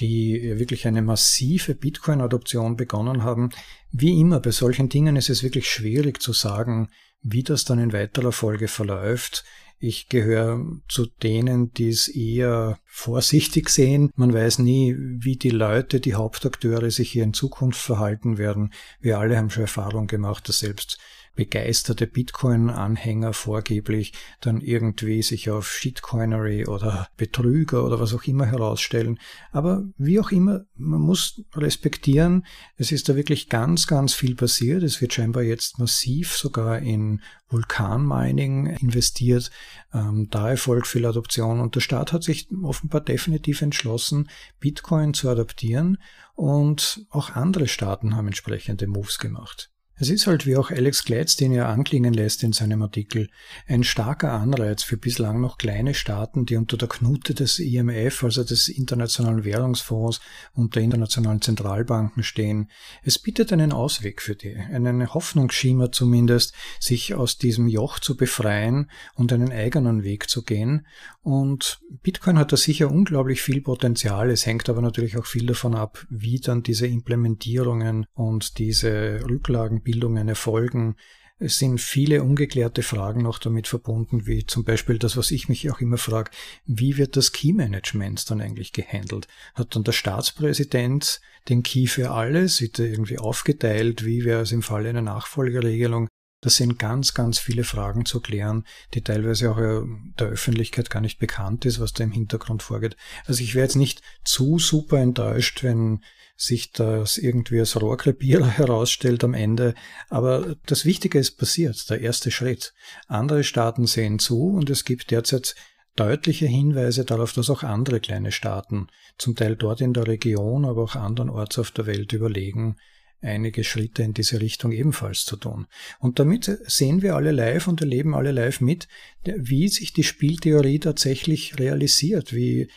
die 0.00 0.58
wirklich 0.58 0.86
eine 0.86 1.02
massive 1.02 1.74
Bitcoin-Adoption 1.74 2.76
begonnen 2.76 3.22
haben. 3.22 3.50
Wie 3.90 4.18
immer, 4.18 4.40
bei 4.40 4.50
solchen 4.50 4.88
Dingen 4.88 5.16
ist 5.16 5.30
es 5.30 5.42
wirklich 5.42 5.70
schwierig 5.70 6.20
zu 6.20 6.32
sagen, 6.32 6.88
wie 7.22 7.44
das 7.44 7.64
dann 7.64 7.78
in 7.78 7.92
weiterer 7.92 8.32
Folge 8.32 8.66
verläuft. 8.68 9.44
Ich 9.78 10.08
gehöre 10.08 10.64
zu 10.88 11.06
denen, 11.06 11.72
die 11.72 11.88
es 11.88 12.08
eher 12.08 12.78
vorsichtig 12.84 13.68
sehen. 13.68 14.10
Man 14.14 14.32
weiß 14.32 14.60
nie, 14.60 14.96
wie 14.96 15.36
die 15.36 15.50
Leute, 15.50 16.00
die 16.00 16.14
Hauptakteure 16.14 16.90
sich 16.90 17.10
hier 17.10 17.24
in 17.24 17.34
Zukunft 17.34 17.80
verhalten 17.80 18.38
werden. 18.38 18.72
Wir 19.00 19.18
alle 19.18 19.36
haben 19.36 19.50
schon 19.50 19.62
Erfahrung 19.62 20.06
gemacht, 20.06 20.48
dass 20.48 20.60
selbst 20.60 20.98
begeisterte 21.34 22.06
Bitcoin-Anhänger 22.06 23.32
vorgeblich 23.32 24.12
dann 24.40 24.60
irgendwie 24.60 25.22
sich 25.22 25.50
auf 25.50 25.70
Shitcoinery 25.70 26.66
oder 26.66 27.08
Betrüger 27.16 27.84
oder 27.84 28.00
was 28.00 28.14
auch 28.14 28.24
immer 28.24 28.46
herausstellen. 28.46 29.18
Aber 29.50 29.84
wie 29.96 30.20
auch 30.20 30.30
immer, 30.30 30.64
man 30.76 31.00
muss 31.00 31.42
respektieren, 31.54 32.44
es 32.76 32.92
ist 32.92 33.08
da 33.08 33.16
wirklich 33.16 33.48
ganz, 33.48 33.86
ganz 33.86 34.14
viel 34.14 34.34
passiert. 34.34 34.82
Es 34.82 35.00
wird 35.00 35.14
scheinbar 35.14 35.42
jetzt 35.42 35.78
massiv 35.78 36.36
sogar 36.36 36.80
in 36.80 37.22
Vulkanmining 37.48 38.66
investiert. 38.66 39.50
Ähm, 39.92 40.28
da 40.30 40.50
erfolgt 40.50 40.86
viel 40.86 41.06
Adoption 41.06 41.60
und 41.60 41.74
der 41.74 41.80
Staat 41.80 42.12
hat 42.12 42.22
sich 42.22 42.48
offenbar 42.62 43.00
definitiv 43.00 43.62
entschlossen, 43.62 44.28
Bitcoin 44.60 45.14
zu 45.14 45.28
adaptieren 45.28 45.98
und 46.34 47.06
auch 47.10 47.30
andere 47.30 47.68
Staaten 47.68 48.16
haben 48.16 48.26
entsprechende 48.26 48.86
Moves 48.86 49.18
gemacht. 49.18 49.71
Es 50.02 50.10
ist 50.10 50.26
halt, 50.26 50.46
wie 50.46 50.56
auch 50.56 50.72
Alex 50.72 51.04
Gladstein 51.04 51.52
ja 51.52 51.68
anklingen 51.68 52.12
lässt 52.12 52.42
in 52.42 52.52
seinem 52.52 52.82
Artikel, 52.82 53.28
ein 53.68 53.84
starker 53.84 54.32
Anreiz 54.32 54.82
für 54.82 54.96
bislang 54.96 55.40
noch 55.40 55.58
kleine 55.58 55.94
Staaten, 55.94 56.44
die 56.44 56.56
unter 56.56 56.76
der 56.76 56.88
Knute 56.88 57.34
des 57.34 57.60
IMF, 57.60 58.24
also 58.24 58.42
des 58.42 58.68
Internationalen 58.68 59.44
Währungsfonds 59.44 60.20
und 60.54 60.74
der 60.74 60.82
internationalen 60.82 61.40
Zentralbanken 61.40 62.24
stehen. 62.24 62.68
Es 63.04 63.20
bietet 63.20 63.52
einen 63.52 63.70
Ausweg 63.70 64.22
für 64.22 64.34
die, 64.34 64.56
einen 64.56 65.14
Hoffnungsschimmer 65.14 65.92
zumindest, 65.92 66.52
sich 66.80 67.14
aus 67.14 67.38
diesem 67.38 67.68
Joch 67.68 68.00
zu 68.00 68.16
befreien 68.16 68.90
und 69.14 69.32
einen 69.32 69.52
eigenen 69.52 70.02
Weg 70.02 70.28
zu 70.28 70.42
gehen. 70.42 70.84
Und 71.20 71.80
Bitcoin 72.02 72.40
hat 72.40 72.50
da 72.50 72.56
sicher 72.56 72.90
unglaublich 72.90 73.40
viel 73.40 73.60
Potenzial. 73.60 74.30
Es 74.30 74.46
hängt 74.46 74.68
aber 74.68 74.82
natürlich 74.82 75.16
auch 75.16 75.26
viel 75.26 75.46
davon 75.46 75.76
ab, 75.76 76.04
wie 76.10 76.40
dann 76.40 76.64
diese 76.64 76.88
Implementierungen 76.88 78.06
und 78.14 78.58
diese 78.58 79.20
Rücklagen 79.30 79.84
Bildungen 79.92 80.28
erfolgen. 80.28 80.96
Es 81.38 81.58
sind 81.58 81.80
viele 81.80 82.22
ungeklärte 82.22 82.82
Fragen 82.82 83.22
noch 83.22 83.38
damit 83.38 83.66
verbunden, 83.66 84.26
wie 84.26 84.46
zum 84.46 84.64
Beispiel 84.64 84.98
das, 84.98 85.16
was 85.16 85.30
ich 85.30 85.48
mich 85.48 85.70
auch 85.70 85.80
immer 85.80 85.98
frage, 85.98 86.30
wie 86.64 86.96
wird 86.96 87.16
das 87.16 87.32
Key-Management 87.32 88.30
dann 88.30 88.40
eigentlich 88.40 88.72
gehandelt? 88.72 89.26
Hat 89.54 89.74
dann 89.74 89.84
der 89.84 89.92
Staatspräsident 89.92 91.20
den 91.48 91.62
Key 91.62 91.88
für 91.88 92.12
alles? 92.12 92.60
Wird 92.60 92.78
er 92.78 92.86
irgendwie 92.86 93.18
aufgeteilt? 93.18 94.04
Wie 94.04 94.24
wäre 94.24 94.42
es 94.42 94.52
im 94.52 94.62
Falle 94.62 94.88
einer 94.90 95.02
Nachfolgeregelung? 95.02 96.08
Das 96.42 96.56
sind 96.56 96.76
ganz, 96.76 97.14
ganz 97.14 97.38
viele 97.38 97.62
Fragen 97.62 98.04
zu 98.04 98.20
klären, 98.20 98.66
die 98.94 99.02
teilweise 99.02 99.52
auch 99.52 99.86
der 100.18 100.26
Öffentlichkeit 100.26 100.90
gar 100.90 101.00
nicht 101.00 101.20
bekannt 101.20 101.64
ist, 101.64 101.78
was 101.78 101.92
da 101.92 102.02
im 102.02 102.10
Hintergrund 102.10 102.64
vorgeht. 102.64 102.96
Also 103.26 103.44
ich 103.44 103.54
wäre 103.54 103.64
jetzt 103.64 103.76
nicht 103.76 104.02
zu 104.24 104.58
super 104.58 104.98
enttäuscht, 104.98 105.62
wenn 105.62 106.00
sich 106.36 106.72
das 106.72 107.16
irgendwie 107.16 107.60
als 107.60 107.80
Rohrkrepierer 107.80 108.48
herausstellt 108.58 109.22
am 109.22 109.34
Ende. 109.34 109.74
Aber 110.08 110.56
das 110.66 110.84
Wichtige 110.84 111.20
ist 111.20 111.38
passiert, 111.38 111.88
der 111.88 112.00
erste 112.00 112.32
Schritt. 112.32 112.74
Andere 113.06 113.44
Staaten 113.44 113.86
sehen 113.86 114.18
zu 114.18 114.48
und 114.48 114.68
es 114.68 114.84
gibt 114.84 115.12
derzeit 115.12 115.54
deutliche 115.94 116.46
Hinweise 116.46 117.04
darauf, 117.04 117.34
dass 117.34 117.50
auch 117.50 117.62
andere 117.62 118.00
kleine 118.00 118.32
Staaten, 118.32 118.88
zum 119.16 119.36
Teil 119.36 119.54
dort 119.54 119.80
in 119.80 119.92
der 119.92 120.08
Region, 120.08 120.64
aber 120.64 120.82
auch 120.82 120.96
andernorts 120.96 121.58
auf 121.60 121.70
der 121.70 121.86
Welt 121.86 122.12
überlegen, 122.12 122.76
einige 123.22 123.64
Schritte 123.64 124.02
in 124.02 124.14
diese 124.14 124.40
Richtung 124.40 124.72
ebenfalls 124.72 125.24
zu 125.24 125.36
tun. 125.36 125.66
Und 125.98 126.18
damit 126.18 126.58
sehen 126.66 127.02
wir 127.02 127.14
alle 127.14 127.32
live 127.32 127.68
und 127.68 127.80
erleben 127.80 128.14
alle 128.14 128.32
live 128.32 128.60
mit, 128.60 128.88
wie 129.24 129.68
sich 129.68 129.92
die 129.92 130.04
Spieltheorie 130.04 130.80
tatsächlich 130.80 131.58
realisiert, 131.58 132.34
wie 132.34 132.68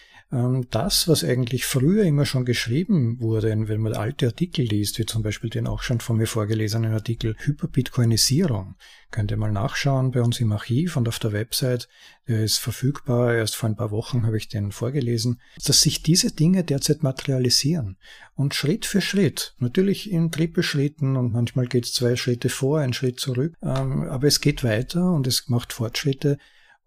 das, 0.69 1.07
was 1.07 1.23
eigentlich 1.23 1.65
früher 1.65 2.03
immer 2.03 2.25
schon 2.25 2.45
geschrieben 2.45 3.19
wurde, 3.21 3.49
wenn 3.67 3.81
man 3.81 3.93
alte 3.93 4.27
Artikel 4.27 4.65
liest, 4.65 4.99
wie 4.99 5.05
zum 5.05 5.23
Beispiel 5.23 5.49
den 5.49 5.67
auch 5.67 5.81
schon 5.81 6.01
von 6.01 6.17
mir 6.17 6.27
vorgelesenen 6.27 6.93
Artikel 6.93 7.35
Hyperbitcoinisierung, 7.39 8.75
könnt 9.11 9.31
ihr 9.31 9.37
mal 9.37 9.51
nachschauen 9.51 10.11
bei 10.11 10.21
uns 10.21 10.41
im 10.41 10.51
Archiv 10.51 10.97
und 10.97 11.07
auf 11.07 11.19
der 11.19 11.31
Website. 11.31 11.87
Der 12.27 12.43
ist 12.43 12.57
verfügbar. 12.57 13.33
Erst 13.33 13.55
vor 13.55 13.69
ein 13.69 13.77
paar 13.77 13.91
Wochen 13.91 14.25
habe 14.25 14.35
ich 14.37 14.49
den 14.49 14.73
vorgelesen, 14.73 15.39
dass 15.63 15.81
sich 15.81 16.03
diese 16.03 16.31
Dinge 16.31 16.65
derzeit 16.65 17.01
materialisieren. 17.01 17.95
Und 18.35 18.55
Schritt 18.55 18.85
für 18.85 18.99
Schritt, 18.99 19.55
natürlich 19.59 20.11
in 20.11 20.31
Trippelschritten 20.31 21.15
und 21.15 21.31
manchmal 21.31 21.67
geht 21.67 21.85
es 21.85 21.93
zwei 21.93 22.17
Schritte 22.17 22.49
vor, 22.49 22.79
ein 22.79 22.91
Schritt 22.91 23.19
zurück, 23.19 23.53
ähm, 23.61 24.03
aber 24.09 24.27
es 24.27 24.41
geht 24.41 24.65
weiter 24.65 25.13
und 25.13 25.27
es 25.27 25.47
macht 25.47 25.71
Fortschritte 25.71 26.37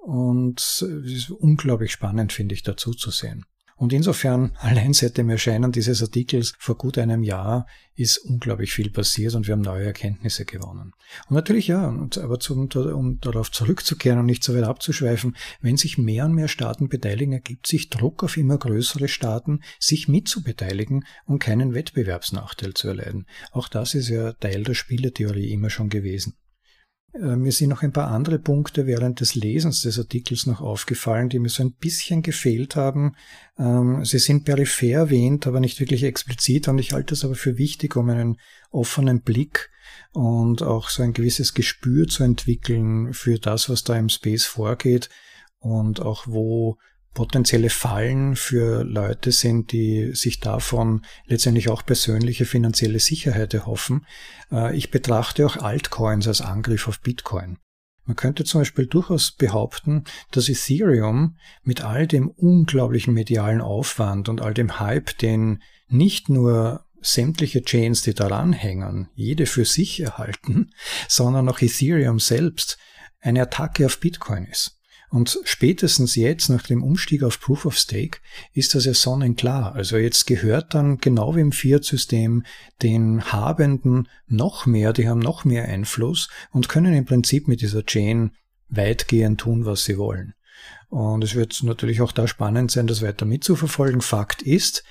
und 0.09 0.59
es 0.59 0.81
ist 0.83 1.31
unglaublich 1.31 1.93
spannend, 1.93 2.33
finde 2.33 2.55
ich, 2.55 2.63
dazu 2.63 2.93
zu 2.93 3.11
sehen. 3.11 3.45
Und 3.77 3.93
insofern, 3.93 4.57
allein 4.61 4.95
seit 4.95 5.19
dem 5.19 5.29
Erscheinen 5.29 5.71
dieses 5.71 6.03
Artikels 6.03 6.55
vor 6.59 6.79
gut 6.79 6.97
einem 6.97 7.23
Jahr 7.23 7.67
ist 7.95 8.17
unglaublich 8.17 8.73
viel 8.73 8.91
passiert 8.91 9.35
und 9.35 9.47
wir 9.47 9.53
haben 9.53 9.61
neue 9.61 9.85
Erkenntnisse 9.85 10.47
gewonnen. 10.47 10.93
Und 11.29 11.35
natürlich 11.35 11.69
ja, 11.69 11.95
aber 12.23 12.41
zum, 12.41 12.71
um 12.75 13.21
darauf 13.21 13.53
zurückzukehren 13.53 14.19
und 14.19 14.25
nicht 14.25 14.43
so 14.43 14.57
weit 14.57 14.65
abzuschweifen, 14.65 15.37
wenn 15.61 15.77
sich 15.77 15.99
mehr 15.99 16.25
und 16.25 16.35
mehr 16.35 16.49
Staaten 16.49 16.89
beteiligen, 16.89 17.35
ergibt 17.35 17.67
sich 17.67 17.91
Druck 17.91 18.25
auf 18.25 18.39
immer 18.39 18.57
größere 18.57 19.09
Staaten, 19.09 19.61
sich 19.79 20.09
mitzubeteiligen 20.09 21.05
und 21.27 21.39
keinen 21.39 21.75
Wettbewerbsnachteil 21.75 22.73
zu 22.73 22.89
erleiden. 22.89 23.27
Auch 23.53 23.69
das 23.69 23.95
ist 23.95 24.09
ja 24.09 24.33
Teil 24.33 24.65
der 24.65 24.75
Spieletheorie 24.75 25.53
immer 25.53 25.69
schon 25.69 25.91
gewesen. 25.91 26.35
Äh, 27.21 27.37
mir 27.37 27.53
sind 27.53 27.71
noch 27.71 27.83
ein 27.83 27.93
paar 27.93 28.09
andere 28.09 28.39
Punkte 28.39 28.87
während 28.87 29.21
des 29.21 29.35
Lesens 29.35 29.83
des 29.83 29.99
Artikels 29.99 30.47
noch 30.47 30.61
aufgefallen, 30.61 31.29
die 31.29 31.39
mir 31.39 31.49
so 31.49 31.63
ein 31.63 31.73
bisschen 31.73 32.23
gefehlt 32.23 32.77
haben. 32.77 33.17
Ähm, 33.59 34.05
sie 34.05 34.19
sind 34.19 34.45
peripher 34.45 35.01
erwähnt, 35.01 35.47
aber 35.47 35.61
nicht 35.61 35.81
wirklich 35.81 36.05
explizit 36.05 36.69
und 36.69 36.79
ich 36.79 36.93
halte 36.93 37.15
es 37.15 37.25
aber 37.25 37.35
für 37.35 37.59
wichtig, 37.59 37.97
um 37.97 38.09
einen 38.09 38.39
offenen 38.71 39.23
Blick 39.23 39.71
und 40.13 40.63
auch 40.63 40.91
so 40.91 41.03
ein 41.03 41.13
gewisses 41.13 41.55
Gespür 41.55 42.07
zu 42.07 42.23
entwickeln 42.23 43.13
für 43.13 43.39
das, 43.39 43.69
was 43.69 43.85
da 43.85 43.97
im 43.97 44.09
Space 44.09 44.45
vorgeht 44.45 45.09
und 45.59 46.01
auch 46.01 46.27
wo 46.27 46.79
potenzielle 47.19 47.69
Fallen 47.69 48.37
für 48.37 48.85
Leute 48.85 49.33
sind, 49.33 49.73
die 49.73 50.15
sich 50.15 50.39
davon 50.39 51.05
letztendlich 51.27 51.69
auch 51.69 51.85
persönliche 51.85 52.45
finanzielle 52.45 53.01
Sicherheit 53.01 53.53
erhoffen. 53.55 54.07
Äh, 54.53 54.77
ich 54.77 54.93
betrachte 54.93 55.45
auch 55.45 55.57
Altcoins 55.57 56.29
als 56.29 56.41
Angriff 56.41 56.87
auf 56.87 57.01
Bitcoin. 57.01 57.59
Man 58.05 58.15
könnte 58.15 58.45
zum 58.45 58.61
Beispiel 58.61 58.87
durchaus 58.87 59.33
behaupten, 59.33 60.05
dass 60.31 60.49
Ethereum 60.49 61.37
mit 61.65 61.83
all 61.83 62.07
dem 62.07 62.29
unglaublichen 62.29 63.15
medialen 63.15 63.63
Aufwand 63.63 64.29
und 64.29 64.41
all 64.41 64.55
dem 64.55 64.79
Hype, 64.79 65.19
den 65.19 65.61
nicht 65.89 66.29
nur 66.29 66.87
sämtliche 67.01 67.63
Chains, 67.63 68.03
die 68.03 68.15
daran 68.15 68.53
hängen, 68.53 69.09
jede 69.17 69.47
für 69.47 69.65
sich 69.65 69.99
erhalten, 69.99 70.71
sondern 71.09 71.49
auch 71.49 71.61
Ethereum 71.61 72.21
selbst 72.21 72.79
eine 73.21 73.43
Attacke 73.43 73.87
auf 73.87 73.99
Bitcoin 73.99 74.45
ist. 74.45 74.78
Und 75.11 75.39
spätestens 75.45 76.17
jetzt, 76.17 76.51
nach 76.51 76.63
dem 76.63 76.83
Umstieg 76.83 77.23
auf 77.23 77.41
Proof 77.41 77.65
of 77.65 77.79
Stake, 77.79 78.19
ist 78.53 78.75
das 78.75 78.85
ja 78.85 78.93
sonnenklar. 78.93 79.75
Also 79.75 79.97
jetzt 79.97 80.27
gehört 80.27 80.75
dann 80.75 80.99
genau 80.99 81.35
wie 81.35 81.41
im 81.41 81.53
Fiat-System 81.53 82.45
den 82.83 83.25
Habenden 83.33 84.09
noch 84.27 84.67
mehr, 84.67 84.93
die 84.93 85.09
haben 85.09 85.21
noch 85.21 85.45
mehr 85.45 85.65
Einfluss 85.65 86.29
und 86.51 86.69
können 86.69 86.93
im 86.95 87.07
Prinzip 87.07 87.49
mit 87.49 87.63
dieser 87.63 87.85
Chain 87.87 88.33
weitgehend 88.69 89.41
tun, 89.41 89.65
was 89.65 89.85
sie 89.85 89.97
wollen. 89.97 90.35
Und 90.91 91.25
es 91.25 91.35
wird 91.35 91.63
natürlich 91.63 92.01
auch 92.01 92.13
da 92.13 92.29
spannend 92.29 92.71
sein, 92.71 92.87
das 92.87 93.03
weiter 93.03 93.25
mitzuverfolgen. 93.25 94.01
Fakt 94.01 94.43
ist, 94.43 94.85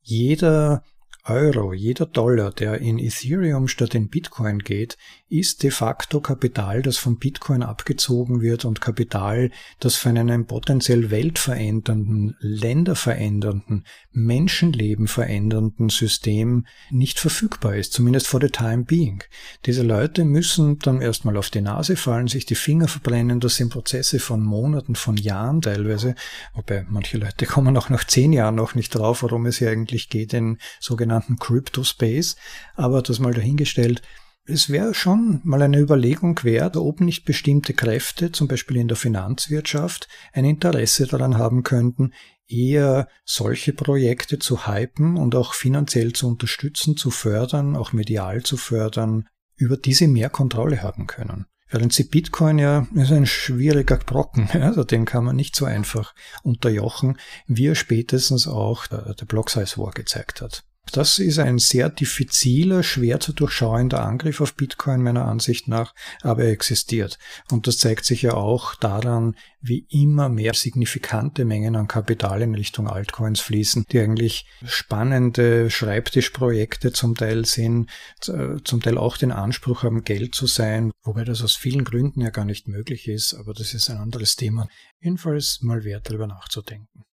jeder 0.00 0.84
Euro, 1.24 1.72
jeder 1.72 2.06
Dollar, 2.06 2.52
der 2.52 2.80
in 2.80 2.98
Ethereum 2.98 3.66
statt 3.66 3.94
in 3.94 4.08
Bitcoin 4.08 4.58
geht, 4.58 4.98
ist 5.38 5.62
de 5.62 5.70
facto 5.70 6.20
Kapital, 6.20 6.82
das 6.82 6.96
von 6.96 7.18
Bitcoin 7.18 7.62
abgezogen 7.62 8.40
wird 8.40 8.64
und 8.64 8.80
Kapital, 8.80 9.50
das 9.80 9.96
für 9.96 10.10
einen 10.10 10.46
potenziell 10.46 11.10
weltverändernden, 11.10 12.36
länderverändernden, 12.38 13.84
Menschenleben 14.12 15.08
verändernden 15.08 15.88
System 15.88 16.66
nicht 16.90 17.18
verfügbar 17.18 17.76
ist, 17.76 17.92
zumindest 17.92 18.28
for 18.28 18.40
the 18.40 18.48
time 18.48 18.84
being. 18.84 19.24
Diese 19.66 19.82
Leute 19.82 20.24
müssen 20.24 20.78
dann 20.78 21.00
erstmal 21.00 21.36
auf 21.36 21.50
die 21.50 21.60
Nase 21.60 21.96
fallen, 21.96 22.28
sich 22.28 22.46
die 22.46 22.54
Finger 22.54 22.88
verbrennen, 22.88 23.40
das 23.40 23.56
sind 23.56 23.70
Prozesse 23.70 24.20
von 24.20 24.42
Monaten, 24.42 24.94
von 24.94 25.16
Jahren 25.16 25.60
teilweise, 25.60 26.14
wobei 26.54 26.86
manche 26.88 27.18
Leute 27.18 27.46
kommen 27.46 27.76
auch 27.76 27.90
nach 27.90 28.04
zehn 28.04 28.32
Jahren 28.32 28.54
noch 28.54 28.74
nicht 28.74 28.94
drauf, 28.94 29.22
worum 29.22 29.46
es 29.46 29.58
hier 29.58 29.70
eigentlich 29.70 30.08
geht, 30.08 30.32
in 30.32 30.58
sogenannten 30.80 31.38
Crypto 31.38 31.82
Space. 31.82 32.36
Aber 32.76 33.02
das 33.02 33.18
mal 33.18 33.34
dahingestellt. 33.34 34.02
Es 34.46 34.68
wäre 34.68 34.92
schon 34.92 35.40
mal 35.42 35.62
eine 35.62 35.78
Überlegung 35.78 36.38
wert, 36.42 36.76
ob 36.76 37.00
nicht 37.00 37.24
bestimmte 37.24 37.72
Kräfte, 37.72 38.30
zum 38.30 38.46
Beispiel 38.46 38.76
in 38.76 38.88
der 38.88 38.96
Finanzwirtschaft, 38.96 40.06
ein 40.34 40.44
Interesse 40.44 41.06
daran 41.06 41.38
haben 41.38 41.62
könnten, 41.62 42.12
eher 42.46 43.08
solche 43.24 43.72
Projekte 43.72 44.38
zu 44.38 44.66
hypen 44.66 45.16
und 45.16 45.34
auch 45.34 45.54
finanziell 45.54 46.12
zu 46.12 46.28
unterstützen, 46.28 46.98
zu 46.98 47.10
fördern, 47.10 47.74
auch 47.74 47.94
medial 47.94 48.42
zu 48.42 48.58
fördern, 48.58 49.26
über 49.56 49.78
diese 49.78 50.08
mehr 50.08 50.28
Kontrolle 50.28 50.82
haben 50.82 51.06
können. 51.06 51.46
Während 51.68 51.94
sie 51.94 52.04
Bitcoin 52.04 52.58
ja 52.58 52.86
ist 52.94 53.12
ein 53.12 53.26
schwieriger 53.26 53.96
Brocken, 53.96 54.50
also 54.60 54.84
den 54.84 55.06
kann 55.06 55.24
man 55.24 55.36
nicht 55.36 55.56
so 55.56 55.64
einfach 55.64 56.14
unterjochen, 56.42 57.18
wie 57.46 57.68
er 57.68 57.74
spätestens 57.74 58.46
auch 58.46 58.86
der, 58.86 59.14
Block 59.26 59.48
Size 59.48 59.78
War 59.78 59.92
gezeigt 59.92 60.42
hat. 60.42 60.64
Das 60.92 61.18
ist 61.18 61.38
ein 61.38 61.58
sehr 61.58 61.88
diffiziler, 61.88 62.82
schwer 62.82 63.18
zu 63.18 63.32
durchschauender 63.32 64.04
Angriff 64.04 64.40
auf 64.40 64.54
Bitcoin 64.54 65.02
meiner 65.02 65.24
Ansicht 65.24 65.66
nach, 65.66 65.94
aber 66.22 66.44
er 66.44 66.50
existiert. 66.50 67.18
Und 67.50 67.66
das 67.66 67.78
zeigt 67.78 68.04
sich 68.04 68.22
ja 68.22 68.34
auch 68.34 68.74
daran, 68.76 69.34
wie 69.60 69.86
immer 69.88 70.28
mehr 70.28 70.54
signifikante 70.54 71.44
Mengen 71.44 71.74
an 71.74 71.88
Kapital 71.88 72.42
in 72.42 72.54
Richtung 72.54 72.86
Altcoins 72.86 73.40
fließen, 73.40 73.86
die 73.90 73.98
eigentlich 73.98 74.46
spannende 74.64 75.70
Schreibtischprojekte 75.70 76.92
zum 76.92 77.14
Teil 77.14 77.44
sind, 77.44 77.90
zum 78.20 78.82
Teil 78.82 78.98
auch 78.98 79.16
den 79.16 79.32
Anspruch 79.32 79.82
haben, 79.82 80.04
Geld 80.04 80.34
zu 80.34 80.46
sein, 80.46 80.92
wobei 81.02 81.24
das 81.24 81.42
aus 81.42 81.56
vielen 81.56 81.84
Gründen 81.84 82.20
ja 82.20 82.30
gar 82.30 82.44
nicht 82.44 82.68
möglich 82.68 83.08
ist, 83.08 83.34
aber 83.34 83.54
das 83.54 83.74
ist 83.74 83.90
ein 83.90 83.96
anderes 83.96 84.36
Thema. 84.36 84.68
Jedenfalls 85.00 85.60
mal 85.62 85.82
wert 85.82 86.10
darüber 86.10 86.26
nachzudenken. 86.26 87.04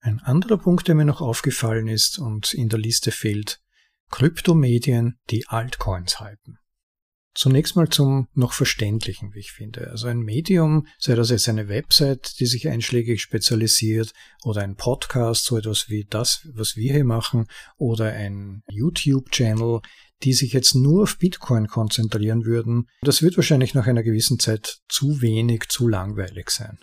Ein 0.00 0.20
anderer 0.20 0.58
Punkt, 0.58 0.88
der 0.88 0.94
mir 0.94 1.04
noch 1.04 1.20
aufgefallen 1.20 1.88
ist 1.88 2.18
und 2.18 2.54
in 2.54 2.68
der 2.68 2.78
Liste 2.78 3.10
fehlt, 3.10 3.60
Kryptomedien, 4.10 5.18
die 5.30 5.46
Altcoins 5.48 6.20
hypen. 6.20 6.58
Zunächst 7.34 7.76
mal 7.76 7.88
zum 7.88 8.26
noch 8.34 8.52
Verständlichen, 8.52 9.32
wie 9.32 9.38
ich 9.38 9.52
finde. 9.52 9.90
Also 9.90 10.08
ein 10.08 10.18
Medium, 10.18 10.88
sei 10.98 11.14
das 11.14 11.30
jetzt 11.30 11.48
eine 11.48 11.68
Website, 11.68 12.40
die 12.40 12.46
sich 12.46 12.68
einschlägig 12.68 13.22
spezialisiert, 13.22 14.12
oder 14.42 14.62
ein 14.62 14.74
Podcast, 14.74 15.44
so 15.44 15.56
etwas 15.56 15.88
wie 15.88 16.04
das, 16.04 16.48
was 16.52 16.74
wir 16.74 16.92
hier 16.92 17.04
machen, 17.04 17.46
oder 17.76 18.12
ein 18.12 18.62
YouTube-Channel, 18.68 19.82
die 20.24 20.32
sich 20.32 20.52
jetzt 20.52 20.74
nur 20.74 21.04
auf 21.04 21.18
Bitcoin 21.18 21.68
konzentrieren 21.68 22.44
würden, 22.44 22.88
das 23.02 23.22
wird 23.22 23.36
wahrscheinlich 23.36 23.72
nach 23.72 23.86
einer 23.86 24.02
gewissen 24.02 24.40
Zeit 24.40 24.78
zu 24.88 25.20
wenig, 25.20 25.68
zu 25.68 25.86
langweilig 25.86 26.50
sein. 26.50 26.78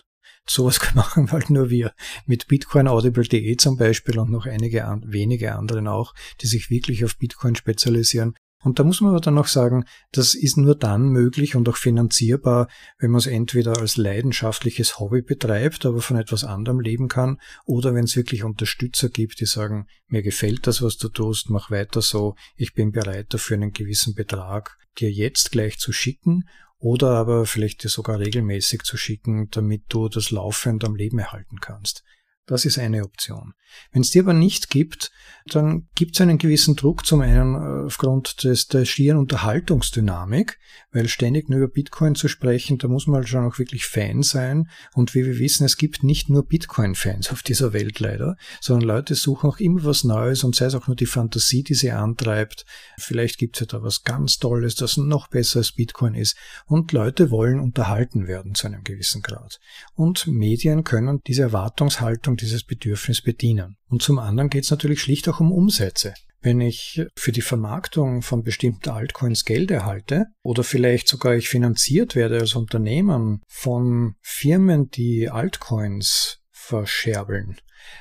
Sowas 0.48 0.80
machen 0.94 1.32
halt 1.32 1.50
nur 1.50 1.70
wir. 1.70 1.92
Mit 2.26 2.48
bitcoinaudible.de 2.48 3.56
zum 3.56 3.76
Beispiel 3.76 4.18
und 4.18 4.30
noch 4.30 4.46
einige 4.46 4.84
an, 4.84 5.04
wenige 5.06 5.54
anderen 5.54 5.88
auch, 5.88 6.14
die 6.40 6.46
sich 6.46 6.70
wirklich 6.70 7.04
auf 7.04 7.16
Bitcoin 7.16 7.56
spezialisieren. 7.56 8.34
Und 8.62 8.78
da 8.80 8.84
muss 8.84 9.00
man 9.00 9.10
aber 9.10 9.20
dann 9.20 9.34
noch 9.34 9.46
sagen, 9.46 9.84
das 10.10 10.34
ist 10.34 10.56
nur 10.56 10.74
dann 10.74 11.08
möglich 11.08 11.54
und 11.54 11.68
auch 11.68 11.76
finanzierbar, 11.76 12.68
wenn 12.98 13.12
man 13.12 13.20
es 13.20 13.26
entweder 13.26 13.78
als 13.78 13.96
leidenschaftliches 13.96 14.98
Hobby 14.98 15.22
betreibt, 15.22 15.86
aber 15.86 16.00
von 16.00 16.16
etwas 16.16 16.42
anderem 16.42 16.80
leben 16.80 17.06
kann, 17.06 17.38
oder 17.64 17.94
wenn 17.94 18.04
es 18.04 18.16
wirklich 18.16 18.42
Unterstützer 18.42 19.08
gibt, 19.08 19.40
die 19.40 19.46
sagen, 19.46 19.86
mir 20.08 20.22
gefällt 20.22 20.66
das, 20.66 20.82
was 20.82 20.96
du 20.96 21.08
tust, 21.08 21.48
mach 21.48 21.70
weiter 21.70 22.02
so, 22.02 22.34
ich 22.56 22.72
bin 22.72 22.90
bereit 22.90 23.26
dafür 23.28 23.56
einen 23.56 23.72
gewissen 23.72 24.14
Betrag 24.14 24.76
dir 24.98 25.12
jetzt 25.12 25.52
gleich 25.52 25.78
zu 25.78 25.92
schicken 25.92 26.48
oder 26.78 27.10
aber 27.10 27.46
vielleicht 27.46 27.82
dir 27.84 27.88
sogar 27.88 28.18
regelmäßig 28.18 28.82
zu 28.82 28.96
schicken, 28.96 29.48
damit 29.50 29.84
du 29.88 30.08
das 30.08 30.30
laufend 30.30 30.84
am 30.84 30.94
Leben 30.94 31.18
erhalten 31.18 31.60
kannst. 31.60 32.04
Das 32.46 32.64
ist 32.64 32.78
eine 32.78 33.02
Option. 33.02 33.54
Wenn 33.92 34.02
es 34.02 34.10
die 34.10 34.20
aber 34.20 34.32
nicht 34.32 34.70
gibt, 34.70 35.10
dann 35.46 35.88
gibt 35.94 36.14
es 36.14 36.20
einen 36.20 36.38
gewissen 36.38 36.76
Druck 36.76 37.06
zum 37.06 37.20
einen 37.20 37.54
äh, 37.54 37.86
aufgrund 37.86 38.44
des, 38.44 38.66
der 38.68 38.84
schieren 38.84 39.18
Unterhaltungsdynamik, 39.18 40.58
weil 40.92 41.08
ständig 41.08 41.48
nur 41.48 41.58
über 41.58 41.68
Bitcoin 41.68 42.14
zu 42.14 42.28
sprechen, 42.28 42.78
da 42.78 42.88
muss 42.88 43.06
man 43.06 43.16
halt 43.16 43.28
schon 43.28 43.44
auch 43.44 43.58
wirklich 43.58 43.86
Fan 43.86 44.22
sein. 44.22 44.68
Und 44.94 45.14
wie 45.14 45.24
wir 45.24 45.38
wissen, 45.38 45.64
es 45.64 45.76
gibt 45.76 46.02
nicht 46.02 46.28
nur 46.28 46.46
Bitcoin-Fans 46.46 47.30
auf 47.30 47.42
dieser 47.42 47.72
Welt 47.72 48.00
leider, 48.00 48.36
sondern 48.60 48.88
Leute 48.88 49.14
suchen 49.14 49.50
auch 49.50 49.58
immer 49.58 49.84
was 49.84 50.04
Neues 50.04 50.42
und 50.42 50.56
sei 50.56 50.66
es 50.66 50.74
auch 50.74 50.86
nur 50.86 50.96
die 50.96 51.06
Fantasie, 51.06 51.62
die 51.62 51.74
sie 51.74 51.90
antreibt. 51.90 52.64
Vielleicht 52.98 53.38
gibt 53.38 53.56
es 53.56 53.60
ja 53.60 53.66
da 53.66 53.82
was 53.82 54.02
ganz 54.02 54.38
Tolles, 54.38 54.74
das 54.74 54.96
noch 54.96 55.28
besser 55.28 55.58
als 55.58 55.72
Bitcoin 55.72 56.14
ist. 56.14 56.36
Und 56.66 56.92
Leute 56.92 57.30
wollen 57.30 57.60
unterhalten 57.60 58.26
werden 58.26 58.54
zu 58.54 58.66
einem 58.66 58.84
gewissen 58.84 59.22
Grad. 59.22 59.60
Und 59.94 60.26
Medien 60.26 60.84
können 60.84 61.20
diese 61.26 61.42
Erwartungshaltung 61.42 62.35
dieses 62.36 62.64
Bedürfnis 62.64 63.22
bedienen. 63.22 63.76
Und 63.88 64.02
zum 64.02 64.18
anderen 64.18 64.50
geht 64.50 64.64
es 64.64 64.70
natürlich 64.70 65.00
schlicht 65.00 65.28
auch 65.28 65.40
um 65.40 65.52
Umsätze. 65.52 66.14
Wenn 66.40 66.60
ich 66.60 67.02
für 67.16 67.32
die 67.32 67.42
Vermarktung 67.42 68.22
von 68.22 68.42
bestimmten 68.42 68.90
Altcoins 68.90 69.44
Geld 69.44 69.70
erhalte 69.70 70.26
oder 70.42 70.62
vielleicht 70.62 71.08
sogar 71.08 71.34
ich 71.34 71.48
finanziert 71.48 72.14
werde 72.14 72.38
als 72.38 72.54
Unternehmen 72.54 73.42
von 73.48 74.14
Firmen, 74.20 74.90
die 74.90 75.28
Altcoins 75.28 76.38
verscherbeln, 76.50 77.56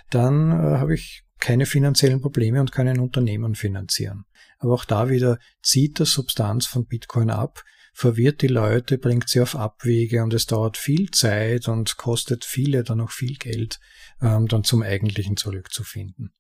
dann 0.10 0.52
äh, 0.52 0.78
habe 0.78 0.94
ich 0.94 1.24
keine 1.40 1.66
finanziellen 1.66 2.22
Probleme 2.22 2.60
und 2.60 2.72
kann 2.72 2.88
ein 2.88 3.00
Unternehmen 3.00 3.56
finanzieren. 3.56 4.26
Aber 4.58 4.74
auch 4.74 4.86
da 4.86 5.10
wieder 5.10 5.38
zieht 5.62 6.00
der 6.00 6.06
Substanz 6.06 6.66
von 6.66 6.86
Bitcoin 6.86 7.30
ab, 7.30 7.64
verwirrt 7.94 8.42
die 8.42 8.48
Leute, 8.48 8.98
bringt 8.98 9.30
sie 9.30 9.42
auf 9.42 9.56
Abwege 9.56 10.22
und 10.24 10.34
es 10.34 10.46
dauert 10.48 10.78
viel 10.78 11.12
Zeit 11.12 11.68
und 11.68 11.98
kostet 11.98 12.44
viele 12.44 12.84
dann 12.84 13.00
auch 13.00 13.12
viel 13.12 13.36
Geld, 13.38 13.80
ähm, 14.26 14.48
dann 14.48 14.64
zum 14.64 14.82
Eigentlichen 14.82 15.38
zurückzufinden. 15.38 16.34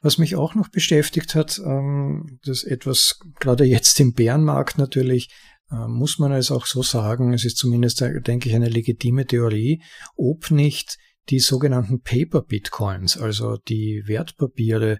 Was 0.00 0.18
mich 0.18 0.36
auch 0.36 0.54
noch 0.54 0.68
beschäftigt 0.68 1.34
hat, 1.34 1.60
ähm, 1.64 2.38
das 2.44 2.64
etwas 2.64 3.18
gerade 3.40 3.64
jetzt 3.64 3.98
im 4.00 4.12
Bärenmarkt 4.12 4.78
natürlich, 4.78 5.28
äh, 5.70 5.88
muss 5.88 6.18
man 6.18 6.32
es 6.32 6.50
auch 6.50 6.66
so 6.66 6.82
sagen, 6.82 7.32
es 7.32 7.44
ist 7.44 7.56
zumindest, 7.56 8.02
äh, 8.02 8.20
denke 8.20 8.48
ich, 8.48 8.54
eine 8.54 8.68
legitime 8.68 9.26
Theorie, 9.26 9.82
ob 10.16 10.50
nicht 10.50 10.98
die 11.28 11.40
sogenannten 11.40 12.02
Paper 12.02 12.42
Bitcoins, 12.42 13.16
also 13.16 13.56
die 13.56 14.02
Wertpapiere, 14.06 14.98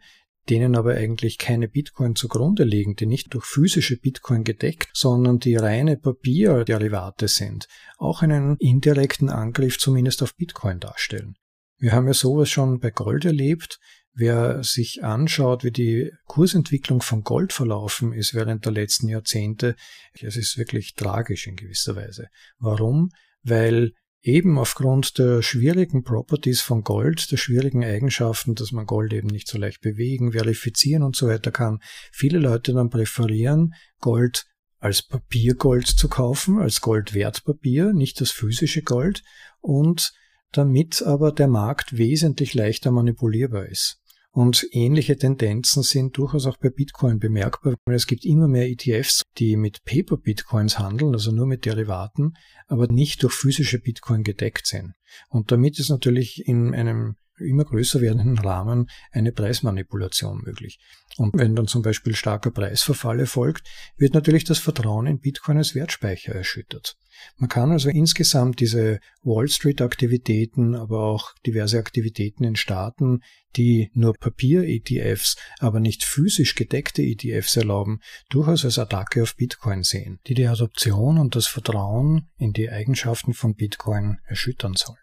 denen 0.48 0.76
aber 0.76 0.94
eigentlich 0.94 1.38
keine 1.38 1.68
Bitcoin 1.68 2.14
zugrunde 2.14 2.64
liegen, 2.64 2.96
die 2.96 3.06
nicht 3.06 3.34
durch 3.34 3.44
physische 3.44 3.96
Bitcoin 3.96 4.44
gedeckt, 4.44 4.88
sondern 4.92 5.38
die 5.38 5.56
reine 5.56 5.96
Papierderivate 5.96 7.28
sind, 7.28 7.66
auch 7.98 8.22
einen 8.22 8.56
indirekten 8.58 9.28
Angriff 9.28 9.78
zumindest 9.78 10.22
auf 10.22 10.34
Bitcoin 10.36 10.80
darstellen. 10.80 11.36
Wir 11.78 11.92
haben 11.92 12.06
ja 12.06 12.14
sowas 12.14 12.48
schon 12.48 12.78
bei 12.80 12.90
Gold 12.90 13.24
erlebt. 13.24 13.78
Wer 14.12 14.62
sich 14.62 15.04
anschaut, 15.04 15.62
wie 15.62 15.70
die 15.70 16.10
Kursentwicklung 16.24 17.02
von 17.02 17.22
Gold 17.22 17.52
verlaufen 17.52 18.14
ist 18.14 18.32
während 18.32 18.64
der 18.64 18.72
letzten 18.72 19.08
Jahrzehnte, 19.08 19.76
es 20.14 20.36
ist 20.36 20.56
wirklich 20.56 20.94
tragisch 20.94 21.46
in 21.46 21.56
gewisser 21.56 21.96
Weise. 21.96 22.28
Warum? 22.58 23.10
Weil 23.42 23.92
eben 24.22 24.58
aufgrund 24.58 25.18
der 25.18 25.42
schwierigen 25.42 26.02
Properties 26.02 26.62
von 26.62 26.82
Gold, 26.82 27.30
der 27.30 27.36
schwierigen 27.36 27.84
Eigenschaften, 27.84 28.54
dass 28.54 28.72
man 28.72 28.86
Gold 28.86 29.12
eben 29.12 29.28
nicht 29.28 29.48
so 29.48 29.58
leicht 29.58 29.82
bewegen, 29.82 30.32
verifizieren 30.32 31.02
und 31.02 31.14
so 31.14 31.28
weiter 31.28 31.50
kann, 31.50 31.80
viele 32.10 32.38
Leute 32.38 32.72
dann 32.72 32.88
präferieren, 32.88 33.74
Gold 34.00 34.46
als 34.78 35.02
Papiergold 35.02 35.86
zu 35.86 36.08
kaufen, 36.08 36.58
als 36.58 36.80
Goldwertpapier, 36.80 37.92
nicht 37.92 38.20
das 38.20 38.30
physische 38.30 38.82
Gold 38.82 39.22
und 39.60 40.12
damit 40.56 41.02
aber 41.02 41.32
der 41.32 41.48
Markt 41.48 41.96
wesentlich 41.96 42.54
leichter 42.54 42.90
manipulierbar 42.90 43.66
ist. 43.66 44.00
Und 44.30 44.66
ähnliche 44.72 45.16
Tendenzen 45.16 45.82
sind 45.82 46.18
durchaus 46.18 46.46
auch 46.46 46.58
bei 46.58 46.68
Bitcoin 46.68 47.18
bemerkbar. 47.18 47.74
Es 47.86 48.06
gibt 48.06 48.26
immer 48.26 48.48
mehr 48.48 48.68
ETFs, 48.68 49.22
die 49.38 49.56
mit 49.56 49.82
Paper 49.84 50.18
Bitcoins 50.18 50.78
handeln, 50.78 51.14
also 51.14 51.32
nur 51.32 51.46
mit 51.46 51.64
Derivaten, 51.64 52.34
aber 52.66 52.86
nicht 52.88 53.22
durch 53.22 53.32
physische 53.32 53.78
Bitcoin 53.78 54.24
gedeckt 54.24 54.66
sind. 54.66 54.92
Und 55.30 55.52
damit 55.52 55.78
ist 55.78 55.88
natürlich 55.88 56.46
in 56.46 56.74
einem 56.74 57.16
immer 57.38 57.64
größer 57.64 58.00
werdenden 58.00 58.38
Rahmen 58.38 58.88
eine 59.12 59.32
Preismanipulation 59.32 60.42
möglich. 60.44 60.78
Und 61.16 61.34
wenn 61.34 61.54
dann 61.54 61.66
zum 61.66 61.82
Beispiel 61.82 62.14
starker 62.14 62.50
Preisverfall 62.50 63.20
erfolgt, 63.20 63.66
wird 63.96 64.14
natürlich 64.14 64.44
das 64.44 64.58
Vertrauen 64.58 65.06
in 65.06 65.20
Bitcoin 65.20 65.58
als 65.58 65.74
Wertspeicher 65.74 66.34
erschüttert. 66.34 66.96
Man 67.38 67.48
kann 67.48 67.72
also 67.72 67.88
insgesamt 67.88 68.60
diese 68.60 69.00
Wall 69.22 69.48
Street 69.48 69.80
Aktivitäten, 69.80 70.74
aber 70.74 71.04
auch 71.04 71.32
diverse 71.46 71.78
Aktivitäten 71.78 72.44
in 72.44 72.56
Staaten, 72.56 73.20
die 73.56 73.90
nur 73.94 74.14
Papier-ETFs, 74.14 75.36
aber 75.58 75.80
nicht 75.80 76.04
physisch 76.04 76.54
gedeckte 76.54 77.02
ETFs 77.02 77.56
erlauben, 77.56 78.00
durchaus 78.28 78.64
als 78.64 78.78
Attacke 78.78 79.22
auf 79.22 79.36
Bitcoin 79.36 79.82
sehen, 79.82 80.20
die 80.26 80.34
die 80.34 80.46
Adoption 80.46 81.18
und 81.18 81.34
das 81.34 81.46
Vertrauen 81.46 82.28
in 82.36 82.52
die 82.52 82.70
Eigenschaften 82.70 83.32
von 83.32 83.54
Bitcoin 83.54 84.18
erschüttern 84.26 84.74
soll. 84.74 84.96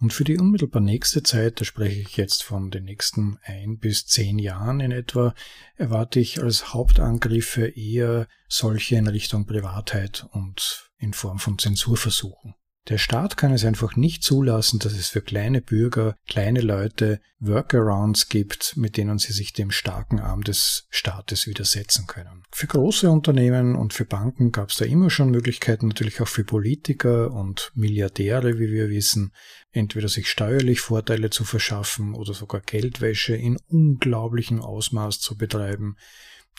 Und 0.00 0.14
für 0.14 0.24
die 0.24 0.38
unmittelbar 0.38 0.80
nächste 0.80 1.22
Zeit, 1.22 1.60
da 1.60 1.64
spreche 1.66 2.00
ich 2.00 2.16
jetzt 2.16 2.42
von 2.42 2.70
den 2.70 2.84
nächsten 2.84 3.38
ein 3.42 3.78
bis 3.78 4.06
zehn 4.06 4.38
Jahren 4.38 4.80
in 4.80 4.92
etwa, 4.92 5.34
erwarte 5.76 6.20
ich 6.20 6.42
als 6.42 6.72
Hauptangriffe 6.72 7.66
eher 7.66 8.26
solche 8.48 8.96
in 8.96 9.08
Richtung 9.08 9.46
Privatheit 9.46 10.26
und 10.30 10.90
in 10.96 11.12
Form 11.12 11.38
von 11.38 11.58
Zensurversuchen. 11.58 12.54
Der 12.88 12.98
Staat 12.98 13.36
kann 13.36 13.52
es 13.52 13.64
einfach 13.64 13.94
nicht 13.94 14.22
zulassen, 14.24 14.78
dass 14.78 14.94
es 14.94 15.08
für 15.08 15.20
kleine 15.20 15.60
Bürger, 15.60 16.16
kleine 16.26 16.60
Leute 16.60 17.20
Workarounds 17.38 18.28
gibt, 18.28 18.76
mit 18.76 18.96
denen 18.96 19.18
sie 19.18 19.32
sich 19.32 19.52
dem 19.52 19.70
starken 19.70 20.18
Arm 20.18 20.42
des 20.42 20.86
Staates 20.90 21.46
widersetzen 21.46 22.06
können. 22.06 22.42
Für 22.50 22.66
große 22.66 23.10
Unternehmen 23.10 23.76
und 23.76 23.92
für 23.92 24.06
Banken 24.06 24.50
gab 24.50 24.70
es 24.70 24.76
da 24.76 24.86
immer 24.86 25.10
schon 25.10 25.30
Möglichkeiten, 25.30 25.88
natürlich 25.88 26.20
auch 26.20 26.28
für 26.28 26.44
Politiker 26.44 27.32
und 27.32 27.70
Milliardäre, 27.74 28.58
wie 28.58 28.70
wir 28.70 28.88
wissen, 28.88 29.32
entweder 29.72 30.08
sich 30.08 30.28
steuerlich 30.28 30.80
Vorteile 30.80 31.30
zu 31.30 31.44
verschaffen 31.44 32.14
oder 32.14 32.34
sogar 32.34 32.60
Geldwäsche 32.60 33.36
in 33.36 33.58
unglaublichem 33.68 34.60
Ausmaß 34.60 35.20
zu 35.20 35.36
betreiben. 35.36 35.96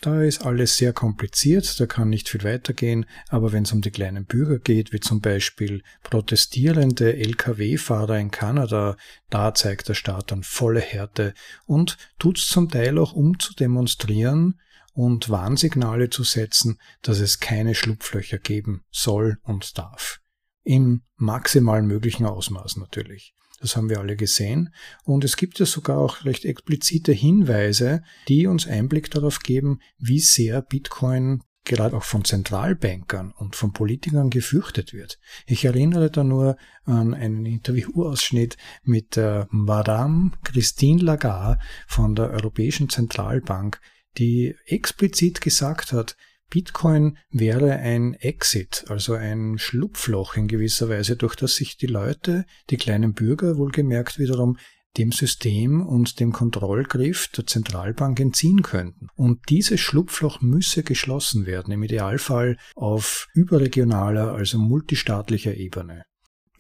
Da 0.02 0.24
ist 0.24 0.44
alles 0.44 0.78
sehr 0.78 0.94
kompliziert, 0.94 1.80
da 1.80 1.86
kann 1.86 2.10
nicht 2.10 2.28
viel 2.28 2.44
weitergehen, 2.44 3.06
aber 3.30 3.52
wenn 3.52 3.64
es 3.64 3.72
um 3.72 3.82
die 3.82 3.92
kleinen 3.92 4.26
Bürger 4.26 4.58
geht, 4.58 4.92
wie 4.92 5.00
zum 5.00 5.22
Beispiel 5.22 5.84
protestierende 6.02 7.16
Lkw-Fahrer 7.18 8.18
in 8.18 8.32
Kanada, 8.32 8.98
da 9.30 9.54
zeigt 9.54 9.90
der 9.90 9.94
Staat 9.94 10.32
dann 10.32 10.42
volle 10.42 10.80
Härte 10.80 11.36
und 11.68 11.98
tut 12.18 12.40
es 12.40 12.48
zum 12.48 12.68
Teil 12.68 12.98
auch 12.98 13.14
um 13.14 13.38
zu 13.38 13.54
demonstrieren 13.54 14.60
und 14.94 15.30
Warnsignale 15.30 16.10
zu 16.10 16.24
setzen, 16.24 16.80
dass 17.04 17.20
es 17.20 17.40
keine 17.40 17.76
Schlupflöcher 17.76 18.40
geben 18.40 18.84
soll 18.90 19.38
und 19.44 19.78
darf. 19.78 20.20
Im 20.64 21.04
maximal 21.16 21.84
möglichen 21.84 22.26
Ausmaß 22.26 22.78
natürlich. 22.78 23.36
Das 23.62 23.76
haben 23.76 23.90
wir 23.90 24.00
alle 24.00 24.16
gesehen. 24.16 24.74
Und 25.04 25.24
es 25.24 25.38
gibt 25.38 25.60
ja 25.60 25.66
sogar 25.66 26.00
auch 26.00 26.26
recht 26.26 26.46
explizite 26.46 27.12
Hinweise, 27.12 28.04
die 28.28 28.48
uns 28.48 28.68
Einblick 28.68 29.12
darauf 29.12 29.40
geben, 29.40 29.80
wie 30.00 30.20
sehr 30.20 30.62
Bitcoin 30.62 31.44
gerade 31.64 31.96
auch 31.96 32.04
von 32.04 32.26
Zentralbankern 32.26 33.32
und 33.38 33.56
von 33.56 33.72
Politikern 33.72 34.32
gefürchtet 34.32 34.94
wird. 34.94 35.20
Ich 35.46 35.64
erinnere 35.64 36.10
da 36.10 36.24
nur 36.24 36.58
an 36.86 37.14
einen 37.14 37.46
Interviewausschnitt 37.46 38.58
mit 38.84 39.16
der 39.16 39.48
Madame 39.52 40.32
Christine 40.44 41.04
Lagarde 41.04 41.62
von 41.88 42.16
der 42.16 42.32
Europäischen 42.32 42.90
Zentralbank, 42.90 43.80
die 44.18 44.56
explizit 44.66 45.40
gesagt 45.40 45.94
hat, 45.94 46.18
Bitcoin 46.52 47.18
wäre 47.32 47.78
ein 47.78 48.14
Exit, 48.14 48.86
also 48.90 49.14
ein 49.14 49.58
Schlupfloch 49.58 50.36
in 50.36 50.48
gewisser 50.48 50.90
Weise, 50.90 51.16
durch 51.16 51.36
das 51.36 51.56
sich 51.56 51.78
die 51.78 51.88
Leute, 51.88 52.46
die 52.70 52.78
kleinen 52.78 53.14
Bürger 53.14 53.58
wohlgemerkt 53.58 54.20
wiederum, 54.20 54.58
dem 54.98 55.14
System 55.14 55.82
und 55.82 56.20
dem 56.20 56.34
Kontrollgriff 56.34 57.30
der 57.30 57.48
Zentralbank 57.48 58.20
entziehen 58.20 58.62
könnten. 58.62 59.08
Und 59.16 59.50
dieses 59.50 59.80
Schlupfloch 59.80 60.42
müsse 60.42 60.84
geschlossen 60.84 61.46
werden, 61.46 61.72
im 61.72 61.84
Idealfall 61.84 62.58
auf 62.76 63.28
überregionaler, 63.34 64.34
also 64.34 64.58
multistaatlicher 64.60 65.56
Ebene. 65.56 66.04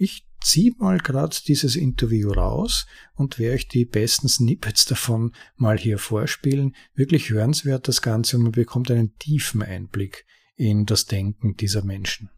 Ich 0.01 0.25
ziehe 0.43 0.71
mal 0.79 0.97
gerade 0.97 1.35
dieses 1.47 1.75
Interview 1.75 2.31
raus 2.31 2.87
und 3.13 3.37
werde 3.37 3.53
euch 3.53 3.67
die 3.67 3.85
besten 3.85 4.27
Snippets 4.27 4.85
davon 4.85 5.31
mal 5.57 5.77
hier 5.77 5.99
vorspielen. 5.99 6.75
Wirklich 6.95 7.29
hörenswert 7.29 7.87
das 7.87 8.01
Ganze 8.01 8.37
und 8.37 8.41
man 8.41 8.51
bekommt 8.51 8.89
einen 8.89 9.15
tiefen 9.19 9.61
Einblick 9.61 10.25
in 10.55 10.87
das 10.87 11.05
Denken 11.05 11.55
dieser 11.55 11.83
Menschen. 11.83 12.31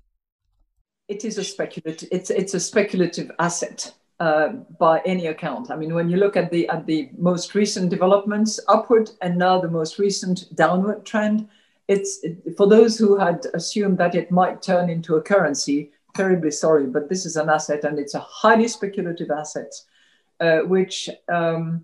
It 1.07 1.23
is 1.23 1.39
a 1.39 1.43
speculative, 1.43 2.13
it's, 2.13 2.29
it's 2.29 2.53
a 2.53 2.59
speculative 2.59 3.33
asset. 3.39 3.95
Uh, 4.19 4.65
by 4.77 4.99
any 5.05 5.27
account. 5.27 5.69
I 5.69 5.75
mean, 5.75 5.93
when 5.93 6.07
you 6.07 6.17
look 6.17 6.37
at 6.37 6.51
the 6.51 6.69
at 6.69 6.85
the 6.85 7.09
most 7.17 7.55
recent 7.55 7.89
developments 7.89 8.59
upward 8.67 9.09
and 9.21 9.37
now 9.37 9.59
the 9.59 9.69
most 9.69 9.97
recent 9.97 10.53
downward 10.55 11.03
trend, 11.03 11.47
it's 11.87 12.23
for 12.55 12.67
those 12.69 12.97
who 12.97 13.17
had 13.17 13.47
assumed 13.53 13.97
that 13.97 14.15
it 14.15 14.31
might 14.31 14.61
turn 14.61 14.89
into 14.89 15.15
a 15.15 15.21
currency. 15.21 15.91
Terribly 16.13 16.51
sorry, 16.51 16.85
but 16.85 17.09
this 17.09 17.25
is 17.25 17.35
an 17.35 17.49
asset 17.49 17.83
and 17.83 17.99
it's 17.99 18.13
a 18.13 18.19
highly 18.19 18.67
speculative 18.67 19.31
asset, 19.31 19.73
uh, 20.39 20.59
which 20.59 21.09
um, 21.29 21.83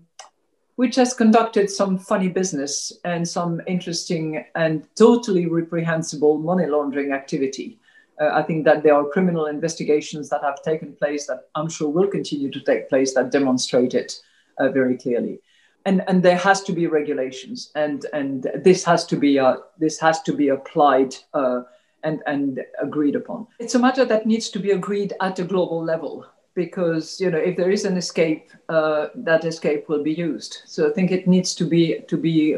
which 0.76 0.96
has 0.96 1.12
conducted 1.12 1.68
some 1.68 1.98
funny 1.98 2.28
business 2.28 2.90
and 3.04 3.28
some 3.28 3.60
interesting 3.66 4.42
and 4.54 4.88
totally 4.96 5.46
reprehensible 5.46 6.38
money 6.38 6.66
laundering 6.66 7.12
activity. 7.12 7.78
Uh, 8.18 8.30
I 8.32 8.42
think 8.42 8.64
that 8.64 8.82
there 8.82 8.94
are 8.94 9.04
criminal 9.04 9.46
investigations 9.46 10.30
that 10.30 10.42
have 10.42 10.62
taken 10.62 10.94
place 10.94 11.26
that 11.26 11.48
I'm 11.54 11.68
sure 11.68 11.90
will 11.90 12.06
continue 12.08 12.50
to 12.50 12.60
take 12.60 12.88
place 12.88 13.12
that 13.14 13.30
demonstrate 13.30 13.92
it 13.92 14.20
uh, 14.58 14.70
very 14.70 14.96
clearly. 14.96 15.40
And, 15.84 16.02
and 16.08 16.22
there 16.22 16.36
has 16.36 16.62
to 16.62 16.72
be 16.72 16.86
regulations, 16.86 17.70
and, 17.74 18.06
and 18.12 18.50
this 18.64 18.84
has 18.84 19.04
to 19.06 19.16
be 19.16 19.38
uh, 19.38 19.56
this 19.78 19.98
has 20.00 20.22
to 20.22 20.32
be 20.34 20.48
applied 20.48 21.14
uh, 21.34 21.62
and, 22.04 22.22
and 22.26 22.60
agreed 22.80 23.16
upon. 23.16 23.46
It's 23.58 23.74
a 23.74 23.78
matter 23.78 24.04
that 24.04 24.26
needs 24.26 24.50
to 24.50 24.58
be 24.58 24.70
agreed 24.72 25.12
at 25.20 25.38
a 25.38 25.44
global 25.44 25.82
level 25.82 26.26
because 26.54 27.20
you 27.20 27.30
know 27.30 27.38
if 27.38 27.56
there 27.56 27.70
is 27.70 27.84
an 27.84 27.96
escape, 27.96 28.50
uh, 28.68 29.08
that 29.14 29.44
escape 29.44 29.88
will 29.88 30.02
be 30.02 30.12
used. 30.12 30.62
So 30.66 30.88
I 30.88 30.92
think 30.92 31.10
it 31.10 31.26
needs 31.26 31.54
to 31.56 31.64
be 31.64 32.00
to 32.08 32.16
be, 32.16 32.56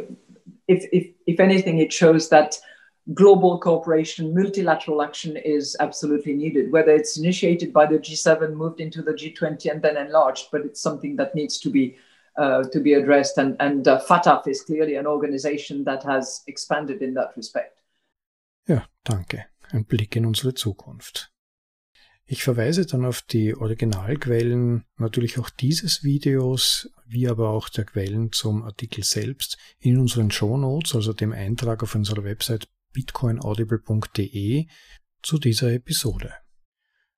if 0.69 0.85
if 0.93 1.09
if 1.27 1.41
anything, 1.41 1.79
it 1.79 1.93
shows 1.93 2.29
that 2.31 2.59
global 3.15 3.59
cooperation, 3.59 4.35
multilateral 4.35 5.03
action 5.03 5.37
is 5.37 5.77
absolutely 5.81 6.35
needed. 6.35 6.71
Whether 6.71 6.93
it's 6.93 7.19
initiated 7.19 7.73
by 7.73 7.87
the 7.87 7.99
G7, 7.99 8.55
moved 8.55 8.81
into 8.81 9.03
the 9.03 9.13
G20, 9.13 9.71
and 9.71 9.83
then 9.83 9.97
enlarged, 9.97 10.49
but 10.53 10.63
it's 10.63 10.81
something 10.81 11.17
that 11.17 11.35
needs 11.35 11.59
to 11.61 11.71
be 11.71 11.97
uh, 12.37 12.65
to 12.65 12.81
be 12.81 12.95
addressed. 12.95 13.39
And 13.39 13.57
and 13.61 13.87
uh, 13.87 14.01
FATF 14.09 14.49
is 14.49 14.63
clearly 14.63 14.95
an 14.97 15.07
organization 15.07 15.85
that 15.85 16.03
has 16.05 16.43
expanded 16.47 17.03
in 17.03 17.15
that 17.15 17.33
respect. 17.37 17.82
Ja, 18.67 18.87
danke. 19.05 19.47
Ein 19.71 19.85
Blick 19.87 20.17
in 20.17 20.27
unsere 20.27 20.55
Zukunft. 20.55 21.33
Ich 22.25 22.45
verweise 22.45 22.87
dann 22.87 23.05
auf 23.05 23.23
die 23.23 23.55
Originalquellen 23.55 24.85
natürlich 24.97 25.39
auch 25.39 25.51
dieses 25.51 26.03
Videos, 26.03 26.89
wie 27.05 27.29
aber 27.29 27.51
auch 27.51 27.69
der 27.69 27.85
Quellen 27.85 28.33
zum 28.33 28.63
Artikel 28.63 29.05
selbst 29.05 29.59
in 29.79 29.99
unseren 29.99 30.31
Show 30.31 30.57
Notes, 30.57 30.95
also 30.95 31.13
dem 31.13 31.33
Eintrag 31.33 31.83
auf 31.83 31.95
unserer 31.95 32.25
Website 32.25 32.69
bitcoinaudible.de 32.93 34.67
zu 35.23 35.39
dieser 35.39 35.73
Episode. 35.73 36.33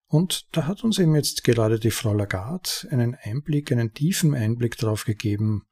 Und 0.07 0.47
da 0.53 0.67
hat 0.67 0.85
uns 0.85 0.99
eben 0.99 1.15
jetzt 1.15 1.45
gerade 1.45 1.79
die 1.79 1.91
Frau 1.91 2.15
Lagarde 2.15 2.71
einen 2.91 3.15
Einblick, 3.15 3.73
einen 3.73 3.93
tiefen 3.93 4.35
Einblick 4.35 4.77
darauf 4.79 5.05
gegeben, 5.05 5.67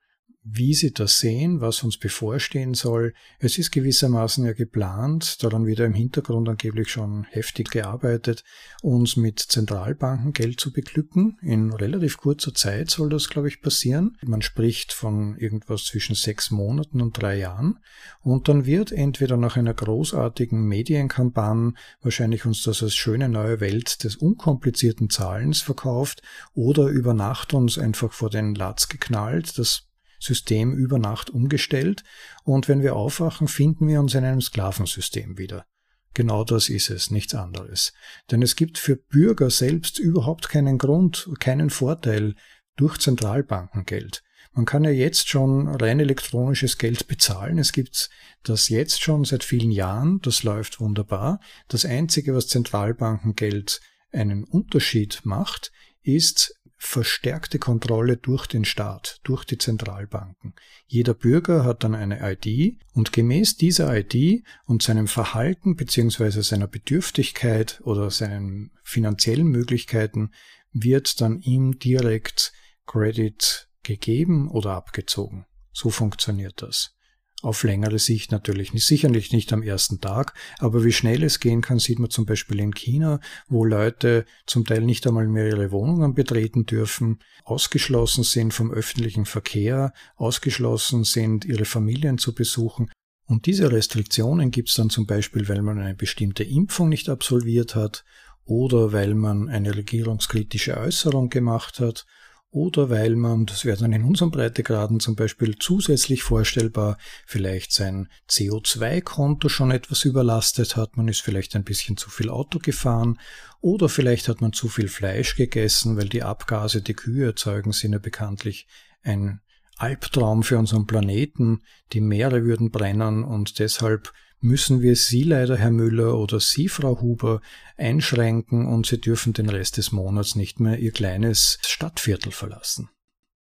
wie 0.45 0.75
sie 0.75 0.93
das 0.93 1.21
sehen, 1.21 1.61
was 1.61 1.83
uns 1.85 1.99
bevorstehen 1.99 2.75
soll. 2.75 3.15
Es 3.39 3.59
ist 3.59 3.71
gewissermaßen 3.71 4.45
ja 4.45 4.53
geplant, 4.53 5.43
daran 5.43 5.67
wieder 5.67 5.85
im 5.87 5.95
Hintergrund 5.95 6.49
angeblich 6.49 6.91
schon 6.91 7.25
heftig 7.31 7.71
gearbeitet, 7.71 8.43
uns 8.83 9.17
mit 9.17 9.39
Zentralbanken 9.39 10.33
Geld 10.33 10.59
zu 10.59 10.73
beglücken. 10.73 11.39
In 11.43 11.73
relativ 11.73 12.17
kurzer 12.17 12.55
Zeit 12.55 12.91
soll 12.91 13.09
das, 13.09 13.29
glaube 13.29 13.49
ich, 13.49 13.63
passieren. 13.63 14.19
Man 14.23 14.43
spricht 14.43 14.93
von 14.93 15.37
irgendwas 15.37 15.85
zwischen 15.85 16.17
sechs 16.17 16.51
Monaten 16.51 17.01
und 17.01 17.21
drei 17.21 17.39
Jahren. 17.39 17.79
Und 18.21 18.49
dann 18.49 18.67
wird 18.67 18.91
entweder 18.91 19.37
nach 19.37 19.57
einer 19.57 19.75
großartigen 19.75 20.67
Medienkampagne 20.67 21.75
wahrscheinlich 22.03 22.47
uns 22.47 22.63
das 22.63 22.83
als 22.83 22.95
schöne 22.95 23.29
neue 23.29 23.61
Welt 23.61 24.03
des 24.03 24.17
unkomplizierten 24.17 25.09
Zahlens 25.09 25.61
verkauft 25.61 26.23
oder 26.55 26.89
über 26.89 27.15
Nacht 27.15 27.55
uns 27.55 27.79
einfach 27.79 28.13
vor 28.13 28.31
den 28.31 28.55
Latz 28.55 28.89
geknallt. 28.89 29.59
Das 29.59 29.89
System 30.23 30.73
über 30.73 30.99
Nacht 30.99 31.31
umgestellt 31.31 32.05
und 32.45 32.69
wenn 32.69 32.83
wir 32.83 32.97
aufwachen, 32.97 33.49
finden 33.49 33.89
wir 33.89 34.01
uns 34.01 34.15
in 34.15 34.25
einem 34.25 34.41
Sklavensystem 34.41 35.39
wieder. 35.39 35.67
Genau 36.15 36.45
das 36.45 36.69
ist 36.69 36.91
es, 36.91 37.11
nichts 37.11 37.35
anderes. 37.35 37.93
Denn 38.31 38.43
es 38.43 38.55
gibt 38.57 38.79
für 38.79 38.97
Bürger 38.97 39.51
selbst 39.51 39.99
überhaupt 39.99 40.49
keinen 40.49 40.79
Grund, 40.79 41.29
keinen 41.41 41.71
Vorteil 41.71 42.35
durch 42.77 42.99
Zentralbankengeld. 42.99 44.23
Man 44.55 44.67
kann 44.67 44.85
ja 44.85 44.91
jetzt 44.91 45.29
schon 45.29 45.67
rein 45.69 45.99
elektronisches 45.99 46.77
Geld 46.77 47.07
bezahlen. 47.09 47.59
Es 47.59 47.73
gibt 47.73 48.11
das 48.43 48.69
jetzt 48.69 49.01
schon 49.01 49.25
seit 49.25 49.45
vielen 49.45 49.71
Jahren. 49.71 50.21
Das 50.21 50.43
läuft 50.43 50.79
wunderbar. 50.79 51.41
Das 51.69 51.87
Einzige, 51.87 52.35
was 52.35 52.49
Zentralbankengeld 52.49 53.81
einen 54.13 54.45
Unterschied 54.45 55.21
macht, 55.25 55.73
ist 56.03 56.55
verstärkte 56.85 57.61
Kontrolle 57.61 58.17
durch 58.17 58.49
den 58.49 58.65
Staat, 58.65 59.21
durch 59.23 59.45
die 59.45 59.57
Zentralbanken. 59.57 60.53
Jeder 60.89 61.15
Bürger 61.15 61.65
hat 61.65 61.85
dann 61.85 61.95
eine 61.95 62.19
ID 62.21 62.77
und 62.93 63.13
gemäß 63.13 63.57
dieser 63.57 63.97
ID 63.97 64.45
und 64.67 64.83
seinem 64.83 65.07
Verhalten 65.07 65.77
bzw. 65.77 66.43
seiner 66.43 66.67
Bedürftigkeit 66.67 67.81
oder 67.85 68.11
seinen 68.11 68.73
finanziellen 68.83 69.47
Möglichkeiten 69.47 70.33
wird 70.73 71.21
dann 71.21 71.41
ihm 71.41 71.79
direkt 71.79 72.53
Credit 72.85 73.69
gegeben 73.85 74.51
oder 74.51 74.73
abgezogen. 74.73 75.47
So 75.73 75.89
funktioniert 75.89 76.63
das 76.63 76.97
auf 77.43 77.65
längere 77.65 77.99
Sicht 77.99 78.33
natürlich 78.33 78.73
nicht, 78.73 78.87
sicherlich 78.87 79.33
nicht 79.33 79.53
am 79.53 79.63
ersten 79.63 80.01
Tag, 80.01 80.35
aber 80.59 80.85
wie 80.85 80.93
schnell 80.93 81.23
es 81.23 81.41
gehen 81.41 81.61
kann, 81.61 81.79
sieht 81.79 81.99
man 81.99 82.11
zum 82.11 82.25
Beispiel 82.25 82.61
in 82.61 82.73
China, 82.73 83.21
wo 83.49 83.65
Leute 83.65 84.25
zum 84.47 84.65
Teil 84.65 84.83
nicht 84.83 85.07
einmal 85.07 85.27
mehr 85.27 85.49
ihre 85.49 85.73
Wohnungen 85.73 86.15
betreten 86.15 86.65
dürfen, 86.67 87.19
ausgeschlossen 87.45 88.25
sind 88.25 88.55
vom 88.55 88.71
öffentlichen 88.71 89.27
Verkehr, 89.27 89.93
ausgeschlossen 90.17 91.05
sind, 91.05 91.45
ihre 91.45 91.65
Familien 91.65 92.19
zu 92.19 92.35
besuchen. 92.35 92.91
Und 93.27 93.47
diese 93.47 93.73
Restriktionen 93.73 94.51
gibt 94.51 94.69
es 94.69 94.75
dann 94.75 94.91
zum 94.91 95.07
Beispiel, 95.07 95.49
weil 95.49 95.63
man 95.63 95.79
eine 95.79 95.95
bestimmte 95.95 96.45
Impfung 96.45 96.89
nicht 96.89 97.09
absolviert 97.09 97.75
hat 97.75 98.05
oder 98.45 98.93
weil 98.93 99.15
man 99.15 99.49
eine 99.49 99.75
regierungskritische 99.75 100.77
Äußerung 100.77 101.29
gemacht 101.29 101.81
hat 101.81 102.07
oder 102.53 102.91
weil 102.91 103.17
man, 103.17 103.47
das 103.47 103.65
wäre 103.65 103.79
dann 103.79 103.95
in 103.95 104.05
unserem 104.05 104.31
Breitegraden 104.31 105.01
zum 105.01 105.17
Beispiel 105.17 105.57
zusätzlich 105.59 106.23
vorstellbar, 106.23 106.99
vielleicht 107.27 107.73
sein 107.73 108.09
CO2-Konto 108.29 109.49
schon 109.49 109.71
etwas 109.71 110.05
überlastet 110.05 110.77
hat, 110.77 110.99
man 110.99 111.09
ist 111.09 111.23
vielleicht 111.23 111.57
ein 111.57 111.65
bisschen 111.65 111.97
zu 111.97 112.11
viel 112.11 112.29
Auto 112.29 112.59
gefahren 112.59 113.19
oder 113.63 113.89
vielleicht 113.89 114.29
hat 114.29 114.43
man 114.43 114.53
zu 114.53 114.69
viel 114.69 114.89
Fleisch 114.89 115.35
gegessen, 115.35 115.97
weil 115.97 116.11
die 116.11 116.23
Abgase, 116.23 116.83
die 116.83 116.93
Kühe 116.93 117.25
erzeugen, 117.25 117.73
sind 117.73 117.95
ja 117.95 117.99
bekanntlich 117.99 118.67
ein 119.03 119.41
Albtraum 119.79 120.43
für 120.43 120.59
unseren 120.59 120.87
Planeten, 120.87 121.63
die 121.95 122.03
Meere 122.03 122.45
würden 122.45 122.71
brennen 122.71 123.25
und 123.25 123.61
deshalb 123.61 124.13
müssen 124.43 124.83
wir 124.83 124.97
Sie 124.97 125.23
leider, 125.23 125.57
Herr 125.57 125.71
Müller, 125.71 126.19
oder 126.19 126.41
Sie, 126.41 126.69
Frau 126.69 127.01
Huber, 127.01 127.41
einschränken 127.77 128.67
und 128.67 128.87
Sie 128.87 129.01
dürfen 129.01 129.33
den 129.33 129.49
Rest 129.49 129.77
des 129.77 129.93
Monats 129.93 130.35
nicht 130.35 130.61
mehr 130.61 130.79
Ihr 130.79 130.93
kleines 130.93 131.59
Stadtviertel 131.67 132.33
verlassen. 132.33 132.91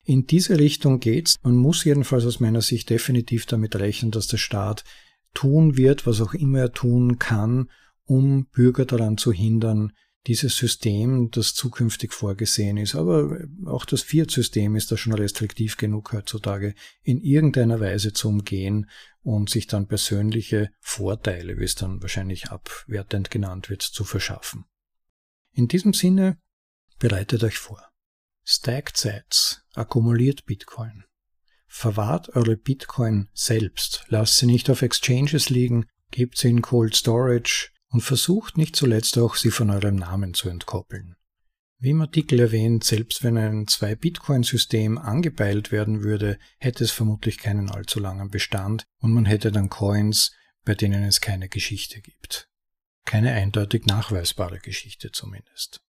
In 0.04 0.26
diese 0.26 0.58
Richtung 0.58 1.00
geht's. 1.00 1.36
Man 1.44 1.56
muss 1.56 1.84
jedenfalls 1.84 2.26
aus 2.26 2.40
meiner 2.40 2.62
Sicht 2.62 2.90
definitiv 2.90 3.46
damit 3.46 3.76
rechnen, 3.76 4.12
dass 4.12 4.28
der 4.28 4.38
Staat 4.38 4.84
tun 5.34 5.78
wird, 5.78 6.08
was 6.08 6.22
auch 6.22 6.34
immer 6.34 6.60
er 6.60 6.72
tun 6.72 7.20
kann, 7.20 7.70
um 8.06 8.46
Bürger 8.48 8.86
daran 8.86 9.18
zu 9.18 9.32
hindern, 9.32 9.92
dieses 10.28 10.58
System, 10.58 11.32
das 11.32 11.54
zukünftig 11.54 12.14
vorgesehen 12.14 12.78
ist, 12.78 12.96
aber 12.96 13.40
auch 13.66 13.86
das 13.86 14.02
Fiat-System 14.02 14.76
ist 14.76 14.92
da 14.92 14.98
schon 14.98 15.14
restriktiv 15.14 15.78
genug 15.78 16.12
heutzutage, 16.12 16.76
in 17.02 17.22
irgendeiner 17.22 17.80
Weise 17.80 18.12
zu 18.12 18.28
umgehen 18.28 18.90
und 19.22 19.50
sich 19.50 19.68
dann 19.68 19.88
persönliche 19.88 20.70
Vorteile, 20.80 21.58
wie 21.58 21.64
es 21.64 21.76
dann 21.76 22.02
wahrscheinlich 22.02 22.50
abwertend 22.50 23.32
genannt 23.32 23.70
wird, 23.70 23.82
zu 23.82 24.04
verschaffen. 24.04 24.66
In 25.54 25.68
diesem 25.68 25.94
Sinne, 25.94 26.38
bereitet 27.00 27.44
euch 27.44 27.58
vor. 27.58 27.82
Stacked 28.44 28.98
Sets, 28.98 29.62
akkumuliert 29.76 30.46
Bitcoin. 30.46 31.04
Verwahrt 31.68 32.36
eure 32.36 32.58
Bitcoin 32.58 33.30
selbst, 33.34 34.06
lasst 34.08 34.38
sie 34.38 34.46
nicht 34.46 34.70
auf 34.70 34.82
Exchanges 34.82 35.50
liegen, 35.50 35.86
gebt 36.12 36.38
sie 36.38 36.50
in 36.50 36.62
Cold 36.62 36.96
Storage, 36.96 37.70
und 37.90 38.02
versucht 38.02 38.58
nicht 38.58 38.76
zuletzt 38.76 39.18
auch, 39.18 39.36
sie 39.36 39.52
von 39.52 39.70
eurem 39.70 39.96
Namen 39.96 40.34
zu 40.34 40.50
entkoppeln. 40.50 41.16
Wie 41.80 41.92
im 41.92 42.02
Artikel 42.02 42.40
erwähnt, 42.40 42.84
selbst 42.84 43.24
wenn 43.24 43.38
ein 43.38 43.68
2-Bitcoin-System 43.68 44.98
angepeilt 44.98 45.72
werden 45.72 46.02
würde, 46.04 46.40
hätte 46.58 46.84
es 46.84 46.92
vermutlich 46.92 47.38
keinen 47.38 47.70
allzu 47.70 48.00
langen 48.00 48.32
Bestand 48.32 48.84
und 49.00 49.14
man 49.14 49.26
hätte 49.26 49.52
dann 49.52 49.70
Coins, 49.70 50.32
bei 50.66 50.74
denen 50.74 51.04
es 51.04 51.22
keine 51.22 51.50
Geschichte 51.50 52.02
gibt. 52.02 52.50
Keine 53.06 53.32
eindeutig 53.32 53.86
nachweisbare 53.86 54.60
Geschichte 54.60 55.12
zumindest. 55.12 55.82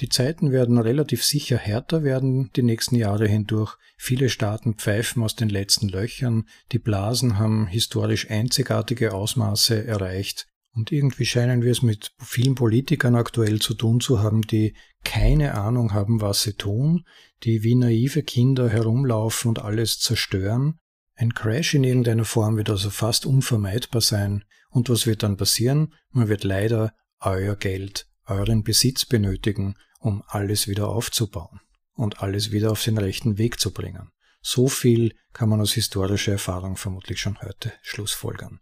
Die 0.00 0.08
Zeiten 0.08 0.52
werden 0.52 0.78
relativ 0.78 1.24
sicher 1.24 1.56
härter 1.56 2.02
werden 2.02 2.50
die 2.54 2.62
nächsten 2.62 2.94
Jahre 2.94 3.26
hindurch. 3.26 3.76
Viele 3.96 4.28
Staaten 4.28 4.74
pfeifen 4.74 5.22
aus 5.22 5.34
den 5.34 5.48
letzten 5.48 5.88
Löchern, 5.88 6.48
die 6.72 6.78
Blasen 6.78 7.38
haben 7.38 7.66
historisch 7.68 8.28
einzigartige 8.30 9.14
Ausmaße 9.14 9.86
erreicht 9.86 10.48
und 10.78 10.92
irgendwie 10.92 11.26
scheinen 11.26 11.62
wir 11.62 11.72
es 11.72 11.82
mit 11.82 12.12
vielen 12.20 12.54
Politikern 12.54 13.16
aktuell 13.16 13.60
zu 13.60 13.74
tun 13.74 13.98
zu 13.98 14.20
haben, 14.20 14.42
die 14.42 14.76
keine 15.02 15.54
Ahnung 15.54 15.92
haben, 15.92 16.20
was 16.20 16.42
sie 16.42 16.52
tun, 16.52 17.04
die 17.42 17.64
wie 17.64 17.74
naive 17.74 18.22
Kinder 18.22 18.68
herumlaufen 18.68 19.48
und 19.48 19.58
alles 19.58 19.98
zerstören. 19.98 20.78
Ein 21.16 21.34
Crash 21.34 21.74
in 21.74 21.82
irgendeiner 21.82 22.24
Form 22.24 22.56
wird 22.56 22.70
also 22.70 22.90
fast 22.90 23.26
unvermeidbar 23.26 24.00
sein. 24.00 24.44
Und 24.70 24.88
was 24.88 25.04
wird 25.04 25.24
dann 25.24 25.36
passieren? 25.36 25.94
Man 26.12 26.28
wird 26.28 26.44
leider 26.44 26.94
euer 27.18 27.56
Geld, 27.56 28.06
euren 28.26 28.62
Besitz 28.62 29.04
benötigen, 29.04 29.74
um 29.98 30.22
alles 30.28 30.68
wieder 30.68 30.90
aufzubauen 30.90 31.58
und 31.94 32.22
alles 32.22 32.52
wieder 32.52 32.70
auf 32.70 32.84
den 32.84 32.98
rechten 32.98 33.36
Weg 33.36 33.58
zu 33.58 33.72
bringen. 33.72 34.12
So 34.42 34.68
viel 34.68 35.16
kann 35.32 35.48
man 35.48 35.60
aus 35.60 35.72
historischer 35.72 36.32
Erfahrung 36.32 36.76
vermutlich 36.76 37.20
schon 37.20 37.40
heute 37.40 37.72
schlussfolgern. 37.82 38.60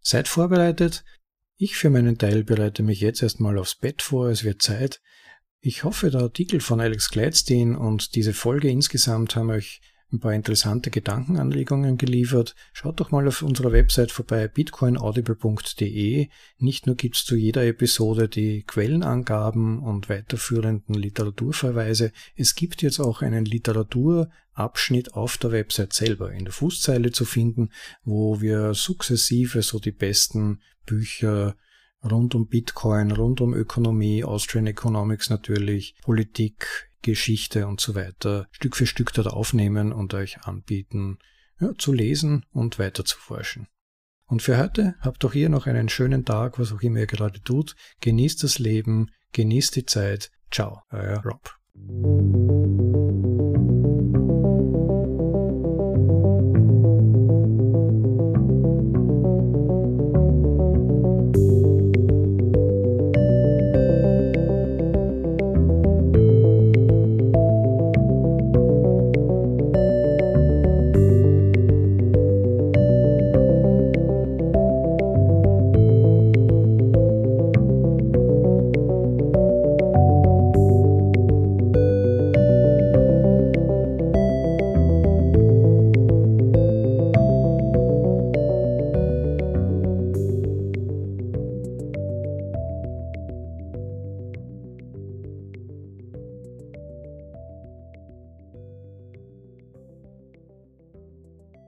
Seid 0.00 0.28
vorbereitet, 0.28 1.04
ich 1.62 1.76
für 1.76 1.90
meinen 1.90 2.16
Teil 2.16 2.42
bereite 2.42 2.82
mich 2.82 3.00
jetzt 3.00 3.22
erstmal 3.22 3.58
aufs 3.58 3.74
Bett 3.74 4.00
vor, 4.00 4.30
es 4.30 4.44
wird 4.44 4.62
Zeit. 4.62 5.02
Ich 5.60 5.84
hoffe, 5.84 6.10
der 6.10 6.22
Artikel 6.22 6.60
von 6.60 6.80
Alex 6.80 7.10
Gleitstein 7.10 7.76
und 7.76 8.14
diese 8.14 8.32
Folge 8.32 8.70
insgesamt 8.70 9.36
haben 9.36 9.50
euch 9.50 9.82
ein 10.12 10.20
paar 10.20 10.34
interessante 10.34 10.90
Gedankenanregungen 10.90 11.96
geliefert. 11.96 12.54
Schaut 12.72 13.00
doch 13.00 13.10
mal 13.10 13.26
auf 13.28 13.42
unserer 13.42 13.72
Website 13.72 14.10
vorbei, 14.10 14.48
bitcoinaudible.de. 14.48 16.28
Nicht 16.58 16.86
nur 16.86 16.96
gibt's 16.96 17.24
zu 17.24 17.36
jeder 17.36 17.64
Episode 17.64 18.28
die 18.28 18.64
Quellenangaben 18.64 19.78
und 19.78 20.08
weiterführenden 20.08 20.94
Literaturverweise, 20.94 22.12
es 22.34 22.54
gibt 22.54 22.82
jetzt 22.82 22.98
auch 22.98 23.22
einen 23.22 23.44
Literaturabschnitt 23.44 25.14
auf 25.14 25.38
der 25.38 25.52
Website 25.52 25.92
selber 25.92 26.32
in 26.32 26.44
der 26.44 26.52
Fußzeile 26.52 27.12
zu 27.12 27.24
finden, 27.24 27.70
wo 28.04 28.40
wir 28.40 28.74
sukzessive 28.74 29.62
so 29.62 29.78
die 29.78 29.92
besten 29.92 30.60
Bücher 30.86 31.56
rund 32.02 32.34
um 32.34 32.48
Bitcoin, 32.48 33.12
rund 33.12 33.40
um 33.40 33.54
Ökonomie, 33.54 34.24
Austrian 34.24 34.66
Economics 34.66 35.30
natürlich, 35.30 35.94
Politik, 36.02 36.89
Geschichte 37.02 37.66
und 37.66 37.80
so 37.80 37.94
weiter 37.94 38.46
Stück 38.50 38.76
für 38.76 38.86
Stück 38.86 39.12
dort 39.12 39.28
aufnehmen 39.28 39.92
und 39.92 40.14
euch 40.14 40.42
anbieten, 40.42 41.18
ja, 41.60 41.72
zu 41.76 41.92
lesen 41.92 42.46
und 42.52 42.78
weiter 42.78 43.04
zu 43.04 43.18
forschen. 43.18 43.66
Und 44.26 44.42
für 44.42 44.58
heute 44.58 44.94
habt 45.00 45.24
auch 45.24 45.34
ihr 45.34 45.48
noch 45.48 45.66
einen 45.66 45.88
schönen 45.88 46.24
Tag, 46.24 46.58
was 46.58 46.72
auch 46.72 46.82
immer 46.82 47.00
ihr 47.00 47.06
gerade 47.06 47.42
tut. 47.42 47.74
Genießt 48.00 48.44
das 48.44 48.58
Leben, 48.60 49.10
genießt 49.32 49.74
die 49.74 49.86
Zeit. 49.86 50.30
Ciao, 50.50 50.82
euer 50.90 51.22
Rob. 51.24 51.56